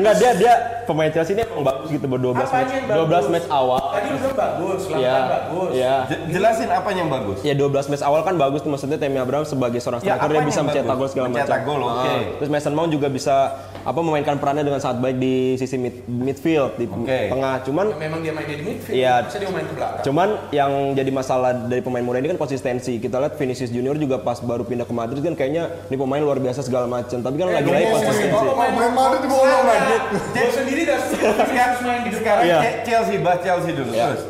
Enggak 0.02 0.14
dia 0.18 0.30
dia 0.34 0.52
pemain 0.82 1.06
Chelsea 1.08 1.32
ini 1.32 1.46
emang 1.46 1.62
bagus 1.62 1.88
gitu 1.88 2.04
ber 2.04 2.18
12 2.18 2.34
Apanya 2.34 2.50
match. 2.58 2.72
yang 2.74 2.84
12 2.90 3.06
bagus? 3.06 3.26
match 3.30 3.46
awal. 3.48 3.82
Tadi 3.88 4.06
lu 4.08 4.18
bilang 4.18 4.34
bagus, 4.36 4.80
Iya. 4.82 4.90
langkah 4.92 5.28
bagus. 5.30 5.70
Iya. 5.72 5.94
Je- 6.04 6.22
Jelasin 6.32 6.68
apa 6.68 6.88
yang 6.90 7.08
bagus. 7.08 7.38
Ya 7.40 7.54
12 7.54 7.86
match 7.86 8.02
awal 8.02 8.20
kan 8.20 8.34
bagus 8.34 8.60
tuh 8.60 8.68
maksudnya 8.68 8.98
Tammy 8.98 9.16
Abraham 9.16 9.44
sebagai 9.44 9.78
seorang 9.78 10.00
Ya, 10.00 10.04
striker 10.10 10.18
apa 10.18 10.28
dia 10.28 10.36
yang 10.36 10.48
bisa 10.48 10.60
mencetak 10.60 10.82
bagus? 10.88 10.98
gol 10.98 11.08
segala 11.08 11.24
macam. 11.24 11.36
Mencetak 11.38 11.60
gol, 11.62 11.80
oke. 11.80 12.02
Ah, 12.02 12.20
Terus 12.36 12.50
Mason 12.50 12.74
Mount 12.74 12.90
juga 12.90 13.06
bisa 13.08 13.34
apa 13.80 13.98
memainkan 13.98 14.36
perannya 14.36 14.64
dengan 14.64 14.78
sangat 14.78 14.98
baik 15.00 15.16
di 15.16 15.34
sisi 15.56 15.76
mid, 15.76 15.94
midfield 16.04 16.74
di 16.76 16.86
Oke. 16.86 17.20
tengah. 17.28 17.62
Cuman 17.62 17.86
Ya, 17.88 17.96
memang 18.00 18.18
dia 18.20 18.32
mainnya 18.32 18.56
di 18.56 18.64
midfield, 18.64 18.94
Iya. 18.96 19.14
masa 19.22 19.38
dia 19.38 19.48
main 19.48 19.64
ke 19.64 19.74
belakang. 19.76 20.02
Cuman 20.02 20.28
yang 20.50 20.70
jadi 20.92 21.10
masalah 21.10 21.50
dari 21.62 21.80
pemain 21.80 22.00
muda 22.00 22.18
ini 22.18 22.28
kan 22.28 22.38
konsistensi. 22.38 22.98
Kita 22.98 23.18
lihat 23.18 23.34
Vinicius 23.36 23.70
Junior 23.70 23.94
juga 23.96 24.18
pas 24.18 24.38
baru 24.40 24.62
pindah 24.62 24.82
ke 24.82 24.92
Madrid 24.92 25.20
kan 25.20 25.34
kayaknya 25.34 25.62
ini 25.86 25.96
pemain 25.96 26.18
luar 26.18 26.38
biasa 26.38 26.60
segala 26.60 26.86
macam. 26.86 27.14
Tapi 27.16 27.34
kan 27.36 27.46
lagi-lagi 27.48 27.84
Ngomong 27.84 28.02
konsistensi. 28.02 28.34
pemain 28.48 28.70
Pemain 28.72 28.92
Madrid 28.92 29.20
dibolong 29.20 29.62
lagi. 29.64 29.91
Gue 30.32 30.50
sendiri 30.50 30.82
dah 30.84 30.98
harus 30.98 31.80
main 31.82 32.00
di. 32.02 32.10
Sekarang 32.12 32.44
Iya. 32.44 32.58
Chelsea, 32.82 33.16
bahas 33.18 33.40
Chelsea 33.40 33.72
dulu 33.72 33.90
Iya. 33.90 34.06
terus. 34.10 34.22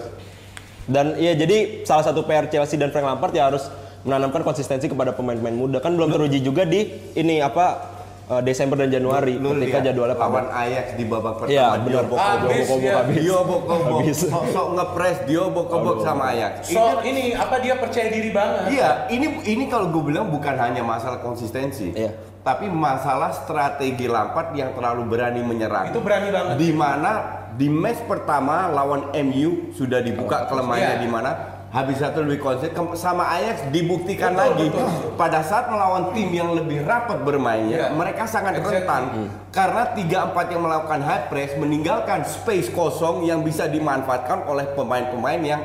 Dan 0.83 1.07
ya 1.15 1.33
jadi 1.33 1.57
salah 1.83 2.03
satu 2.03 2.23
PR 2.23 2.47
Chelsea 2.47 2.75
dan 2.75 2.91
Frank 2.91 3.07
Lampard 3.07 3.31
ya 3.31 3.47
harus 3.47 3.71
menanamkan 4.03 4.43
konsistensi 4.43 4.87
kepada 4.87 5.11
pemain-pemain 5.11 5.55
muda. 5.55 5.79
Kan 5.79 5.95
belum 5.95 6.11
teruji 6.11 6.41
juga 6.41 6.65
di 6.65 6.83
ini 7.13 7.39
apa 7.39 7.95
eh, 8.25 8.41
Desember 8.41 8.75
dan 8.77 8.89
Januari 8.89 9.35
Lu 9.35 9.55
ketika 9.57 9.79
jadwalnya 9.81 10.15
lawan. 10.17 10.47
Ajax 10.49 10.95
di 10.95 11.05
babak 11.05 11.39
pertama 11.39 11.53
Iya, 11.53 11.67
dia 11.69 11.83
benar. 11.85 12.05
bokobok. 12.05 12.19
Habis, 12.25 12.59
Bokobok 12.61 12.83
ya. 12.83 12.95
habis. 12.97 13.15
Dia 13.17 13.39
bokobok. 13.41 13.99
Habis. 14.01 14.19
Sok-sok 14.25 14.67
ngepres, 14.73 15.19
dia 15.25 15.45
bokobok 15.45 15.97
sama 16.01 16.25
Ajax. 16.29 16.53
So, 16.67 16.83
ini 17.03 17.23
apa 17.33 17.57
dia 17.59 17.75
percaya 17.77 18.09
diri 18.09 18.31
banget? 18.31 18.63
Iya, 18.73 18.91
ini 19.09 19.27
ini 19.45 19.65
kalau 19.67 19.87
gue 19.89 20.03
bilang 20.05 20.27
bukan 20.29 20.55
hanya 20.57 20.83
masalah 20.83 21.19
konsistensi, 21.19 21.95
Iya. 21.95 22.11
Tapi 22.43 22.67
masalah 22.67 23.31
strategi 23.31 24.11
Lampard 24.11 24.51
yang 24.55 24.75
terlalu 24.75 25.07
berani 25.07 25.41
menyerang. 25.41 25.95
Itu 25.95 26.03
berani 26.03 26.29
banget. 26.35 26.55
Di 26.59 26.71
mana 26.75 27.13
di 27.55 27.71
match 27.71 28.03
pertama 28.05 28.67
lawan 28.67 29.15
MU 29.15 29.71
sudah 29.73 30.03
dibuka 30.03 30.51
kelemahannya 30.51 30.99
Iya. 30.99 31.03
di 31.05 31.09
mana 31.09 31.31
habis 31.73 32.01
satu 32.01 32.21
lebih 32.21 32.41
Kem- 32.69 32.97
sama 32.97 33.29
Ajax 33.33 33.65
dibuktikan 33.69 34.37
lagi 34.37 34.69
pada 35.15 35.41
saat 35.41 35.69
melawan 35.69 36.13
tim 36.13 36.29
yang 36.29 36.53
lebih 36.53 36.85
rapat 36.85 37.21
bermainnya 37.21 37.89
Iya. 37.89 37.89
mereka 37.93 38.25
sangat 38.27 38.59
Exactly. 38.61 38.83
rentan 38.85 39.03
karena 39.49 39.83
3-4 39.93 40.53
yang 40.53 40.63
melakukan 40.65 41.01
high 41.01 41.29
press 41.29 41.53
meninggalkan 41.57 42.25
space 42.25 42.69
kosong 42.69 43.25
yang 43.25 43.41
bisa 43.41 43.69
dimanfaatkan 43.69 44.45
oleh 44.45 44.69
pemain-pemain 44.73 45.41
yang 45.41 45.63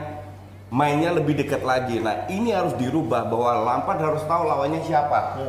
mainnya 0.67 1.15
lebih 1.15 1.39
dekat 1.39 1.63
lagi. 1.63 2.03
Nah, 2.03 2.27
ini 2.27 2.51
harus 2.51 2.75
dirubah 2.75 3.23
bahwa 3.23 3.63
Lampard 3.63 4.03
harus 4.03 4.23
tahu 4.23 4.43
lawannya 4.43 4.83
siapa. 4.83 5.39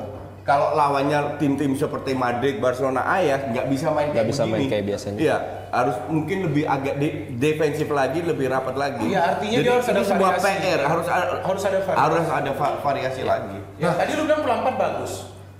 Kalau 0.49 0.73
lawannya 0.73 1.37
tim-tim 1.37 1.77
seperti 1.77 2.17
Madrid, 2.17 2.57
Barcelona, 2.57 3.05
Ajax 3.05 3.53
nggak 3.53 3.67
bisa 3.69 3.93
main 3.93 4.09
Nggak 4.09 4.17
kayak 4.17 4.29
bisa 4.33 4.43
main 4.43 4.53
begini. 4.57 4.73
kayak 4.73 4.85
biasanya. 4.89 5.19
Iya, 5.21 5.37
harus 5.69 5.97
mungkin 6.09 6.39
lebih 6.43 6.65
agak 6.65 6.95
de- 6.97 7.17
defensif 7.37 7.89
lagi, 7.91 8.25
lebih 8.25 8.49
rapat 8.49 8.73
lagi. 8.73 9.05
Iya, 9.07 9.37
artinya 9.37 9.55
Jadi 9.55 9.63
dia 9.63 9.73
harus 9.77 9.87
ada 9.87 10.01
sebuah 10.03 10.31
variasi. 10.35 10.65
PR, 10.65 10.81
harus 10.83 11.07
ada 11.07 11.25
Harus 11.39 11.63
ada 11.63 11.79
variasi. 11.79 12.01
harus 12.01 12.29
ada 12.33 12.51
va- 12.57 12.79
variasi 12.81 13.23
lagi. 13.23 13.59
Ya, 13.77 13.93
tadi 13.93 14.17
lu 14.17 14.25
bilang 14.25 14.41
Lampard 14.43 14.77
bagus. 14.81 15.13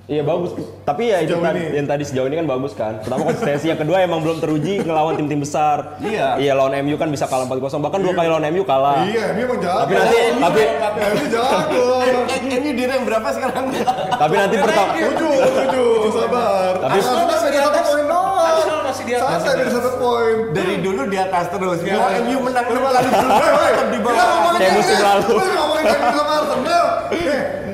Iya 0.09 0.25
bagus, 0.25 0.57
tapi 0.89 1.13
ya 1.13 1.21
itu 1.21 1.37
Sejauh 1.37 1.45
tadi 1.45 1.61
ini. 1.61 1.77
yang 1.77 1.85
tadi 1.85 2.01
sejauh 2.01 2.27
ini 2.33 2.41
kan 2.41 2.49
bagus 2.49 2.73
kan. 2.73 2.97
Pertama 3.05 3.29
konsistensi, 3.29 3.69
yang 3.69 3.77
kedua 3.77 4.01
emang 4.01 4.25
belum 4.25 4.41
teruji 4.41 4.81
ngelawan 4.81 5.21
tim-tim 5.21 5.45
besar. 5.45 6.01
Iya. 6.01 6.41
Iya 6.41 6.57
lawan 6.57 6.73
MU 6.81 6.97
kan 6.97 7.13
bisa 7.13 7.29
kalah 7.29 7.45
4-0, 7.45 7.77
bahkan 7.77 8.01
dua 8.01 8.17
kali 8.17 8.25
lawan 8.25 8.41
MU 8.49 8.65
kalah. 8.65 9.05
Iya, 9.05 9.37
ini 9.37 9.45
emang 9.45 9.61
jago. 9.61 9.85
Tapi 9.85 9.93
nanti, 10.01 10.17
tapi 10.81 10.99
ini 11.13 11.25
jago. 11.29 11.85
Eh, 12.01 12.41
ini 12.57 12.71
di 12.73 12.85
rank 12.89 13.03
berapa 13.05 13.29
sekarang? 13.37 13.65
tapi 14.09 14.35
nanti 14.35 14.57
pertama, 14.57 14.93
Tujuh, 14.97 15.33
tujuh, 15.45 15.93
sabar. 16.09 16.73
Tapi- 16.81 17.01
di 17.49 17.59
atas 17.61 17.85
poin 17.85 18.05
doang. 18.09 18.78
Masih 18.89 19.05
di 19.05 19.13
atas. 19.13 19.29
Santai 19.39 19.53
beda 19.59 19.71
satu 19.75 19.91
poin. 19.97 20.37
Dari 20.51 20.75
dulu 20.79 21.03
di 21.05 21.17
atas 21.17 21.45
terus. 21.49 21.79
Iya. 21.81 21.95
Kalau 21.95 22.09
MU 22.23 22.39
menang 22.43 22.67
lima 22.67 22.89
kali 22.91 23.09
beruntun 23.09 23.39
tetap 23.39 23.87
di 23.87 23.99
Kita 23.99 24.07
bawah. 24.07 24.27
ngomongin 24.27 24.59
Kayak 24.59 24.73
musim 24.73 24.89
Inggris. 24.91 25.07
lalu. 25.07 25.29
Lu 25.31 25.45
ngomongin 25.55 25.85
sama 26.17 26.33
Arsenal. 26.35 26.87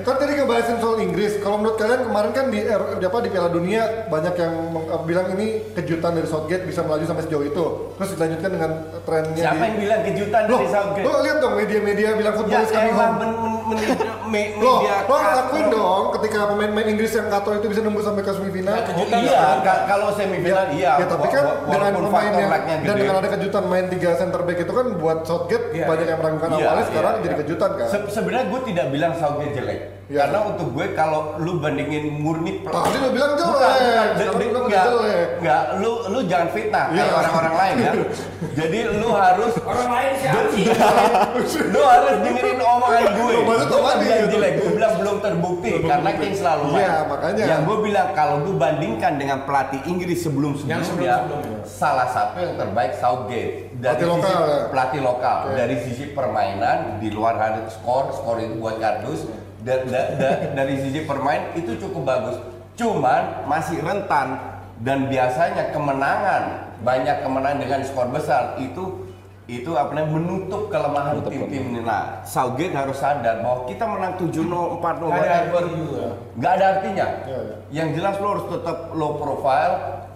Kan 0.05 0.21
tadi 0.21 0.33
ngebahasin 0.35 0.77
soal 0.79 0.99
Inggris. 1.01 1.33
Kalau 1.39 1.57
menurut 1.57 1.77
kalian 1.77 2.01
kemarin 2.05 2.31
kan 2.31 2.45
di 2.47 2.59
apa 3.01 3.19
di 3.19 3.31
Piala 3.31 3.49
Dunia 3.49 3.83
banyak 4.07 4.35
yang 4.35 4.53
eh, 4.85 5.01
bilang 5.03 5.27
ini 5.33 5.47
kejutan 5.73 6.13
dari 6.13 6.27
Southgate 6.27 6.65
bisa 6.65 6.83
melaju 6.83 7.05
sampai 7.05 7.25
sejauh 7.25 7.41
itu. 7.43 7.65
Terus 7.95 8.11
dilanjutkan 8.13 8.51
dengan 8.51 8.71
trennya 9.01 9.43
Siapa 9.45 9.63
yang 9.65 9.79
bilang 9.79 10.01
kejutan 10.03 10.43
dari 10.45 10.67
Southgate? 10.67 11.05
lo 11.05 11.13
lihat 11.21 11.39
dong 11.39 11.55
media-media 11.55 12.09
bilang 12.13 12.35
football 12.35 12.53
Ya 12.55 12.61
is 12.61 12.71
coming 12.71 12.93
home. 12.93 13.17
media 14.27 14.61
lo 14.61 15.17
kato. 15.17 15.41
akuin 15.41 15.67
dong 15.71 16.05
ketika 16.13 16.45
pemain-pemain 16.47 16.85
Inggris 16.87 17.13
yang 17.13 17.29
kato 17.29 17.55
itu 17.55 17.67
bisa 17.67 17.81
nembus 17.81 18.05
sampai 18.05 18.21
ke 18.21 18.31
semifinal. 18.31 18.77
Oh, 18.93 19.07
iya, 19.15 19.63
ka- 19.63 19.85
kalau 19.87 20.13
semifinal 20.13 20.69
iya. 20.71 21.01
Ya 21.05 21.11
tapi 21.11 21.29
kan 21.29 21.45
dengan 21.67 21.93
pemain 22.01 22.33
yang 22.33 22.51
dan 22.81 22.95
dengan 22.97 23.17
ada 23.21 23.29
kejutan 23.29 23.65
main 23.69 23.87
tiga 23.87 24.11
center 24.17 24.41
back 24.41 24.59
itu 24.59 24.73
kan 24.73 24.87
buat 24.97 25.19
Southgate 25.23 25.67
Iya, 25.71 25.85
banyak 25.85 26.07
yang 26.07 26.19
meragukan 26.19 26.49
Iya, 26.51 26.65
awalnya 26.65 26.85
sekarang 26.89 27.13
iya. 27.13 27.23
jadi 27.23 27.35
kejutan 27.45 27.71
kan. 27.77 27.87
Se- 27.87 28.09
Sebenarnya 28.11 28.47
gue 28.49 28.61
tidak 28.65 28.87
bilang 28.89 29.13
Southgate 29.13 29.53
jelek. 29.53 29.79
Iya. 30.05 30.19
Karena 30.23 30.39
untuk 30.45 30.69
gue 30.71 30.87
kalau 30.93 31.21
lu 31.39 31.57
bandingin 31.59 32.13
murni 32.15 32.61
Tadi 32.61 32.97
lo 32.99 33.09
bilang 33.09 33.33
jelek. 33.35 34.11
Bukan, 34.15 34.37
bukan. 34.37 34.63
Enggak, 34.65 34.85
jelek. 34.87 35.29
enggak. 35.41 35.63
Lu 35.81 35.93
lu 36.07 36.19
jangan 36.25 36.49
fitnah 36.51 36.85
kayak 36.89 37.01
Iya. 37.01 37.15
orang-orang 37.15 37.55
lain 37.55 37.75
ya. 37.79 37.93
Jadi 38.61 38.79
lu 38.95 39.09
harus 39.11 39.53
Orang 39.59 39.91
lain 39.91 40.13
siapa 40.15 40.43
sih? 40.51 40.65
lu 41.67 41.81
harus 41.83 42.15
dengerin 42.21 42.59
omongan 42.59 43.05
gue. 43.15 43.35
Maksud 43.45 43.69
Gue 43.75 43.93
bilang 44.01 44.27
jelek, 44.29 44.53
gue 44.57 44.71
bilang 44.73 44.95
belum 44.97 45.17
terbukti 45.21 45.71
karena 45.81 46.11
King 46.15 46.35
selalu 46.35 46.65
main. 46.69 46.83
Iya, 46.83 46.97
makanya. 47.07 47.45
Yang 47.47 47.61
gue 47.65 47.79
bilang 47.83 48.09
kalau 48.13 48.37
gue 48.43 48.55
bandingkan 48.55 49.13
dengan 49.15 49.39
pelatih 49.43 49.81
Inggris 49.85 50.21
sebelum 50.21 50.53
Yang 50.61 50.89
sebelumnya, 50.89 51.17
sebelum-sebelumnya. 51.23 51.65
salah 51.67 52.09
satu 52.09 52.37
yang 52.39 52.55
terbaik 52.55 52.93
Southgate 52.95 53.53
dari 53.75 53.97
Pelatih 53.97 54.05
sisi 54.05 54.13
lokal, 54.31 54.43
ya? 54.45 54.61
pelatih 54.69 55.01
lokal 55.01 55.39
dari 55.51 55.77
sisi 55.81 56.05
permainan 56.09 56.79
di 56.99 57.09
luar 57.09 57.35
hari 57.35 57.61
skor 57.69 58.13
skor 58.13 58.37
itu 58.39 58.55
buat 58.57 58.77
kardus 58.77 59.27
da- 59.65 59.85
da- 59.89 60.11
da- 60.21 60.41
dari 60.53 60.77
sisi 60.79 61.03
permain 61.03 61.57
itu 61.57 61.75
cukup 61.81 62.05
bagus 62.05 62.37
cuman 62.75 63.49
masih 63.49 63.81
rentan 63.81 64.39
dan 64.83 65.09
biasanya 65.09 65.71
kemenangan 65.71 66.43
banyak 66.83 67.17
kemenangan 67.23 67.59
dengan 67.63 67.81
skor 67.87 68.09
besar 68.11 68.59
itu 68.61 69.07
itu 69.45 69.77
apa 69.77 69.93
namanya 69.93 70.17
menutup 70.17 70.73
kelemahan 70.73 71.21
tim-tim 71.29 71.77
ini. 71.77 71.85
Nah, 71.85 72.25
Southgate 72.25 72.73
harus 72.73 72.97
sadar 72.97 73.45
bahwa 73.45 73.69
kita 73.69 73.85
menang 73.85 74.17
7-0, 74.17 74.81
4-0, 74.81 75.05
Nggak 75.05 75.21
ada 75.21 75.37
artinya 75.37 76.09
nggak 76.33 76.53
ada 76.57 76.65
artinya. 76.73 77.07
Iya, 77.29 77.39
iya. 77.45 77.57
Yang 77.69 77.89
jelas 78.01 78.15
lo 78.25 78.29
harus 78.33 78.47
tetap 78.49 78.77
low 78.97 79.13
profile, 79.21 79.75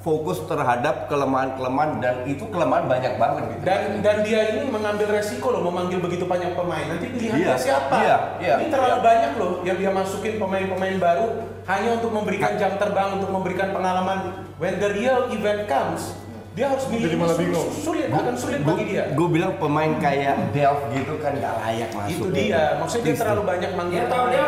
fokus 0.09 0.41
terhadap 0.49 1.05
kelemahan-kelemahan 1.13 2.01
dan 2.01 2.25
itu 2.25 2.49
kelemahan 2.49 2.89
banyak 2.89 3.21
banget 3.21 3.43
gitu. 3.53 3.63
Dan 3.69 3.81
dan 4.01 4.17
dia 4.25 4.41
ini 4.57 4.73
mengambil 4.73 5.13
resiko 5.13 5.53
loh 5.53 5.61
memanggil 5.69 6.01
begitu 6.01 6.25
banyak 6.25 6.57
pemain. 6.57 6.89
Nanti 6.89 7.13
pilihannya 7.13 7.45
Iya, 7.45 7.55
siapa? 7.61 7.95
iya, 8.01 8.17
iya, 8.41 8.55
ini 8.57 8.73
terlalu 8.73 8.97
iya. 8.97 9.05
banyak 9.05 9.33
loh 9.37 9.53
yang 9.69 9.77
dia 9.77 9.91
masukin 9.93 10.41
pemain-pemain 10.41 10.97
baru 10.97 11.27
hanya 11.69 11.89
untuk 12.01 12.11
memberikan 12.17 12.57
jam 12.57 12.73
terbang, 12.81 13.21
untuk 13.21 13.29
memberikan 13.29 13.69
pengalaman. 13.77 14.49
When 14.57 14.81
the 14.81 14.89
real 14.97 15.29
event 15.29 15.69
comes, 15.69 16.17
dia 16.57 16.73
harus 16.73 16.89
milih 16.89 17.13
Jadi 17.13 17.17
malah 17.21 17.37
bingung. 17.37 17.69
sulit, 17.71 18.09
akan 18.09 18.35
sulit 18.35 18.61
bagi 18.65 18.85
dia. 18.97 19.13
Gue 19.13 19.29
bilang 19.29 19.55
pemain 19.61 19.93
kayak 20.01 20.57
Delft 20.57 20.89
gitu 20.91 21.21
kan 21.21 21.37
nggak 21.37 21.55
layak 21.61 21.91
masuk. 21.93 22.11
Itu 22.17 22.27
dia. 22.33 22.81
Maksudnya 22.81 23.05
dia 23.05 23.15
terlalu 23.21 23.43
banyak 23.45 23.71
manggil 23.77 24.01
Dia 24.01 24.09
tahu 24.09 24.25
dia 24.33 24.47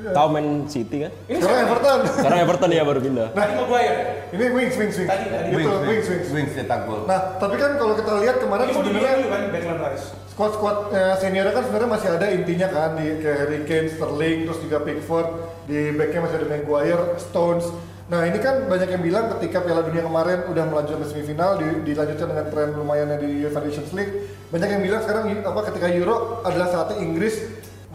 nggak? 0.00 0.12
tahu 0.12 0.28
main 0.30 0.46
City 0.64 0.96
kan? 1.04 1.12
Ini 1.28 1.36
Sekarang? 1.38 1.60
Everton. 1.62 1.98
Sekarang 2.08 2.38
Everton 2.40 2.70
ya 2.70 2.82
baru 2.82 3.00
pindah. 3.00 3.28
Tadi 3.30 3.52
Maguire. 3.54 3.96
Ini 4.30 4.44
wings, 4.50 4.74
wings, 4.74 4.96
wings. 4.96 5.10
Tadi- 5.10 5.28
tadi. 5.28 5.48
Wings, 5.52 5.68
wings, 5.68 5.86
wings, 5.86 6.06
wings. 6.08 6.28
wings 6.32 6.52
cetak 6.54 6.80
gol. 6.84 7.04
Nah, 7.04 7.36
tapi 7.36 7.54
kan 7.54 7.76
kalau 7.76 7.94
kita 7.94 8.12
lihat 8.18 8.36
kemarin 8.38 8.64
Ini 8.64 8.72
mau 8.72 8.80
sebenarnya 8.80 9.12
kan 9.26 9.42
Declan 9.50 9.78
Rice. 9.78 10.06
squad 10.30 10.52
squad 10.54 10.76
eh, 10.90 11.14
seniornya 11.16 11.52
kan 11.52 11.62
sebenarnya 11.62 11.90
masih 11.90 12.08
ada 12.10 12.26
intinya 12.30 12.68
kan 12.68 12.90
di 12.96 13.06
kayak 13.18 13.36
Harry 13.38 13.60
Kane, 13.64 13.88
Sterling, 13.88 14.38
terus 14.44 14.58
juga 14.58 14.76
Pickford 14.80 15.28
di 15.64 15.92
backnya 15.92 16.20
masih 16.24 16.36
ada 16.38 16.46
Maguire, 16.48 17.02
Stones. 17.18 17.66
Nah 18.06 18.26
ini 18.26 18.38
kan 18.38 18.66
banyak 18.66 18.90
yang 18.90 19.02
bilang 19.04 19.30
ketika 19.36 19.62
Piala 19.62 19.86
Dunia 19.86 20.02
kemarin 20.02 20.42
udah 20.46 20.64
melaju 20.66 20.88
sampai 20.88 21.08
semifinal, 21.08 21.62
di- 21.62 21.86
dilanjutkan 21.86 22.26
dengan 22.26 22.46
tren 22.48 22.68
lumayannya 22.72 23.16
di 23.18 23.28
UEFA 23.38 23.62
Nations 23.62 23.92
League. 23.92 24.12
Banyak 24.50 24.66
yang 24.68 24.82
bilang 24.82 25.00
sekarang 25.04 25.30
apa 25.30 25.60
ketika 25.70 25.86
Euro 25.92 26.16
adalah 26.42 26.66
saatnya 26.66 26.98
Inggris 26.98 27.38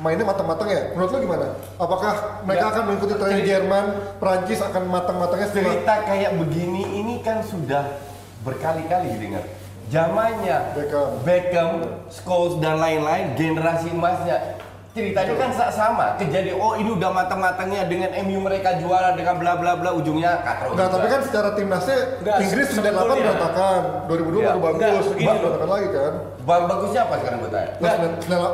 mainnya 0.05 0.21
matang-matang 0.21 0.69
ya. 0.69 0.93
Menurut 0.93 1.09
lo 1.09 1.17
gimana? 1.17 1.47
Apakah 1.81 2.13
mereka 2.45 2.65
Ya. 2.69 2.71
akan 2.77 2.83
mengikuti 2.85 3.13
tren 3.17 3.41
Jerman, 3.41 3.85
Prancis 4.21 4.61
akan 4.61 4.83
matang-matangnya 4.85 5.47
setelah 5.49 5.73
Cerita 5.73 5.95
kayak 6.05 6.31
begini 6.37 6.83
ini 7.01 7.15
kan 7.25 7.41
sudah 7.41 7.97
berkali-kali 8.45 9.17
didengar. 9.17 9.41
Zamannya 9.89 10.57
Beckham. 10.77 11.09
Beckham, 11.25 11.71
Scholes 12.09 12.61
dan 12.61 12.77
lain-lain 12.77 13.33
generasi 13.33 13.89
emasnya 13.89 14.61
ceritanya 14.95 15.35
kan 15.35 15.51
sa- 15.51 15.67
sama 15.69 16.15
kejadian 16.15 16.55
oh 16.55 16.73
ini 16.73 16.87
udah 16.89 17.11
matang-matangnya 17.11 17.83
dengan 17.83 18.15
MU 18.23 18.39
mereka 18.39 18.79
juara 18.79 19.11
dengan 19.11 19.35
bla 19.35 19.53
bla 19.53 19.75
bla 19.75 19.91
ujungnya 19.91 20.39
katro 20.39 20.71
Enggak, 20.71 20.87
tapi 20.89 21.07
kan 21.09 21.19
secara 21.19 21.49
timnasnya 21.51 21.97
Enggak, 22.17 22.35
Inggris 22.39 22.67
sebetulnya. 22.69 23.03
98 23.03 23.27
berantakan, 23.27 23.79
2002 24.07 24.15
Iya. 24.15 24.47
baru 24.47 24.59
bagus, 24.61 24.79
Enggak, 24.79 24.89
loh. 24.95 25.39
berantakan 25.43 25.69
lagi 25.69 25.89
kan. 25.91 26.13
Bang 26.45 26.63
bagusnya 26.65 27.01
apa 27.01 27.13
sekarang 27.17 27.37
gue 27.39 27.51
tanya? 27.51 27.71
Nah, 27.75 27.93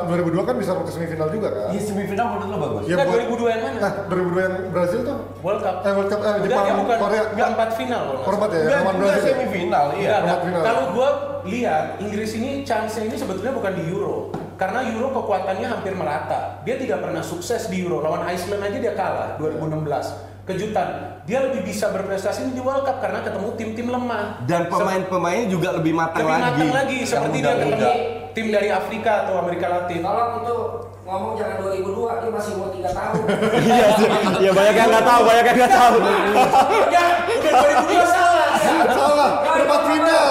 2002 0.08 0.42
kan 0.42 0.56
bisa 0.56 0.70
ke 0.74 0.90
semifinal 0.90 1.28
juga 1.28 1.48
kan? 1.52 1.68
Iya 1.70 1.82
semifinal 1.84 2.26
menurut 2.26 2.48
lo 2.48 2.56
bagus. 2.58 2.82
Ya, 2.82 2.96
buat- 2.98 3.08
2002 3.12 3.48
yang 3.48 3.62
mana? 3.62 3.78
Nah, 3.78 3.92
2002 4.08 4.40
yang 4.40 4.54
Brazil 4.72 5.00
tuh 5.04 5.16
World 5.38 5.60
Cup. 5.62 5.76
eh 5.78 5.92
World 5.92 6.10
Cup 6.10 6.20
eh 6.20 6.34
Jepang, 6.42 6.64
dia 6.64 6.74
bukan 6.74 6.96
Korea. 6.98 7.22
enggak 7.28 7.48
empat 7.52 7.70
final 7.72 8.00
kalau 8.02 8.12
nggak 8.12 8.26
Hormat 8.26 8.48
ya, 8.48 8.58
Enggak, 8.58 8.74
lawan 8.74 8.82
enggak 8.90 9.12
Brazil. 9.12 9.30
semifinal 9.30 9.86
iya. 9.92 10.08
Enggak, 10.10 10.18
enggak. 10.18 10.38
final. 10.42 10.62
Kalau 10.64 10.84
gua 10.90 11.08
lihat 11.44 11.84
Inggris 12.00 12.30
ini 12.34 12.50
chance-nya 12.62 13.02
ini 13.04 13.14
sebetulnya 13.14 13.52
bukan 13.52 13.72
di 13.72 13.84
Euro. 13.86 14.16
Karena 14.62 14.86
Euro 14.94 15.10
kekuatannya 15.10 15.66
hampir 15.66 15.90
merata. 15.98 16.62
Dia 16.62 16.78
tidak 16.78 17.02
pernah 17.02 17.18
sukses 17.18 17.66
di 17.66 17.82
Euro. 17.82 17.98
Lawan 17.98 18.22
Iceland 18.30 18.62
aja 18.62 18.78
dia 18.78 18.94
kalah 18.94 19.34
2016. 19.42 20.46
Kejutan. 20.46 21.18
Dia 21.26 21.50
lebih 21.50 21.66
bisa 21.66 21.90
berprestasi 21.90 22.54
di 22.54 22.62
World 22.62 22.86
Cup 22.86 23.02
karena 23.02 23.26
ketemu 23.26 23.58
tim-tim 23.58 23.90
lemah. 23.90 24.46
Dan 24.46 24.70
pemain-pemainnya 24.70 25.50
juga 25.50 25.74
lebih 25.74 25.98
matang 25.98 26.30
lebih 26.30 26.38
lagi. 26.38 26.46
matang 26.46 26.72
lagi 26.78 26.98
seperti 27.02 27.38
dia 27.42 27.54
ketemu 27.58 27.90
tim 28.38 28.46
dari 28.54 28.68
Afrika 28.70 29.26
atau 29.26 29.34
Amerika 29.42 29.66
Latin. 29.66 29.98
Kalau 29.98 30.24
untuk 30.38 30.60
ngomong 31.10 31.34
jangan 31.34 31.56
2002, 31.66 32.22
dia 32.22 32.30
masih 32.30 32.50
umur 32.54 32.70
3 32.70 32.86
tahun. 32.86 33.22
Iya 33.66 33.86
sih. 33.98 34.08
Iya 34.46 34.50
banyak 34.54 34.74
yang 34.78 34.88
nggak 34.94 35.06
tahu, 35.10 35.20
banyak 35.26 35.44
yang 35.50 35.58
nggak 35.58 35.74
tahu. 35.74 35.96
ya, 36.94 37.04
udah 37.34 37.52
2002 37.66 38.14
salah. 38.14 38.50
Salah, 38.94 39.30
perempat 39.42 39.80
final. 39.90 40.30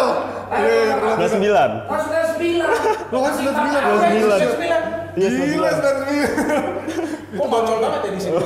Kelas 1.21 1.33
final. 1.33 1.69
9. 1.69 1.85
Kan 1.85 1.99
sudah 2.01 2.23
9. 2.33 3.11
Lo 3.11 3.17
kan 3.19 3.31
sudah 3.31 3.53
sembilan, 3.53 3.81
sembilan. 3.81 4.39
sudah 4.39 4.51
sembilan? 4.51 4.81
Iya, 5.11 5.29
Gila, 5.29 5.69
sudah 5.71 5.93
sembilan. 5.93 6.31
Kok 7.39 7.47
bocor 7.47 7.77
banget 7.79 8.01
ya 8.01 8.09
di 8.09 8.19
sini? 8.19 8.35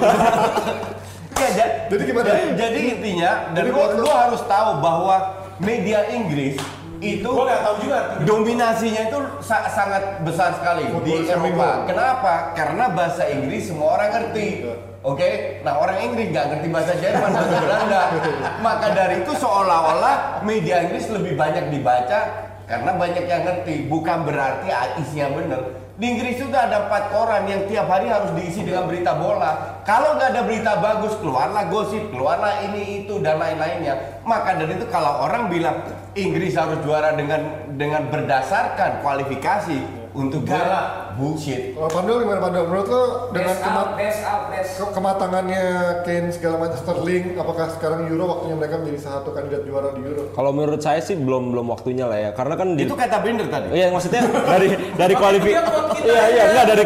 Iya, 1.35 1.49
ja- 1.51 1.71
Jadi 1.85 2.01
gimana? 2.05 2.25
Jadi, 2.25 2.45
jadi 2.55 2.79
intinya 2.95 3.31
dan 3.51 3.63
Jadi 3.67 3.75
lu, 3.75 4.01
lu 4.01 4.09
harus 4.09 4.41
tahu 4.41 4.69
bahwa 4.79 5.15
media 5.59 6.07
Inggris 6.07 6.55
itu 6.97 7.27
Gua 7.27 7.43
nggak 7.43 7.61
tahu 7.61 7.75
juga 7.83 7.97
dominasinya 8.23 9.01
itu 9.05 9.19
sa- 9.43 9.67
sangat 9.67 10.23
besar 10.23 10.55
sekali 10.55 10.88
Football 10.88 11.03
di 11.21 11.28
Eropa. 11.28 11.69
Kenapa? 11.86 12.34
Karena 12.55 12.88
bahasa 12.88 13.28
Inggris 13.28 13.67
semua 13.67 13.99
orang 13.99 14.09
ngerti. 14.15 14.63
Oke, 15.03 15.28
nah 15.61 15.76
orang 15.76 16.01
Inggris 16.01 16.32
nggak 16.32 16.45
ngerti 16.49 16.67
bahasa 16.71 16.93
Jerman, 16.97 17.30
bahasa 17.30 17.55
Belanda. 17.59 18.01
Maka 18.65 18.88
dari 18.95 19.15
itu 19.21 19.32
seolah-olah 19.36 20.15
media 20.41 20.82
Inggris 20.82 21.11
lebih 21.11 21.36
banyak 21.36 21.67
dibaca 21.67 22.19
karena 22.66 22.91
banyak 22.97 23.26
yang 23.26 23.43
ngerti. 23.45 23.86
Bukan 23.89 24.26
berarti 24.26 24.70
isinya 25.01 25.28
bener. 25.34 25.61
Di 25.95 26.11
Inggris 26.11 26.36
itu 26.36 26.51
ada 26.51 26.91
empat 26.91 27.07
koran 27.07 27.47
yang 27.47 27.72
tiap 27.72 27.88
hari 27.88 28.11
harus 28.11 28.36
diisi 28.36 28.68
dengan 28.68 28.84
berita 28.84 29.16
bola. 29.16 29.80
Kalau 29.88 30.20
nggak 30.20 30.36
ada 30.36 30.41
berita 30.43 30.72
bagus, 30.84 31.16
keluarlah 31.24 31.72
gosip, 31.72 32.11
keluarlah 32.11 32.68
ini 32.68 33.07
itu 33.07 33.24
dan 33.24 33.39
lain-lainnya. 33.39 34.20
Maka 34.28 34.59
dari 34.59 34.76
itu 34.76 34.91
kalau 34.91 35.24
orang 35.24 35.47
bilang 35.47 35.88
Inggris 36.11 36.59
harus 36.59 36.84
juara 36.84 37.16
dengan 37.16 37.72
dengan 37.80 38.11
berdasarkan 38.11 39.07
kualifikasi 39.07 39.80
untuk 40.11 40.43
juara, 40.43 41.05
bullshit. 41.16 41.74
Kalau 41.74 41.89
Pandol 41.89 42.16
gimana 42.22 42.39
Pandol? 42.39 42.63
Menurut 42.66 42.88
lo 42.88 43.03
dengan 43.32 43.51
Best 43.51 43.63
kemat- 43.63 43.80
out, 43.80 43.91
best 43.95 44.22
out, 44.22 44.43
best. 44.51 44.72
kematangannya 44.91 45.63
Kane 46.03 46.30
segala 46.30 46.55
macam 46.57 46.78
Sterling, 46.78 47.26
apakah 47.36 47.66
sekarang 47.72 47.99
Euro 48.07 48.24
waktunya 48.30 48.55
mereka 48.55 48.76
menjadi 48.78 48.99
salah 49.01 49.16
satu 49.20 49.32
kandidat 49.32 49.63
juara 49.63 49.89
di 49.91 50.01
Euro? 50.03 50.24
Kalau 50.32 50.51
menurut 50.51 50.80
saya 50.80 50.99
sih 50.99 51.16
belum 51.16 51.51
belum 51.51 51.66
waktunya 51.68 52.05
lah 52.05 52.20
ya. 52.20 52.30
Karena 52.32 52.53
kan 52.53 52.68
di 52.74 52.84
Itu 52.84 52.93
kata 52.93 53.18
Binder 53.20 53.47
tadi. 53.47 53.68
Iya 53.72 53.88
maksudnya 53.89 54.22
dari 54.26 54.68
dari 54.93 55.13
kualifikasi 55.13 56.03
iya 56.03 56.24
iya 56.30 56.43
enggak 56.51 56.66
dari 56.68 56.84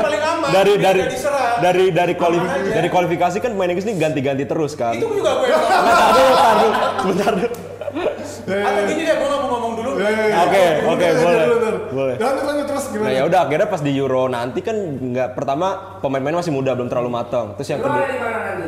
dari 0.49 0.73
dari 0.77 1.01
dari 1.59 1.83
dari 1.89 2.13
dari 2.69 2.87
kualifikasi 2.87 3.37
kan 3.39 3.51
pemain 3.51 3.69
Inggris 3.69 3.85
ini 3.85 3.95
ganti-ganti 3.97 4.45
terus 4.45 4.73
kan. 4.73 4.93
Itu 4.93 5.09
juga 5.11 5.41
gue 5.41 5.47
yang 5.47 5.59
ngomong. 5.59 6.73
Bentar 6.99 7.33
dulu, 7.33 7.47
Atau 8.51 8.81
gini 8.85 9.01
deh, 9.01 9.15
gue 9.15 9.27
nggak 9.27 9.39
mau 9.39 9.49
ngomong 9.51 9.73
dulu. 9.75 9.89
Oke, 10.39 10.63
oke, 10.83 11.07
boleh. 11.15 11.45
Boleh. 11.89 12.15
Lanjut 12.15 12.43
lanjut 12.43 12.65
terus 12.67 12.85
gimana? 12.87 13.05
Nah 13.05 13.11
ya 13.11 13.21
udah 13.23 13.39
akhirnya 13.43 13.67
pas 13.67 13.81
di 13.81 13.91
Euro 13.93 14.23
nanti 14.25 14.59
kan 14.59 14.77
nggak 15.05 15.29
pertama 15.33 15.67
pemain-pemain 15.99 16.37
masih 16.37 16.49
muda 16.49 16.73
belum 16.73 16.87
terlalu 16.87 17.09
matang. 17.09 17.53
Terus 17.53 17.69
yang 17.69 17.79
Euro 17.79 17.89
kedua 17.89 18.01
ada 18.01 18.09
di 18.09 18.19
mana 18.19 18.37
nanti? 18.39 18.67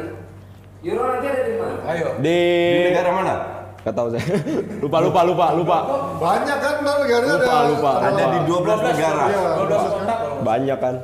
Euro 0.82 1.04
nanti 1.08 1.26
ada 1.28 1.42
di 1.42 1.54
mana? 1.56 1.76
Ayo. 1.88 2.08
di 2.18 2.40
Di 2.68 2.82
negara 2.88 3.12
mana? 3.12 3.36
nggak 3.82 3.96
tahu 3.96 4.08
saya 4.08 4.22
lupa 4.86 4.98
lupa 5.02 5.22
lupa 5.26 5.46
lupa 5.58 5.78
Banyak 6.22 6.58
kan 6.62 6.74
ntar 6.80 6.96
negara 7.02 7.24
Lupa, 7.26 7.42
ada 7.42 7.66
lupa. 7.66 7.92
Ada 8.00 8.24
di 8.28 8.40
12 8.46 8.78
negara. 8.86 9.24
Iya, 9.26 9.42
12 9.58 9.90
kota 9.90 10.14
kalau 10.14 10.36
banyak 10.42 10.78
kan. 10.78 10.96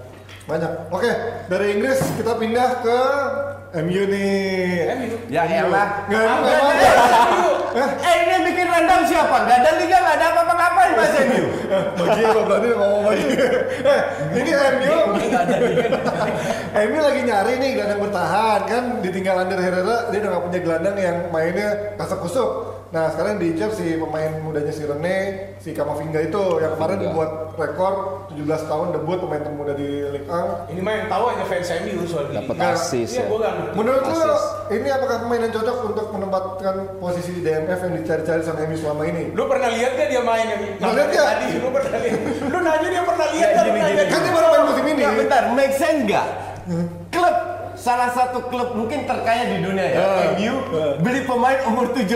banyak. 0.45 0.71
Oke, 0.87 1.11
dari 1.49 1.65
Inggris 1.73 1.99
kita 2.13 2.33
pindah 2.33 2.69
ke 2.79 2.99
MU 3.77 4.03
nih. 4.07 4.93
MU. 4.93 5.15
Ya 5.27 5.43
elah. 5.43 6.05
Nggak, 6.05 6.21
Ah, 6.21 6.37
nggak 6.37 6.57
nggak 6.61 6.71
ada. 6.71 7.56
Eh 7.77 8.15
ini 8.25 8.31
yang 8.33 8.43
bikin 8.49 8.67
rendang 8.67 9.03
siapa? 9.05 9.45
Gak 9.45 9.57
ada 9.61 9.71
liga, 9.77 9.97
gak 10.01 10.15
ada 10.17 10.25
apa-apa-ngapain 10.33 10.91
Mas 10.97 11.13
MU. 11.29 11.45
Bagi 11.99 12.21
lo 12.25 12.41
berani 12.47 12.67
ngomong 12.73 13.03
bagi. 13.05 13.27
Eh, 13.85 14.01
ini 14.33 14.51
MU. 14.51 14.97
MU 16.73 16.99
lagi 17.01 17.21
nyari 17.21 17.53
nih 17.61 17.69
gelandang 17.77 18.01
bertahan 18.01 18.59
kan 18.65 18.83
ditinggal 19.05 19.35
Ander 19.45 19.59
Herrera 19.61 20.09
dia 20.09 20.19
udah 20.25 20.31
gak 20.33 20.43
punya 20.49 20.59
gelandang 20.65 20.95
yang 20.97 21.17
mainnya 21.29 21.69
kasak 22.01 22.19
kusuk. 22.25 22.49
Nah 22.87 23.11
sekarang 23.11 23.35
diincar 23.35 23.67
si 23.69 23.95
pemain 23.95 24.31
mudanya 24.39 24.71
si 24.71 24.81
Rene, 24.81 25.17
si 25.57 25.69
Kamavinga 25.71 26.23
itu 26.23 26.39
yang 26.57 26.71
kemarin 26.73 26.97
dibuat 27.01 27.29
rekor 27.53 27.93
17 28.31 28.39
tahun 28.63 28.87
debut 28.91 29.17
pemain 29.19 29.41
termuda 29.41 29.73
di 29.73 30.07
Ligue 30.07 30.23
1. 30.23 30.71
Ini 30.71 30.79
mah 30.79 30.93
yang 30.95 31.07
tahu 31.07 31.23
hanya 31.27 31.45
fans 31.45 31.67
MU 31.77 32.03
soal. 32.03 32.25
Dapat 32.29 32.47
Nggak, 32.49 32.73
asis 32.73 33.09
Iya, 33.11 33.19
ya. 33.19 33.25
gue 33.27 33.37
gak 33.37 33.53
ngerti. 33.53 33.73
Menurut 33.75 34.03
lo 34.03 34.23
ini 34.69 34.87
apakah 34.87 35.15
pemain 35.19 35.41
yang 35.41 35.53
cocok 35.53 35.77
untuk 35.85 36.07
menempatkan 36.11 36.75
posisi 36.97 37.31
di 37.33 37.41
DMF 37.41 37.79
yang 37.81 37.93
dicari-cari 37.97 38.41
sama 38.41 38.59
MU 38.63 38.77
selama 38.77 39.03
ini? 39.03 39.23
Lu 39.31 39.43
pernah 39.45 39.67
lihat 39.67 39.91
gak 39.93 40.07
dia 40.07 40.21
main 40.21 40.45
yang 40.45 40.59
Pernah 40.77 40.93
lihat 40.93 41.07
nggak? 41.11 41.25
tadi? 41.27 41.47
Lu 41.57 41.69
pernah 41.69 41.91
lihat? 41.97 42.19
Lu 42.47 42.57
nanya 42.61 42.87
dia 42.87 43.03
pernah 43.03 43.27
lihat 43.29 43.49
Ya, 43.49 43.61
gini. 43.63 43.79
Kan 44.05 44.19
dia 44.21 44.31
baru 44.31 44.47
main 44.47 44.63
musim 44.65 44.85
ini. 44.87 45.01
Ya 45.01 45.11
bentar, 45.11 45.43
make 45.51 45.75
sense 45.75 46.01
gak? 46.05 46.27
Klub 47.09 47.35
salah 47.77 48.09
satu 48.09 48.49
klub 48.49 48.73
mungkin 48.73 49.05
terkaya 49.05 49.53
di 49.53 49.61
dunia 49.61 49.85
ya, 49.85 50.05
MU 50.33 50.55
beli 50.99 51.21
pemain 51.29 51.61
umur 51.69 51.93
17 51.93 52.09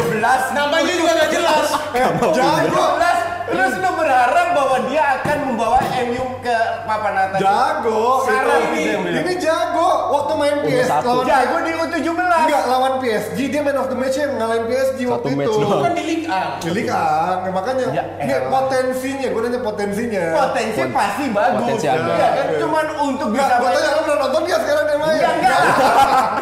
Namanya 0.57 0.89
juga 0.89 1.11
gak 1.15 1.29
jelas. 1.29 1.67
Eh, 1.93 2.01
jago, 2.33 2.83
17 2.97 3.30
terus 3.51 3.73
lu 3.75 3.91
berharap 3.93 4.47
bahwa 4.51 4.77
dia 4.85 5.03
akan 5.13 5.37
membawa 5.45 5.77
MU 6.01 6.25
ke 6.39 6.57
papan 6.83 7.13
atas 7.21 7.39
jago. 7.39 8.23
Sekarang 8.23 8.61
Itu- 8.65 8.73
ini 8.73 9.19
ini 9.19 9.33
jago. 9.37 9.89
Waktu 10.11 10.33
main 10.33 10.55
PS 10.61 10.87
satu. 10.89 11.07
lawan 11.13 11.25
jago 11.25 11.55
di 11.59 11.71
U17 11.73 12.09
Enggak 12.41 12.63
lawan 12.65 12.93
PSG 12.97 13.37
dia 13.45 13.61
man 13.61 13.75
of 13.75 13.87
the 13.87 13.95
match 13.95 14.15
yang 14.15 14.31
ngalahin 14.33 14.63
PSG 14.65 14.99
Satu 15.01 15.11
waktu 15.13 15.27
match 15.33 15.45
itu. 15.45 15.53
doang. 15.57 15.71
Bukan 15.77 15.93
di 15.93 16.03
Liga 16.03 16.27
A. 16.27 16.41
Jadi 16.57 16.81
kan, 16.83 17.37
makanya 17.49 17.85
Ya 17.91 18.03
ini 18.17 18.33
potensinya, 18.47 19.27
gue 19.27 19.41
nanya 19.41 19.59
potensinya. 19.61 20.23
potensi 20.37 20.81
pasti 20.89 21.23
bagus 21.29 21.59
Potensi 21.61 21.85
ada. 21.87 22.11
Ya 22.13 22.27
kan 22.33 22.45
cuman 22.57 22.85
untuk 23.03 23.27
Enggak, 23.29 23.47
bisa 23.47 23.55
gue 23.57 23.69
tanya 23.69 23.89
lu 23.89 24.01
pernah 24.01 24.19
nonton 24.21 24.41
dia 24.43 24.57
sekarang 24.57 24.83
dia 24.85 24.97
main? 24.97 25.11
Enggak, 25.13 25.33
enggak. 25.33 25.59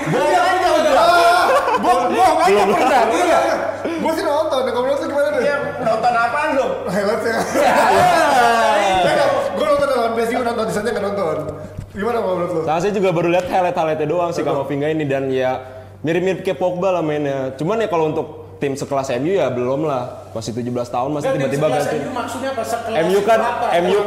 Bohong 0.07 0.37
aja 0.39 0.69
udah. 0.77 0.93
Bohong 1.79 2.07
bohong 2.09 2.39
aja 2.39 2.61
pernah. 2.65 3.01
Iya. 3.09 3.39
Gue 3.99 4.11
sih 4.13 4.23
nonton, 4.23 4.59
menurut 4.63 4.97
lu 4.97 5.07
gimana 5.07 5.29
deh? 5.29 5.41
Dia 5.41 5.55
nonton 5.81 6.11
apaan 6.13 6.49
lu? 6.53 6.67
Highlights 6.87 7.25
ya. 7.27 7.39
Gue 9.59 9.67
nonton 9.67 9.87
lawan 9.91 10.11
PSG, 10.15 10.31
gue 10.39 10.47
nonton 10.47 10.65
di 10.69 10.73
sana 10.73 10.87
nggak 10.95 11.03
nonton. 11.03 11.37
Gimana 11.91 12.17
kalau 12.23 12.35
menurut 12.39 12.53
lu? 12.53 12.61
Nah, 12.63 12.77
saya 12.79 12.93
juga 12.95 13.09
baru 13.11 13.27
lihat 13.33 13.45
highlight-highlightnya 13.51 14.07
doang 14.07 14.31
sih 14.31 14.43
Kamavinga 14.45 14.87
ini 14.93 15.03
dan 15.03 15.27
ya 15.27 15.59
mirip-mirip 15.99 16.47
kayak 16.47 16.59
Pogba 16.61 16.95
lah 16.95 17.03
mainnya. 17.03 17.51
Cuman 17.59 17.83
ya 17.83 17.91
kalau 17.91 18.13
untuk 18.13 18.27
tim 18.59 18.75
sekelas 18.75 19.07
MU 19.23 19.31
ya 19.39 19.47
belum 19.47 19.87
lah. 19.87 20.27
Masih 20.29 20.53
17 20.53 20.67
tahun 20.93 21.09
masih 21.15 21.31
tiba-tiba 21.33 21.65
sekelas 21.71 21.85
ganti. 21.87 21.97
MU 22.03 22.11
maksudnya 22.11 22.49
apa? 22.53 22.63
Sekelas 22.67 22.99
MU 23.07 23.19
kan 23.23 23.39
apa? 23.39 23.65
MU? 23.81 23.99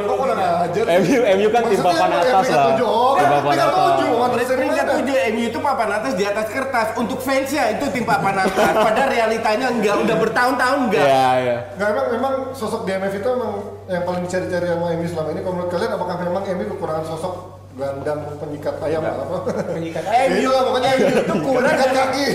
MU 0.87 1.19
MU 1.25 1.49
kan 1.49 1.63
tim 1.67 1.81
papan 1.81 2.11
atas 2.13 2.47
lah. 2.53 2.67
Tim 2.77 3.29
papan 3.33 3.57
atas. 3.59 4.47
Peringkat 4.53 4.87
United. 4.87 4.97
tujuh 5.03 5.17
MU 5.33 5.45
itu 5.49 5.59
papan 5.59 5.89
atas 5.97 6.13
di 6.15 6.25
atas 6.29 6.47
kertas. 6.53 6.89
Untuk 7.01 7.19
fansnya 7.25 7.65
itu 7.73 7.85
tim 7.91 8.05
papan 8.05 8.45
atas. 8.45 8.73
Padahal 8.87 9.09
realitanya 9.09 9.67
enggak. 9.73 9.97
Udah 10.05 10.17
bertahun-tahun 10.21 10.79
enggak. 10.93 11.07
Iya, 11.09 11.29
iya. 11.41 11.57
Nggak, 11.81 11.89
emang, 11.89 12.07
memang 12.13 12.35
sosok 12.53 12.85
DMF 12.85 13.15
itu 13.17 13.29
emang 13.33 13.53
yang 13.89 14.05
paling 14.05 14.23
dicari-cari 14.29 14.67
sama 14.69 14.87
MU 14.95 15.07
selama 15.09 15.29
ini. 15.33 15.41
Kalau 15.41 15.55
menurut 15.57 15.71
kalian, 15.73 15.91
apakah 15.97 16.15
memang 16.21 16.43
MU 16.45 16.65
kekurangan 16.77 17.05
sosok 17.09 17.35
gelandang 17.73 18.21
penyikat 18.37 18.77
ayam 18.79 19.03
apa? 19.03 19.37
Penyikat 19.71 20.05
Ya 20.13 20.21
MU 20.27 20.37
itulah, 20.39 20.63
pokoknya 20.67 20.91
MU 20.93 21.09
itu 21.15 21.35
kurang 21.41 21.75
dari 21.75 21.95
kaki. 21.95 22.27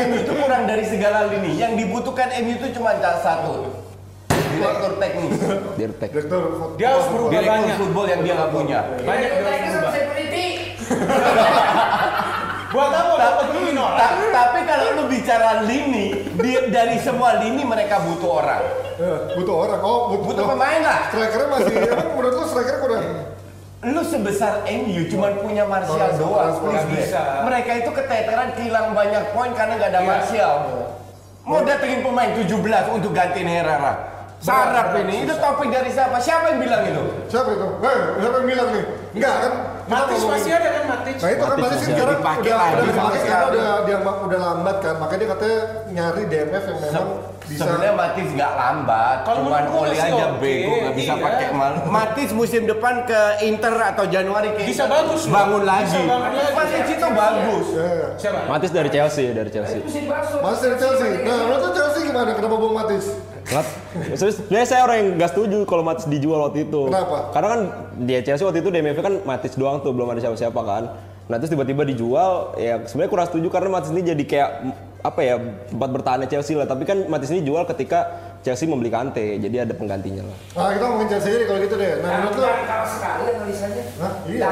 MU 0.00 0.16
itu 0.16 0.32
kurang 0.32 0.62
dari 0.64 0.84
segala 0.84 1.18
lini. 1.28 1.50
Yang 1.54 1.72
dibutuhkan 1.76 2.28
MU 2.40 2.52
itu 2.54 2.66
cuma 2.72 2.90
satu. 3.20 3.54
Direktur 4.30 4.92
teknis. 4.96 5.34
Dirtek. 5.74 6.08
Direktur 6.10 6.42
Dia 6.78 6.94
harus 6.94 7.06
berubah 7.10 7.30
Direktur 7.32 7.58
banyak. 7.58 7.76
football 7.76 8.06
yang 8.06 8.20
dia 8.22 8.34
nggak 8.34 8.50
punya. 8.50 8.80
Banyak 8.96 9.28
Direktur 9.28 9.42
dia 9.42 9.50
harus 9.50 9.50
teknis 9.50 9.66
sama 9.66 9.82
berubah. 9.82 9.92
security. 9.92 10.46
Buat 12.70 12.90
apa? 12.90 13.14
Dapat 13.14 13.46
orang. 13.54 13.94
Ta- 13.94 14.18
tapi 14.32 14.58
kalau 14.64 14.86
lu 14.92 15.04
bicara 15.06 15.62
lini, 15.62 16.06
di- 16.32 16.66
dari 16.68 16.96
semua 16.98 17.38
lini 17.38 17.62
mereka 17.62 17.98
butuh 18.00 18.30
orang. 18.36 18.62
Eh, 18.96 19.18
butuh 19.34 19.54
orang. 19.60 19.80
Oh, 19.80 19.98
butuh, 20.10 20.26
Butuh 20.32 20.44
pemain 20.48 20.80
lah. 20.80 20.98
Strikernya 21.08 21.48
masih, 21.48 21.74
emang 21.84 22.08
menurut 22.12 22.34
lu 22.34 22.44
striker 22.44 22.76
kurang? 22.80 23.04
Lu 23.84 24.00
sebesar 24.00 24.64
MU 24.64 25.02
cuma 25.12 25.28
punya 25.36 25.68
Martial 25.68 26.16
doang. 26.16 26.56
Nggak 26.56 26.86
bisa. 26.88 27.44
Mereka 27.44 27.70
itu 27.84 27.90
keteteran 27.92 28.48
kehilangan 28.56 28.92
banyak 28.96 29.24
poin 29.36 29.52
karena 29.52 29.72
nggak 29.76 29.90
ada 29.92 30.00
Iya. 30.00 30.08
Martial. 30.08 30.54
Mau 31.44 31.60
datengin 31.60 32.00
pemain 32.00 32.30
17 32.32 32.88
untuk 32.88 33.12
gantiin 33.12 33.44
Herrera. 33.44 34.16
Sarap 34.40 34.92
ini, 35.00 35.24
itu 35.24 35.32
topik 35.40 35.72
dari 35.72 35.88
siapa? 35.88 36.20
Siapa 36.20 36.52
yang 36.52 36.60
bilang 36.60 36.84
itu? 36.84 37.00
Siapa 37.32 37.48
itu? 37.48 37.64
Eh, 37.80 38.00
siapa 38.20 38.36
yang 38.44 38.48
bilang 38.48 38.68
nih? 38.76 38.84
Enggak 39.16 39.34
kan? 39.40 39.52
Matis 39.84 40.20
masih 40.24 40.50
ada 40.52 40.68
kan 40.68 40.84
Matis? 40.84 41.18
Nah 41.20 41.30
itu 41.32 41.44
kan 41.44 41.56
Matic 41.56 41.64
masih 41.64 41.80
sekarang 41.88 42.16
dipakai 42.20 42.50
udah, 42.52 42.56
lagi 42.60 42.76
udah 42.84 43.40
udah 43.48 43.68
dia 43.84 43.96
udah 44.04 44.40
lambat 44.40 44.76
kan, 44.84 44.94
makanya 45.00 45.20
dia 45.20 45.28
katanya 45.32 45.58
nyari 45.92 46.22
DMF 46.28 46.64
yang 46.64 46.78
memang 46.80 47.08
bisa. 47.44 47.60
Sebenarnya 47.60 47.92
Matis 47.92 48.28
nggak 48.32 48.52
lambat, 48.56 49.16
Kalau 49.28 49.40
cuman 49.44 49.64
sih 49.92 50.00
aja 50.00 50.24
oke, 50.32 50.40
bego 50.40 50.72
nggak 50.80 50.94
bisa 50.96 51.12
iya. 51.12 51.24
pakai 51.24 51.46
mal. 51.52 51.72
Matis 51.84 52.30
musim 52.32 52.62
depan 52.64 52.94
ke 53.04 53.20
Inter 53.44 53.74
atau 53.76 54.04
Januari 54.08 54.48
ke 54.56 54.60
Bisa 54.64 54.88
Inter, 54.88 54.96
bagus 54.96 55.20
loh. 55.28 55.32
bangun 55.36 55.62
lagi. 55.68 55.92
Bisa 55.92 56.00
bangun 56.08 56.32
lagi. 56.32 56.52
Matis 56.56 56.88
itu 56.88 57.08
bagus. 57.12 57.66
Ya, 57.68 57.84
ya. 57.84 58.08
Siapa? 58.16 58.38
Matis 58.48 58.70
dari 58.72 58.90
Chelsea, 58.90 59.24
dari 59.36 59.50
Chelsea. 59.52 59.78
Mas 60.40 60.58
dari 60.64 60.76
Chelsea. 60.80 61.08
Nah, 61.20 61.36
menurut 61.44 61.60
lu 61.60 61.70
Chelsea 61.76 62.00
gimana? 62.08 62.30
Kenapa 62.32 62.54
buang 62.56 62.74
Matis? 62.74 63.04
Sebenarnya 64.16 64.68
saya 64.68 64.82
orang 64.88 64.96
yang 64.96 65.08
nggak 65.20 65.30
setuju 65.36 65.58
kalau 65.68 65.84
Matis 65.84 66.08
dijual 66.08 66.48
waktu 66.48 66.64
itu. 66.64 66.88
Kenapa? 66.88 67.28
Karena 67.36 67.48
kan 67.52 67.60
di 68.00 68.12
Chelsea 68.24 68.44
waktu 68.48 68.64
itu 68.64 68.68
DMF 68.72 68.98
kan 69.04 69.14
Matis 69.28 69.52
doang 69.60 69.84
tuh, 69.84 69.92
belum 69.92 70.08
ada 70.16 70.20
siapa-siapa 70.24 70.60
kan. 70.64 70.84
Nah 71.24 71.40
terus 71.40 71.50
tiba-tiba 71.56 71.88
dijual, 71.88 72.52
ya 72.60 72.84
sebenarnya 72.84 73.12
kurang 73.12 73.28
setuju 73.32 73.48
karena 73.48 73.68
Matis 73.72 73.88
ini 73.96 74.04
jadi 74.04 74.24
kayak 74.28 74.50
apa 75.04 75.20
ya 75.20 75.36
tempat 75.72 75.88
bertahannya 75.96 76.28
Chelsea 76.28 76.52
lah. 76.52 76.68
Tapi 76.68 76.84
kan 76.84 77.08
Matis 77.08 77.32
ini 77.32 77.40
jual 77.40 77.64
ketika 77.64 78.12
Chelsea 78.44 78.68
membeli 78.68 78.92
Kante, 78.92 79.40
jadi 79.40 79.64
ada 79.64 79.72
penggantinya 79.72 80.20
lah. 80.20 80.36
Nah, 80.52 80.68
kita 80.76 80.84
ngomongin 80.84 81.08
Chelsea 81.16 81.32
aja 81.32 81.48
kalau 81.48 81.60
gitu 81.64 81.80
deh. 81.80 82.04
Nah, 82.04 82.10
menurut 82.20 82.36
lu 82.36 82.44
Kalau 82.44 82.88
sekali 82.92 83.24
analisanya. 83.32 83.84
Hah? 84.04 84.12
Iya. 84.28 84.48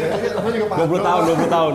Iya, 0.00 0.30
Aku 0.40 0.48
juga 0.48 0.66
paham. 0.72 0.88
20 0.88 1.04
tahun, 1.04 1.22
20 1.28 1.52
tahun. 1.52 1.72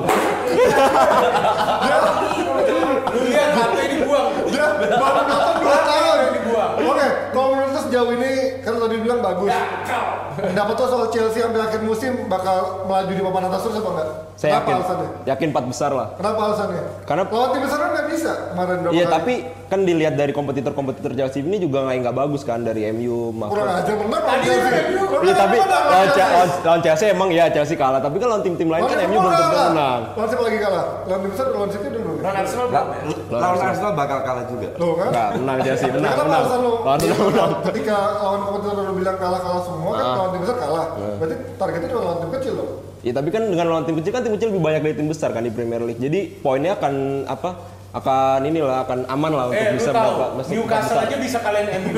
Lu 3.13 3.21
lihat 3.29 3.49
HP 3.53 3.77
dibuang. 3.93 4.29
Ya, 4.49 4.65
baru 4.81 5.21
nonton 5.29 5.55
2 5.61 5.89
tahun. 5.93 6.17
dibuang. 6.41 6.71
Oke, 6.89 7.07
kalau 7.37 7.47
menurut 7.53 7.69
lu 7.69 7.79
sejauh 7.85 8.11
ini 8.17 8.33
kan 8.63 8.73
tadi 8.77 8.95
bilang 8.97 9.19
bagus. 9.19 9.51
Kau. 9.83 10.05
pendapat 10.33 10.73
tuh 10.73 10.87
soal 10.89 11.07
Chelsea 11.07 11.39
sampai 11.39 11.61
akhir 11.61 11.81
musim 11.83 12.25
bakal 12.25 12.57
melaju 12.83 13.11
di 13.11 13.21
papan 13.21 13.43
atas 13.45 13.61
terus 13.61 13.77
apa 13.77 13.89
enggak? 13.91 14.09
Saya 14.33 14.49
Kenapa 14.49 14.65
yakin, 14.65 14.75
alasannya? 14.75 15.09
yakin 15.23 15.47
empat 15.47 15.65
besar 15.67 15.91
lah. 15.93 16.07
Kenapa 16.15 16.39
alasannya? 16.43 16.83
Karena- 17.05 17.27
lawan 17.29 17.49
tim 17.53 17.61
besar 17.61 17.77
kan 17.77 17.89
nggak 17.93 18.07
bisa 18.09 18.31
kemarin 18.49 18.75
berapa 18.81 18.93
Iya 18.93 19.05
kali. 19.05 19.13
tapi 19.13 19.33
kan 19.63 19.79
dilihat 19.83 20.13
dari 20.15 20.31
kompetitor-kompetitor 20.31 21.11
Chelsea 21.13 21.39
ini 21.39 21.57
juga 21.59 21.77
nggak 21.83 21.95
nggak 22.01 22.15
bagus 22.17 22.41
kan 22.41 22.59
dari 22.59 22.81
MU. 22.89 23.29
kurang 23.43 23.69
aja 23.75 23.91
menang 23.93 24.09
lawan 24.15 24.25
Tadi 24.33 24.41
Chelsea. 24.43 24.73
Iya 25.21 25.33
tapi 25.35 25.55
lawan 25.55 25.69
lawan, 25.69 26.07
Chelsea. 26.09 26.33
lawan, 26.33 26.49
lawan 26.63 26.81
Chelsea 26.81 27.05
emang 27.07 27.29
ya 27.29 27.45
Chelsea 27.47 27.75
kalah 27.75 28.01
tapi 28.01 28.15
kan 28.17 28.27
lawan 28.27 28.41
tim-tim 28.41 28.67
lain 28.67 28.81
Lawan 28.81 28.89
kan 28.91 29.05
MU 29.05 29.17
belum 29.19 29.33
tentu 29.35 29.57
menang. 29.69 30.01
Lawan 30.09 30.27
siapa 30.27 30.43
lagi 30.43 30.59
kalah? 30.59 30.85
Lawan 31.05 31.19
tim 31.19 31.29
besar 31.29 31.45
lawan 31.47 31.69
City 31.69 31.87
dulu. 31.91 32.11
Non 32.17 32.33
Arsenal 32.33 32.65
La- 32.65 32.85
belum 32.89 33.05
ya? 33.29 33.37
lawan 33.37 33.57
Arsenal 33.63 33.91
bakal 33.93 34.19
kalah 34.23 34.45
juga. 34.49 34.67
Tuh 34.73 34.93
kan? 34.95 35.09
Nggak, 35.13 35.29
menang 35.37 35.57
Chelsea, 35.61 35.87
menang, 35.87 36.13
menang. 36.15 36.41
Lawan 36.41 36.97
Arsenal 36.97 37.21
menang. 37.23 37.51
Ketika 37.63 37.97
lawan 38.17 38.41
kompetitor 38.53 38.85
lo 38.85 38.93
bilang 38.93 39.17
kalah-kalah 39.17 39.63
semua 39.65 39.91
kan 39.97 40.05
lawan 40.13 40.29
tim 40.37 40.41
besar 40.45 40.57
kalah. 40.61 40.87
Berarti 41.17 41.35
targetnya 41.57 41.87
cuma 41.89 42.01
lawan 42.05 42.19
tim 42.21 42.31
kecil 42.37 42.53
loh. 42.53 42.69
Ya 43.03 43.11
tapi 43.11 43.29
kan 43.33 43.43
dengan 43.49 43.65
lawan 43.67 43.83
tim 43.83 43.95
kecil 43.97 44.11
kan 44.13 44.21
tim 44.21 44.33
kecil 44.37 44.47
lebih 44.53 44.63
banyak 44.63 44.81
dari 44.85 44.95
tim 44.95 45.07
besar 45.09 45.29
kan 45.33 45.41
di 45.41 45.51
Premier 45.51 45.81
League. 45.81 45.99
Jadi 45.99 46.39
poinnya 46.39 46.77
akan 46.77 47.25
apa? 47.25 47.49
Akan 47.93 48.41
inilah 48.41 48.81
akan 48.81 49.05
aman 49.05 49.31
lah 49.31 49.45
untuk 49.47 49.61
Eh, 49.61 49.77
bisa 49.77 49.93
tahu, 49.93 50.01
mendapat 50.09 50.29
masuk 50.33 50.49
empat 50.49 50.57
Newcastle 50.57 50.99
aja 50.99 51.15
bisa 51.15 51.37
kalian 51.39 51.65
MU. 51.77 51.93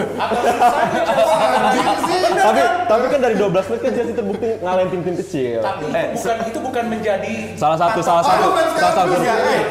Tapi 2.35 2.61
tapi 2.85 3.05
kan 3.07 3.19
dari 3.19 3.35
12 3.35 3.55
match 3.65 3.79
kan 3.79 3.91
Chelsea 3.91 4.13
terbukti 4.13 4.47
ngalahin 4.59 4.89
tim-tim 4.91 5.15
kecil. 5.17 5.59
Tapi 5.59 5.81
itu 5.81 5.95
Eh, 5.95 6.05
bukan 6.13 6.35
itu 6.45 6.59
bukan 6.59 6.83
menjadi 6.85 7.33
Salah 7.55 7.77
satu 7.79 7.99
salah 7.99 8.23
satu 8.23 8.47
salah 8.75 8.93
satu 8.93 9.13
sekarang 9.15 9.45
Ya, 9.45 9.55
eh, 9.55 9.63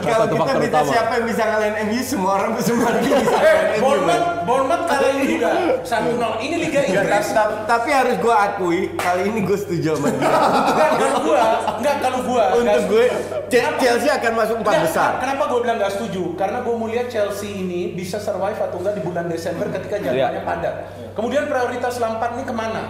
kalau 0.00 0.24
satu 0.24 0.30
kita 0.30 0.40
faktor 0.40 0.58
minta 0.62 0.78
utama. 0.78 0.88
siapa 0.88 1.12
yang 1.12 1.26
bisa 1.26 1.42
ngalahin 1.44 1.74
MU, 1.84 2.00
semua 2.00 2.30
orang 2.38 2.50
semua 2.60 2.90
tim 2.94 3.12
bisa 3.12 3.36
Eh. 3.36 3.78
Bournemouth, 3.82 4.24
Bournemouth 4.46 4.84
kali 4.86 5.06
ini 5.12 5.24
juga 5.28 5.48
1-0. 5.82 6.30
Ini 6.38 6.56
Liga 6.60 6.80
Ya, 6.80 7.02
Inggris. 7.02 7.28
tapi, 7.66 7.88
harus 7.90 8.14
gue 8.16 8.34
akui 8.36 8.80
kali 8.94 9.22
ini 9.26 9.40
gue 9.42 9.58
setuju 9.58 9.98
sama 9.98 10.08
dia. 10.08 10.22
Enggak, 10.24 10.90
kalau 10.96 11.18
gua, 11.20 11.42
enggak 11.76 11.96
kalau 11.98 12.20
gua. 12.22 12.44
Untuk 12.54 12.82
gue, 12.88 13.04
Chelsea 13.50 14.08
akan 14.08 14.32
masuk 14.34 14.56
empat 14.62 14.72
Nggak, 14.74 14.86
besar. 14.88 15.10
Kenapa 15.18 15.42
gue 15.50 15.60
bilang 15.64 15.76
nggak 15.78 15.92
setuju? 15.92 16.22
Karena 16.34 16.58
gue 16.62 16.74
mau 16.74 16.88
lihat 16.88 17.06
Chelsea 17.08 17.50
ini 17.50 17.92
bisa 17.92 18.16
survive 18.18 18.56
atau 18.56 18.76
enggak 18.80 18.94
di 18.96 19.02
bulan 19.04 19.26
Desember 19.26 19.66
ketika 19.70 19.96
jadwalnya 19.98 20.40
Iya. 20.40 20.46
padat. 20.46 20.74
Kemudian 21.12 21.44
prioritas 21.46 21.98
Lampard 21.98 22.36
ini 22.36 22.44
ke 22.44 22.54
mana? 22.54 22.82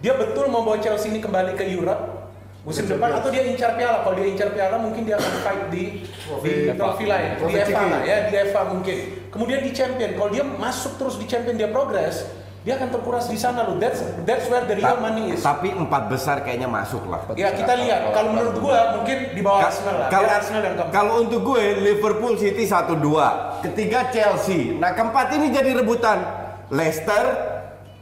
Dia 0.00 0.14
betul 0.14 0.46
mau 0.46 0.62
bawa 0.62 0.78
Chelsea 0.78 1.08
ini 1.08 1.18
kembali 1.18 1.56
ke 1.56 1.64
Europe 1.64 2.28
musim 2.62 2.82
depan 2.84 3.14
atau 3.14 3.30
dia 3.30 3.46
incar 3.46 3.78
piala? 3.78 4.02
Kalau 4.02 4.18
dia 4.18 4.26
incar 4.26 4.50
piala 4.50 4.76
mungkin 4.76 5.06
dia 5.06 5.14
akan 5.14 5.34
fight 5.40 5.62
di 5.70 6.02
di 6.42 6.52
trofi 6.74 7.06
lain, 7.06 7.38
di 7.38 7.54
FA 7.62 7.82
ya, 8.02 8.16
di 8.26 8.34
FA 8.50 8.62
mungkin. 8.66 8.96
Kemudian 9.30 9.60
di 9.62 9.70
Champion, 9.70 10.18
kalau 10.18 10.30
dia 10.34 10.42
masuk 10.42 10.98
terus 10.98 11.14
di 11.14 11.30
Champion 11.30 11.54
dia 11.54 11.70
progres, 11.70 12.26
dia 12.66 12.74
akan 12.74 12.90
terkuras 12.90 13.30
di 13.30 13.38
sana 13.38 13.62
loh. 13.62 13.78
That's 13.78 14.02
that's 14.26 14.50
where 14.50 14.66
the 14.66 14.74
real 14.74 14.98
money 14.98 15.38
is. 15.38 15.46
Tapi 15.46 15.70
empat 15.70 16.10
besar 16.10 16.42
kayaknya 16.42 16.66
masuk 16.66 17.06
lah. 17.06 17.22
Ya 17.38 17.54
kita 17.54 17.78
lihat. 17.78 18.10
Kalau 18.10 18.34
menurut 18.34 18.58
gua 18.58 18.78
mungkin 18.98 19.38
di 19.38 19.40
bawah 19.46 19.70
Arsenal 19.70 19.94
lah. 20.02 20.08
Kalau 20.10 20.26
Arsenal 20.26 20.62
yang 20.66 20.74
keempat. 20.74 20.90
kalau 20.90 21.14
untuk 21.22 21.46
gue 21.46 21.62
Liverpool 21.78 22.34
City 22.34 22.66
1-2, 22.66 23.62
ketiga 23.70 24.10
Chelsea. 24.10 24.74
Nah, 24.82 24.98
keempat 24.98 25.38
ini 25.38 25.54
jadi 25.54 25.78
rebutan 25.78 26.26
Leicester, 26.74 27.22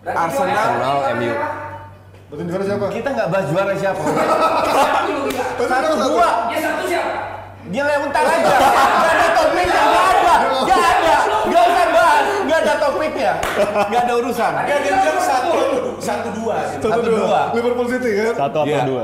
Arsenal. 0.00 0.56
Arsenal, 0.56 0.96
MU. 1.12 1.32
Berarti 2.32 2.42
juara 2.48 2.64
siapa? 2.64 2.84
Kita 2.88 3.08
nggak 3.12 3.28
bahas 3.28 3.46
juara 3.52 3.72
siapa. 3.76 4.00
Satu 4.00 5.12
ya. 5.28 5.44
Satu 5.60 5.94
dua. 6.08 6.28
Dia 6.48 6.60
satu 6.64 6.82
siapa? 6.88 7.12
Dia 7.68 7.82
lewat 7.84 8.10
aja. 8.16 8.32
Gak 8.32 9.12
ada 9.12 9.26
topiknya, 9.36 9.82
gak 9.92 10.06
ada. 10.08 10.34
Gak 10.64 10.80
ada. 10.80 11.16
Gak 11.52 11.64
usah 11.68 11.86
bahas. 11.92 12.26
Gak 12.48 12.60
ada 12.64 12.74
Gak 13.54 14.02
ada 14.02 14.14
urusan. 14.16 14.52
Dia 14.64 14.76
dia 14.80 14.94
bilang 14.96 15.20
satu 15.20 15.52
satu 15.98 16.28
dua. 16.34 16.56
Satu 16.74 17.00
dua. 17.02 17.40
Liverpool 17.52 17.86
City 17.86 18.10
kan? 18.12 18.34
Satu 18.36 18.58
atau 18.60 18.62
Iya. 18.66 18.82
dua. 18.84 19.02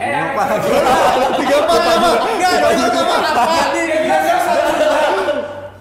Eh, 0.00 0.10
lagi. 0.32 0.68
Tiga 1.38 1.56
empat 1.60 1.80
apa? 1.82 2.10
Gak 2.34 2.50
ada 2.50 2.68
urusan. 2.70 3.04
dia 3.70 3.98
bilang 4.00 4.22
satu 4.40 4.70
dua. 4.72 4.98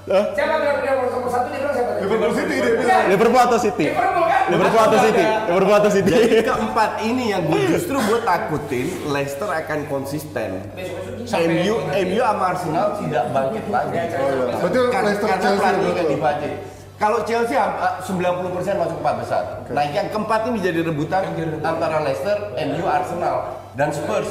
Siapa 0.09 0.55
bilang 0.57 0.77
dia 0.81 0.91
nomor 0.91 1.29
satu 1.29 1.47
dia 1.47 1.59
bilang 1.59 1.73
siapa? 1.73 1.89
tadi? 1.89 2.01
Liverpool 2.01 2.33
City 2.33 2.55
dia 2.55 2.73
bilang. 2.75 3.03
Liverpool 3.07 3.41
atau 3.41 3.59
City? 3.59 3.85
Liverpool 3.87 4.25
kan? 4.25 4.41
Liverpool 4.49 4.81
atau 4.81 4.97
City? 4.99 5.23
Liverpool 5.47 5.77
atau 5.77 5.91
City? 5.91 6.09
Jadi 6.11 6.37
keempat 6.41 6.91
ini 7.01 7.23
yang 7.29 7.41
gue 7.45 7.61
justru 7.69 7.95
gue 7.97 8.19
takutin 8.19 8.87
Leicester 9.07 9.45
akan 9.47 9.79
konsisten. 9.85 10.49
MU, 11.29 11.73
MU 11.85 12.19
sama 12.19 12.45
Arsenal 12.49 12.97
tidak 12.97 13.23
bangkit 13.29 13.65
lagi. 13.67 13.93
Berarti 13.93 14.77
Karena, 14.89 15.05
Leicester 15.05 15.27
karena 15.27 15.43
Chelsea 15.43 15.61
perandingan 15.61 15.95
betul. 15.95 16.11
dibajik. 16.11 16.53
Kalau 16.99 17.23
Chelsea 17.23 17.55
ah, 17.55 18.03
90% 18.03 18.11
masuk 18.75 18.97
empat 18.99 19.15
besar. 19.23 19.43
Nah 19.71 19.87
yang 19.87 20.11
keempat 20.11 20.51
ini 20.51 20.59
jadi 20.59 20.83
rebutan 20.83 21.31
antara 21.63 22.03
Leicester, 22.03 22.51
MU, 22.59 22.83
Arsenal 22.83 23.63
dan 23.79 23.95
Spurs. 23.95 24.27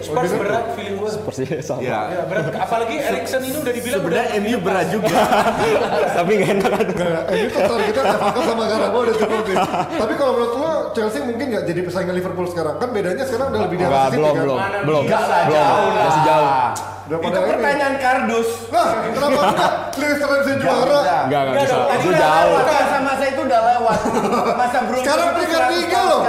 Spurs 0.00 0.32
berat 0.32 0.70
feeling 0.78 1.02
gue. 1.02 1.10
Persis 1.26 1.66
sama. 1.66 1.82
Ya. 1.82 2.08
Ya, 2.08 2.22
berat. 2.30 2.54
Apalagi 2.56 2.94
Erikson 2.94 3.42
ini 3.42 3.58
udah 3.58 3.74
dibilang 3.74 4.00
udah 4.06 4.22
Sebenarnya 4.22 4.38
MU 4.38 4.56
berat 4.62 4.86
juga. 4.94 5.18
Tapi 6.16 6.30
nggak 6.40 6.50
enak 6.56 6.70
kan. 6.70 6.86
Enggak, 6.88 7.24
ini 7.34 7.46
tuh 7.50 7.60
targetnya 7.66 8.04
sama 8.46 8.62
Carabao 8.70 9.00
udah 9.02 9.16
cukup 9.18 9.42
sih. 9.44 9.56
Tapi 9.98 10.12
kalau 10.14 10.32
menurut 10.38 10.54
lo 10.56 10.72
Chelsea 10.94 11.20
mungkin 11.26 11.46
nggak 11.52 11.64
jadi 11.66 11.80
pesaingnya 11.84 12.14
Liverpool 12.14 12.46
sekarang? 12.48 12.74
Kan 12.78 12.88
bedanya 12.94 13.24
sekarang 13.26 13.46
udah 13.50 13.60
lebih 13.66 13.76
di 13.76 13.84
atas 13.84 13.98
City 14.08 14.16
belum, 14.16 14.30
kan? 14.30 14.44
belum, 14.46 14.58
belum, 14.86 15.02
Enggak 15.04 15.24
lah, 15.26 15.42
belum, 15.42 15.58
jauh 15.58 15.90
lah. 15.90 16.04
masih 16.06 16.22
jauh. 16.22 16.50
Udah 17.10 17.18
Itu 17.18 17.34
ini. 17.34 17.50
pertanyaan 17.50 17.94
kardus. 17.98 18.48
Nah, 18.70 18.86
kenapa 19.02 19.40
enggak? 19.50 19.72
Leicester 19.98 20.28
yang 20.30 20.40
bisa 20.40 20.54
juara. 20.56 20.98
Enggak, 21.02 21.20
enggak 21.26 21.54
bisa. 21.58 21.74
Itu 21.90 22.06
Udah 22.06 22.20
jauh. 22.22 22.38
lewat, 22.46 22.64
Masa-masa 22.70 23.24
itu 23.26 23.40
udah 23.42 23.60
lewat. 23.66 23.98
Masa 24.54 24.78
beruntung. 24.86 25.02
Sekarang 25.02 25.26
itu 25.26 25.34
peringkat 25.34 25.62
100 25.66 25.74
tiga 25.74 25.98
loh. 26.06 26.20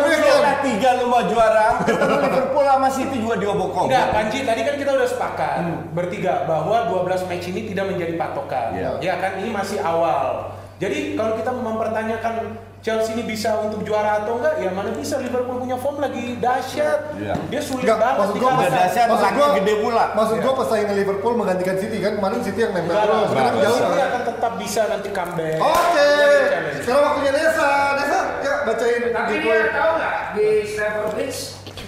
Peringkat 0.00 0.58
tiga 0.64 0.88
lu 0.96 1.04
mau 1.06 1.22
juara. 1.22 1.66
Liverpool 1.84 2.64
sama 2.64 2.88
City 2.88 3.16
juga 3.18 3.36
diobok-obok. 3.36 3.86
Enggak, 3.86 4.06
Panji, 4.10 4.38
tadi 4.42 4.60
kan 4.62 4.74
kita 4.74 4.90
udah 4.90 5.08
sepakat 5.10 5.52
bertiga 5.92 6.32
bahwa 6.44 6.76
12 6.88 7.28
match 7.28 7.46
ini 7.46 7.60
tidak 7.66 7.84
menjadi 7.86 8.14
patokan. 8.16 8.66
Ya 8.98 9.20
kan 9.20 9.36
ini 9.36 9.52
masih 9.52 9.76
awal. 9.78 10.56
Jadi 10.80 11.12
kalau 11.12 11.36
kita 11.36 11.52
mempertanyakan 11.52 12.34
Chelsea 12.80 13.12
ini 13.12 13.28
bisa 13.28 13.60
untuk 13.60 13.84
juara 13.84 14.24
atau 14.24 14.40
enggak, 14.40 14.56
ya 14.56 14.72
mana 14.72 14.88
bisa 14.90 15.20
Liverpool 15.20 15.60
punya 15.60 15.76
form 15.76 16.00
lagi 16.00 16.40
dahsyat. 16.40 17.12
Iya. 17.14 17.36
Dia 17.46 17.60
sulit 17.60 17.84
Enggak, 17.84 18.00
banget 18.00 18.16
maksud 18.16 18.34
gua 18.34 18.50
dahsyat, 18.64 19.06
Maksud 19.06 19.30
gua- 19.36 19.52
gede 19.54 19.74
pula. 19.76 20.04
Maksud 20.16 20.36
gua 20.40 20.52
pesaingnya 20.56 20.94
Liverpool 20.96 21.34
menggantikan 21.36 21.76
City 21.76 22.00
kan 22.00 22.16
kemarin 22.16 22.40
City 22.40 22.56
yang 22.58 22.72
nempel 22.72 22.96
terus. 22.96 23.28
Sekarang 23.28 23.52
enggak. 23.52 23.64
jauh 23.68 23.76
City 23.76 23.92
kan? 23.92 24.08
akan 24.08 24.22
tetap 24.24 24.52
bisa 24.56 24.80
nanti 24.88 25.08
comeback. 25.12 25.58
Oke, 25.60 26.08
challenge. 26.48 26.80
sekarang 26.80 27.02
waktunya 27.04 27.32
Desa. 27.36 27.70
Desa, 27.92 28.20
ya 28.40 28.54
bacain 28.64 29.00
Tapi 29.12 29.30
di 29.30 29.38
dia 29.38 29.60
tahu 29.70 29.90
nggak 29.94 30.14
di 30.32 30.46
Stamford 30.64 31.08
Bridge 31.12 31.40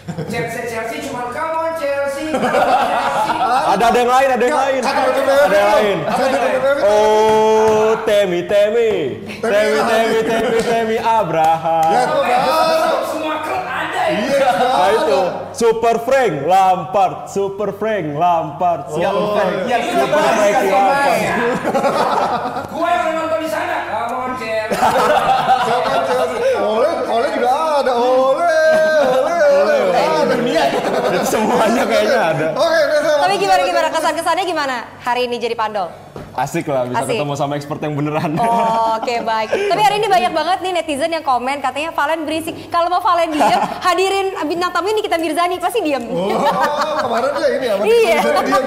Chelsea 0.03 0.63
Chelsea 0.67 0.99
cuma 1.07 1.31
come 1.31 1.55
on 1.55 1.73
Chelsea. 1.79 2.27
Ada 3.63 3.85
ada 3.89 3.99
yang 3.99 4.11
lain, 4.11 4.29
ada 4.35 4.45
yang 4.45 4.59
lain. 4.59 4.81
Ada 4.83 4.99
yang 4.99 5.11
lain. 5.15 5.27
Ada 5.39 5.57
yang 5.57 5.71
lain. 5.71 5.97
Oh, 6.83 7.95
Temi, 8.03 8.41
Temi, 8.45 9.23
Temi, 9.39 9.79
Temi, 9.81 10.19
Temi, 10.27 10.59
Temi, 10.61 10.97
Ya, 10.99 11.23
Abraham. 11.23 11.93
itu 11.95 12.19
kan. 12.19 12.41
Semua 13.07 13.37
klub 13.41 13.63
ada 13.63 14.03
ya. 14.11 14.19
Iya, 14.19 14.51
Nah 14.59 14.89
itu, 14.91 15.21
Super 15.55 15.97
Frank 16.03 16.35
Lampard, 16.45 17.15
Super 17.31 17.71
Frank 17.73 18.07
Lampard. 18.19 18.81
Yang 18.99 19.15
Super 19.15 19.47
yang 19.71 19.83
Ini 19.87 19.93
Super 19.95 20.19
apa? 20.19 20.33
Frank 20.35 20.57
Lampard. 20.67 21.21
Gua 22.73 22.89
yang 22.91 23.15
nonton 23.15 23.39
di 23.39 23.49
sana. 23.49 23.77
Come 23.87 24.15
on 24.19 24.31
Chelsea. 24.35 24.75
Siapa 25.63 25.99
Chelsea? 26.03 26.51
Oleh, 26.59 26.93
Itu 31.13 31.27
semuanya 31.29 31.83
kayaknya 31.85 32.19
ada. 32.33 32.47
Oke. 32.55 32.81
Tapi 33.23 33.35
gimana 33.37 33.63
gimana 33.63 33.89
kesan-kesannya 33.93 34.45
gimana 34.45 34.77
hari 35.01 35.27
ini 35.27 35.37
jadi 35.37 35.55
pandol? 35.55 35.89
Asik 36.33 36.65
lah 36.65 36.89
bisa 36.89 37.05
Asik. 37.05 37.21
ketemu 37.21 37.35
sama 37.37 37.61
expert 37.61 37.77
yang 37.85 37.93
beneran. 37.93 38.33
Oh, 38.41 38.97
Oke 38.97 39.21
baik. 39.21 39.53
Tapi 39.53 39.81
hari 39.85 40.01
ini 40.01 40.09
banyak 40.09 40.33
banget 40.33 40.59
nih 40.65 40.73
netizen 40.73 41.13
yang 41.13 41.21
komen 41.21 41.61
katanya 41.61 41.93
Valen 41.93 42.25
berisik. 42.25 42.73
Kalau 42.73 42.89
mau 42.89 43.05
Valen 43.05 43.29
diam, 43.29 43.61
hadirin 43.87 44.33
bintang 44.49 44.73
tamu 44.73 44.89
ini 44.89 45.05
kita 45.05 45.21
Mirzani 45.21 45.61
pasti 45.61 45.85
diam. 45.85 46.01
Oh, 46.09 46.33
kemarin 47.05 47.31
dia 47.37 47.49
ini 47.53 47.67
apa? 47.69 47.83
Iya. 47.85 48.19
Dia 48.25 48.65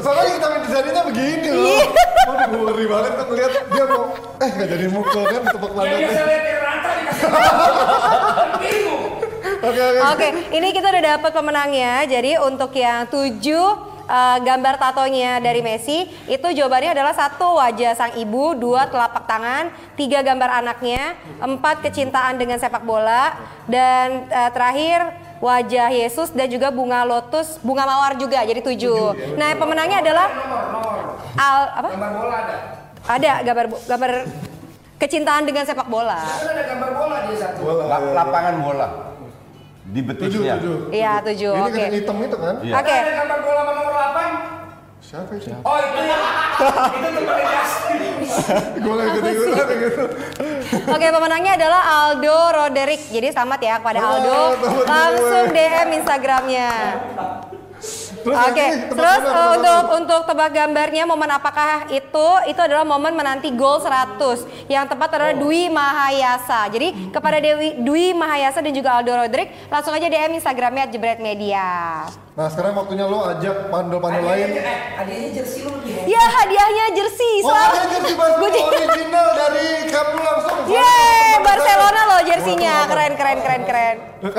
Soalnya 0.00 0.32
kita 0.32 0.46
desainnya 0.64 1.02
begini 1.04 1.48
loh. 1.52 1.60
Iya. 1.68 1.86
Waduh, 2.22 2.60
ngeri 2.64 2.86
banget 2.88 3.12
kan 3.12 3.26
ngeliat 3.28 3.52
dia 3.68 3.84
mau, 3.84 4.04
eh 4.40 4.48
nggak 4.48 4.68
jadi 4.72 4.86
mukul 4.88 5.22
kan 5.28 5.42
tepuk 5.44 5.70
Yang 5.70 5.76
lantai. 5.76 6.00
biasa 6.00 6.22
lihat 6.24 6.42
dikasih. 6.42 6.92
Bingung. 8.64 9.11
Oke, 9.42 9.80
oke. 9.82 10.00
Oke, 10.14 10.28
ini 10.54 10.68
kita 10.70 10.86
udah 10.90 11.02
dapat 11.18 11.30
pemenangnya. 11.34 12.06
Jadi 12.06 12.38
untuk 12.38 12.70
yang 12.74 13.06
tujuh 13.10 13.66
eh, 14.06 14.38
gambar 14.42 14.74
tatonya 14.78 15.42
dari 15.42 15.60
Messi, 15.60 16.06
itu 16.30 16.46
jawabannya 16.46 16.94
adalah 16.94 17.14
satu 17.14 17.58
wajah 17.58 17.92
sang 17.98 18.14
ibu, 18.14 18.54
dua 18.54 18.86
telapak 18.86 19.26
tangan, 19.26 19.70
tiga 19.98 20.22
gambar 20.22 20.62
anaknya, 20.62 21.18
empat 21.42 21.82
kecintaan 21.82 22.38
dengan 22.38 22.58
sepak 22.58 22.86
bola, 22.86 23.34
dan 23.66 24.30
eh, 24.30 24.50
terakhir 24.54 25.10
wajah 25.42 25.90
Yesus 25.90 26.30
dan 26.30 26.46
juga 26.46 26.70
bunga 26.70 27.02
lotus, 27.02 27.58
bunga 27.66 27.82
mawar 27.82 28.14
juga. 28.14 28.46
Jadi 28.46 28.62
tujuh. 28.62 29.34
Nah, 29.34 29.58
pemenangnya 29.58 29.98
adalah. 29.98 30.26
Al 31.32 31.62
apa? 31.82 31.88
Gambar 31.98 32.12
bola 32.14 32.36
ada. 32.46 32.56
Ada 33.02 33.32
gambar 33.42 33.66
gambar 33.90 34.12
kecintaan 35.02 35.42
dengan 35.42 35.66
sepak 35.66 35.90
bola. 35.90 36.22
Ada 36.22 36.62
gambar 36.70 36.90
bola 36.94 37.16
dia 37.26 37.36
satu. 37.42 37.58
Bola. 37.66 37.82
La- 37.90 38.14
lapangan 38.22 38.54
bola 38.62 39.11
di 39.92 40.00
betisnya. 40.00 40.56
tujuh. 40.56 40.76
Iya, 40.88 41.12
tujuh. 41.20 41.52
Ini 41.52 41.62
Oke. 41.62 41.72
kan 41.76 41.84
yang 41.84 41.94
hitam 42.00 42.16
itu 42.24 42.36
kan? 42.40 42.54
Iya. 42.64 42.74
Oke. 42.80 42.94
Ada 42.96 43.12
gambar 43.20 43.38
bola 43.44 43.60
sama 43.60 43.72
nomor 43.76 43.92
8. 43.92 44.62
Siapa 45.02 45.32
itu? 45.36 45.50
Oh 45.60 45.76
itu 45.76 46.00
ya. 46.08 46.18
itu 46.96 47.20
Justin. 47.52 48.00
Gue 48.84 48.94
lagi 48.96 49.18
gitu. 49.20 50.04
Oke, 50.88 51.06
pemenangnya 51.12 51.52
adalah 51.60 51.82
Aldo 51.84 52.38
Roderick. 52.56 53.02
Jadi 53.12 53.28
selamat 53.28 53.60
ya 53.60 53.74
kepada 53.76 54.00
Aldo. 54.00 54.40
Langsung. 54.88 55.44
DM 55.52 55.88
Instagramnya. 56.00 56.70
Terus 58.22 58.38
Oke, 58.38 58.66
tebak 58.70 58.94
terus 58.94 59.18
dulu, 59.18 59.26
eh, 59.26 59.34
tebak 59.34 59.52
untuk 59.58 59.82
dulu. 59.82 59.98
untuk 59.98 60.20
tebak 60.30 60.50
gambarnya 60.54 61.04
momen 61.04 61.30
apakah 61.34 61.70
itu? 61.90 62.28
Itu 62.46 62.60
adalah 62.62 62.86
momen 62.86 63.12
menanti 63.12 63.50
gol 63.50 63.82
100. 63.82 64.46
Yang 64.70 64.84
tepat 64.94 65.08
adalah 65.18 65.34
Dwi 65.34 65.66
Mahayasa. 65.66 66.70
Jadi 66.70 67.10
kepada 67.10 67.42
Dewi 67.42 67.82
Dwi 67.82 68.14
Mahayasa 68.14 68.62
dan 68.62 68.72
juga 68.72 68.94
Aldo 69.02 69.12
Roderick, 69.18 69.50
langsung 69.66 69.92
aja 69.92 70.06
DM 70.06 70.38
Instagramnya 70.38 70.86
Jebret 70.86 71.18
Media. 71.18 72.06
Nah 72.32 72.48
sekarang 72.48 72.72
waktunya 72.72 73.04
lo 73.04 73.28
ajak 73.28 73.68
pandol-pandol 73.68 74.24
lain. 74.24 74.56
Hadiahnya, 74.56 74.64
eh, 74.64 74.78
hadiahnya 74.96 75.30
jersey 75.36 75.60
lu 75.68 75.76
lebih 75.76 75.92
hebat. 76.00 76.08
Ya 76.08 76.24
hadiahnya 76.24 76.84
jersey. 76.96 77.34
Oh 77.44 77.52
ada 77.52 77.82
jersey 77.92 78.14
Gua 78.16 78.48
jadi- 78.48 78.64
original 78.72 79.26
dari 79.36 79.68
Nou 79.92 80.16
langsung. 80.16 80.56
Yeay, 80.64 81.32
Barcelona 81.44 82.00
loh 82.08 82.20
jersinya. 82.24 82.74
Keren, 82.88 83.12
keren, 83.20 83.38
keren, 83.44 83.62
keren. 83.68 83.96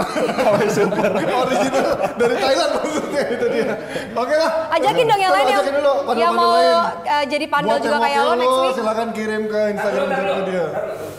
original 1.46 1.88
dari 2.18 2.36
Thailand 2.42 2.72
maksudnya 2.82 3.24
itu 3.30 3.46
dia. 3.54 3.72
Oke 4.18 4.36
lah. 4.42 4.52
Ajakin 4.74 5.06
dong 5.06 5.22
yang 5.22 5.34
lain 5.38 5.46
yang, 5.54 5.62
dulu, 5.62 5.94
mau 6.34 6.58
eh, 7.06 7.24
jadi 7.30 7.46
pandol 7.46 7.78
Buat 7.78 7.86
juga 7.86 7.98
kayak 8.02 8.20
lo 8.26 8.34
next 8.34 8.58
week. 8.58 8.74
Silakan 8.74 9.08
kirim 9.14 9.42
ke 9.46 9.60
Instagram. 9.70 10.08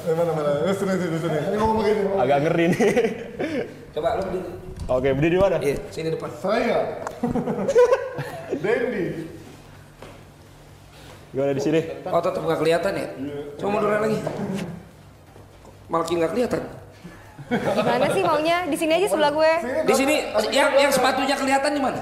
Eh, 0.04 0.12
mana 0.12 0.30
mana? 0.34 0.52
Eh, 0.66 0.74
sini 0.74 0.94
sini 0.98 1.16
sini. 1.22 1.38
Ini 1.38 1.54
begini. 1.54 2.00
ngomong. 2.02 2.18
Agak 2.18 2.38
ngeri 2.50 2.64
nih. 2.74 2.82
Coba 3.94 4.18
lu 4.18 4.22
berdiri. 4.26 4.73
Oke, 4.85 5.16
berdiri 5.16 5.37
di 5.37 5.41
mana? 5.41 5.57
Iya, 5.64 5.80
sini 5.89 6.12
depan. 6.12 6.28
Saya. 6.45 7.01
Dendi. 8.64 9.05
Gimana 11.32 11.53
di 11.57 11.62
sini? 11.64 11.80
Oh 12.07 12.20
tetap 12.22 12.43
nggak 12.45 12.61
kelihatan 12.61 12.93
ya? 12.95 13.07
Coba 13.59 13.68
munduran 13.74 14.01
lagi. 14.07 14.18
Makin 15.89 16.14
nggak 16.20 16.32
kelihatan. 16.37 16.62
Gimana 17.51 18.07
sih 18.12 18.22
maunya? 18.22 18.57
Di 18.70 18.76
sini 18.78 18.93
aja 18.93 19.07
sebelah 19.09 19.32
gue. 19.32 19.53
Di 19.89 19.95
sini 19.97 20.14
yang 20.53 20.70
yang 20.78 20.93
sepatunya 20.93 21.35
kelihatan 21.35 21.74
di 21.74 21.82
mana? 21.82 22.01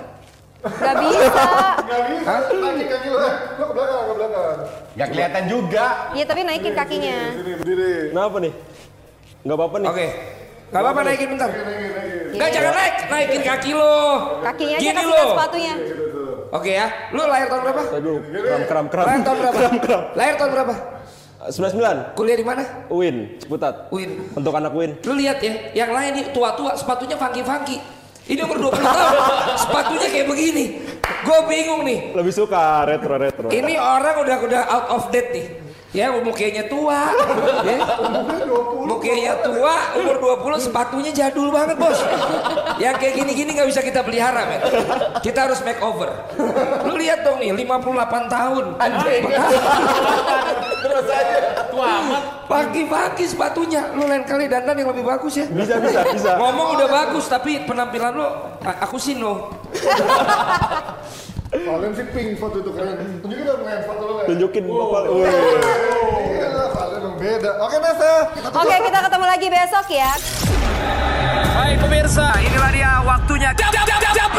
Gak 0.62 0.95
bisa. 1.01 1.47
Gak 1.87 2.03
bisa. 2.12 2.33
Kaki 2.51 2.85
kaki 2.87 3.09
lo. 3.09 3.18
Lo 3.59 3.64
ke 3.66 3.74
belakang 3.74 3.99
ke 4.05 4.14
belakang. 4.14 4.59
Nggak 4.95 5.09
kelihatan 5.16 5.43
juga. 5.49 5.87
Iya 6.12 6.24
tapi 6.28 6.41
naikin 6.45 6.74
kakinya. 6.76 7.18
Sini 7.33 7.53
berdiri. 7.57 7.95
Kenapa 8.12 8.37
nih? 8.43 8.53
Nggak 9.43 9.57
apa-apa 9.57 9.76
nih. 9.78 9.89
Oke. 9.89 10.07
Gak 10.72 10.80
apa-apa 10.80 11.01
naikin 11.05 11.28
bentar. 11.37 11.51
Enggak 12.43 12.59
jangan 12.59 12.74
naik, 12.74 12.95
naikin 13.07 13.43
kaki 13.47 13.70
lo. 13.70 13.95
Kakinya 14.43 14.74
aja 14.74 14.82
Gini 14.82 14.99
kasih 14.99 15.14
lo. 15.14 15.22
sepatunya. 15.30 15.74
Oke 16.51 16.70
ya. 16.74 16.86
Lu 17.14 17.22
lahir 17.22 17.47
tahun 17.47 17.62
berapa? 17.62 17.82
Dulu 18.03 18.14
kram 18.43 18.62
kram 18.66 18.86
kram. 18.90 19.07
Lahir 19.07 19.22
tahun 19.22 19.36
berapa? 19.38 19.55
Kram 19.55 19.76
kram. 19.78 20.03
Lahir 20.18 20.34
tahun 20.34 20.51
berapa? 20.51 20.74
99. 21.43 22.18
Kuliah 22.18 22.38
di 22.38 22.47
mana? 22.47 22.62
Win, 22.90 23.38
Ciputat. 23.38 23.95
Win. 23.95 24.26
Untuk 24.34 24.51
anak 24.55 24.74
Win. 24.74 24.99
Lu 25.07 25.14
lihat 25.14 25.38
ya, 25.38 25.70
yang 25.70 25.95
lain 25.95 26.18
nih 26.18 26.34
tua-tua 26.34 26.74
sepatunya 26.74 27.14
funky-funky. 27.14 27.78
Ini 28.26 28.43
umur 28.43 28.70
20 28.70 28.78
tahun, 28.78 29.14
sepatunya 29.62 30.07
kayak 30.11 30.26
begini. 30.26 30.64
Gue 31.22 31.38
bingung 31.47 31.82
nih. 31.86 32.11
Lebih 32.14 32.34
suka 32.34 32.82
retro 32.86 33.18
retro. 33.18 33.51
Ini 33.51 33.74
orang 33.78 34.18
udah 34.18 34.36
udah 34.43 34.62
out 34.66 34.86
of 34.95 35.03
date 35.11 35.30
nih. 35.30 35.47
Ya 35.93 36.09
mukanya 36.09 36.64
tua, 36.72 37.12
ya. 37.68 37.76
mukanya 38.80 39.45
tua, 39.45 39.93
umur 40.01 40.40
20, 40.40 40.64
sepatunya 40.64 41.12
jadul 41.12 41.53
banget 41.53 41.76
bos. 41.76 42.01
Yang 42.80 42.97
kayak 42.97 43.14
gini-gini 43.20 43.61
nggak 43.61 43.68
bisa 43.68 43.84
kita 43.84 44.01
pelihara 44.01 44.49
men. 44.49 44.61
Kita 45.20 45.45
harus 45.45 45.61
make 45.61 45.84
over. 45.84 46.09
Lu 46.88 46.97
lihat 46.97 47.28
dong 47.28 47.45
nih, 47.45 47.53
58 47.53 48.09
tahun. 48.24 48.64
Terus 50.80 51.07
aja. 51.12 51.38
Tua 51.68 51.86
amat. 52.01 52.22
Pagi-pagi 52.49 53.24
sepatunya, 53.28 53.93
lu 53.93 54.09
lain 54.09 54.24
kali 54.24 54.49
dandan 54.49 54.80
yang 54.80 54.97
lebih 54.97 55.05
bagus 55.05 55.45
ya. 55.45 55.47
Bisa 55.53 55.76
bisa 55.76 56.09
bisa. 56.09 56.40
Ngomong 56.40 56.80
udah 56.80 56.88
bagus, 56.88 57.28
tapi 57.28 57.68
penampilan 57.68 58.16
lu, 58.16 58.24
aku 58.64 58.97
sih 58.97 59.12
no. 59.20 59.53
Kalian 61.53 61.92
sih 61.92 62.07
pink 62.16 62.40
foto 62.40 62.64
itu 62.64 62.70
kalian. 62.72 62.96
Tunjukin 63.20 63.44
dong 63.44 63.61
Len, 63.68 63.80
foto 63.84 64.03
lo 64.09 64.12
Len. 64.24 64.26
Tunjukin 64.32 64.62
bapak. 64.64 65.03
Iya 65.12 66.53
kalian 66.72 67.00
yang 67.05 67.16
beda. 67.20 67.50
Oke. 67.61 67.76
Kita 67.76 68.48
Oke 68.57 68.76
kita 68.88 68.98
ketemu 69.05 69.26
lagi 69.28 69.46
besok 69.53 69.86
ya. 69.92 70.12
Baik 71.53 71.76
pemirsa, 71.84 72.26
inilah 72.40 72.70
dia 72.72 72.92
waktunya. 73.05 73.50
Jab, 73.53 73.68
jab, 73.68 73.84
jab, 73.84 74.00
jab, 74.00 74.32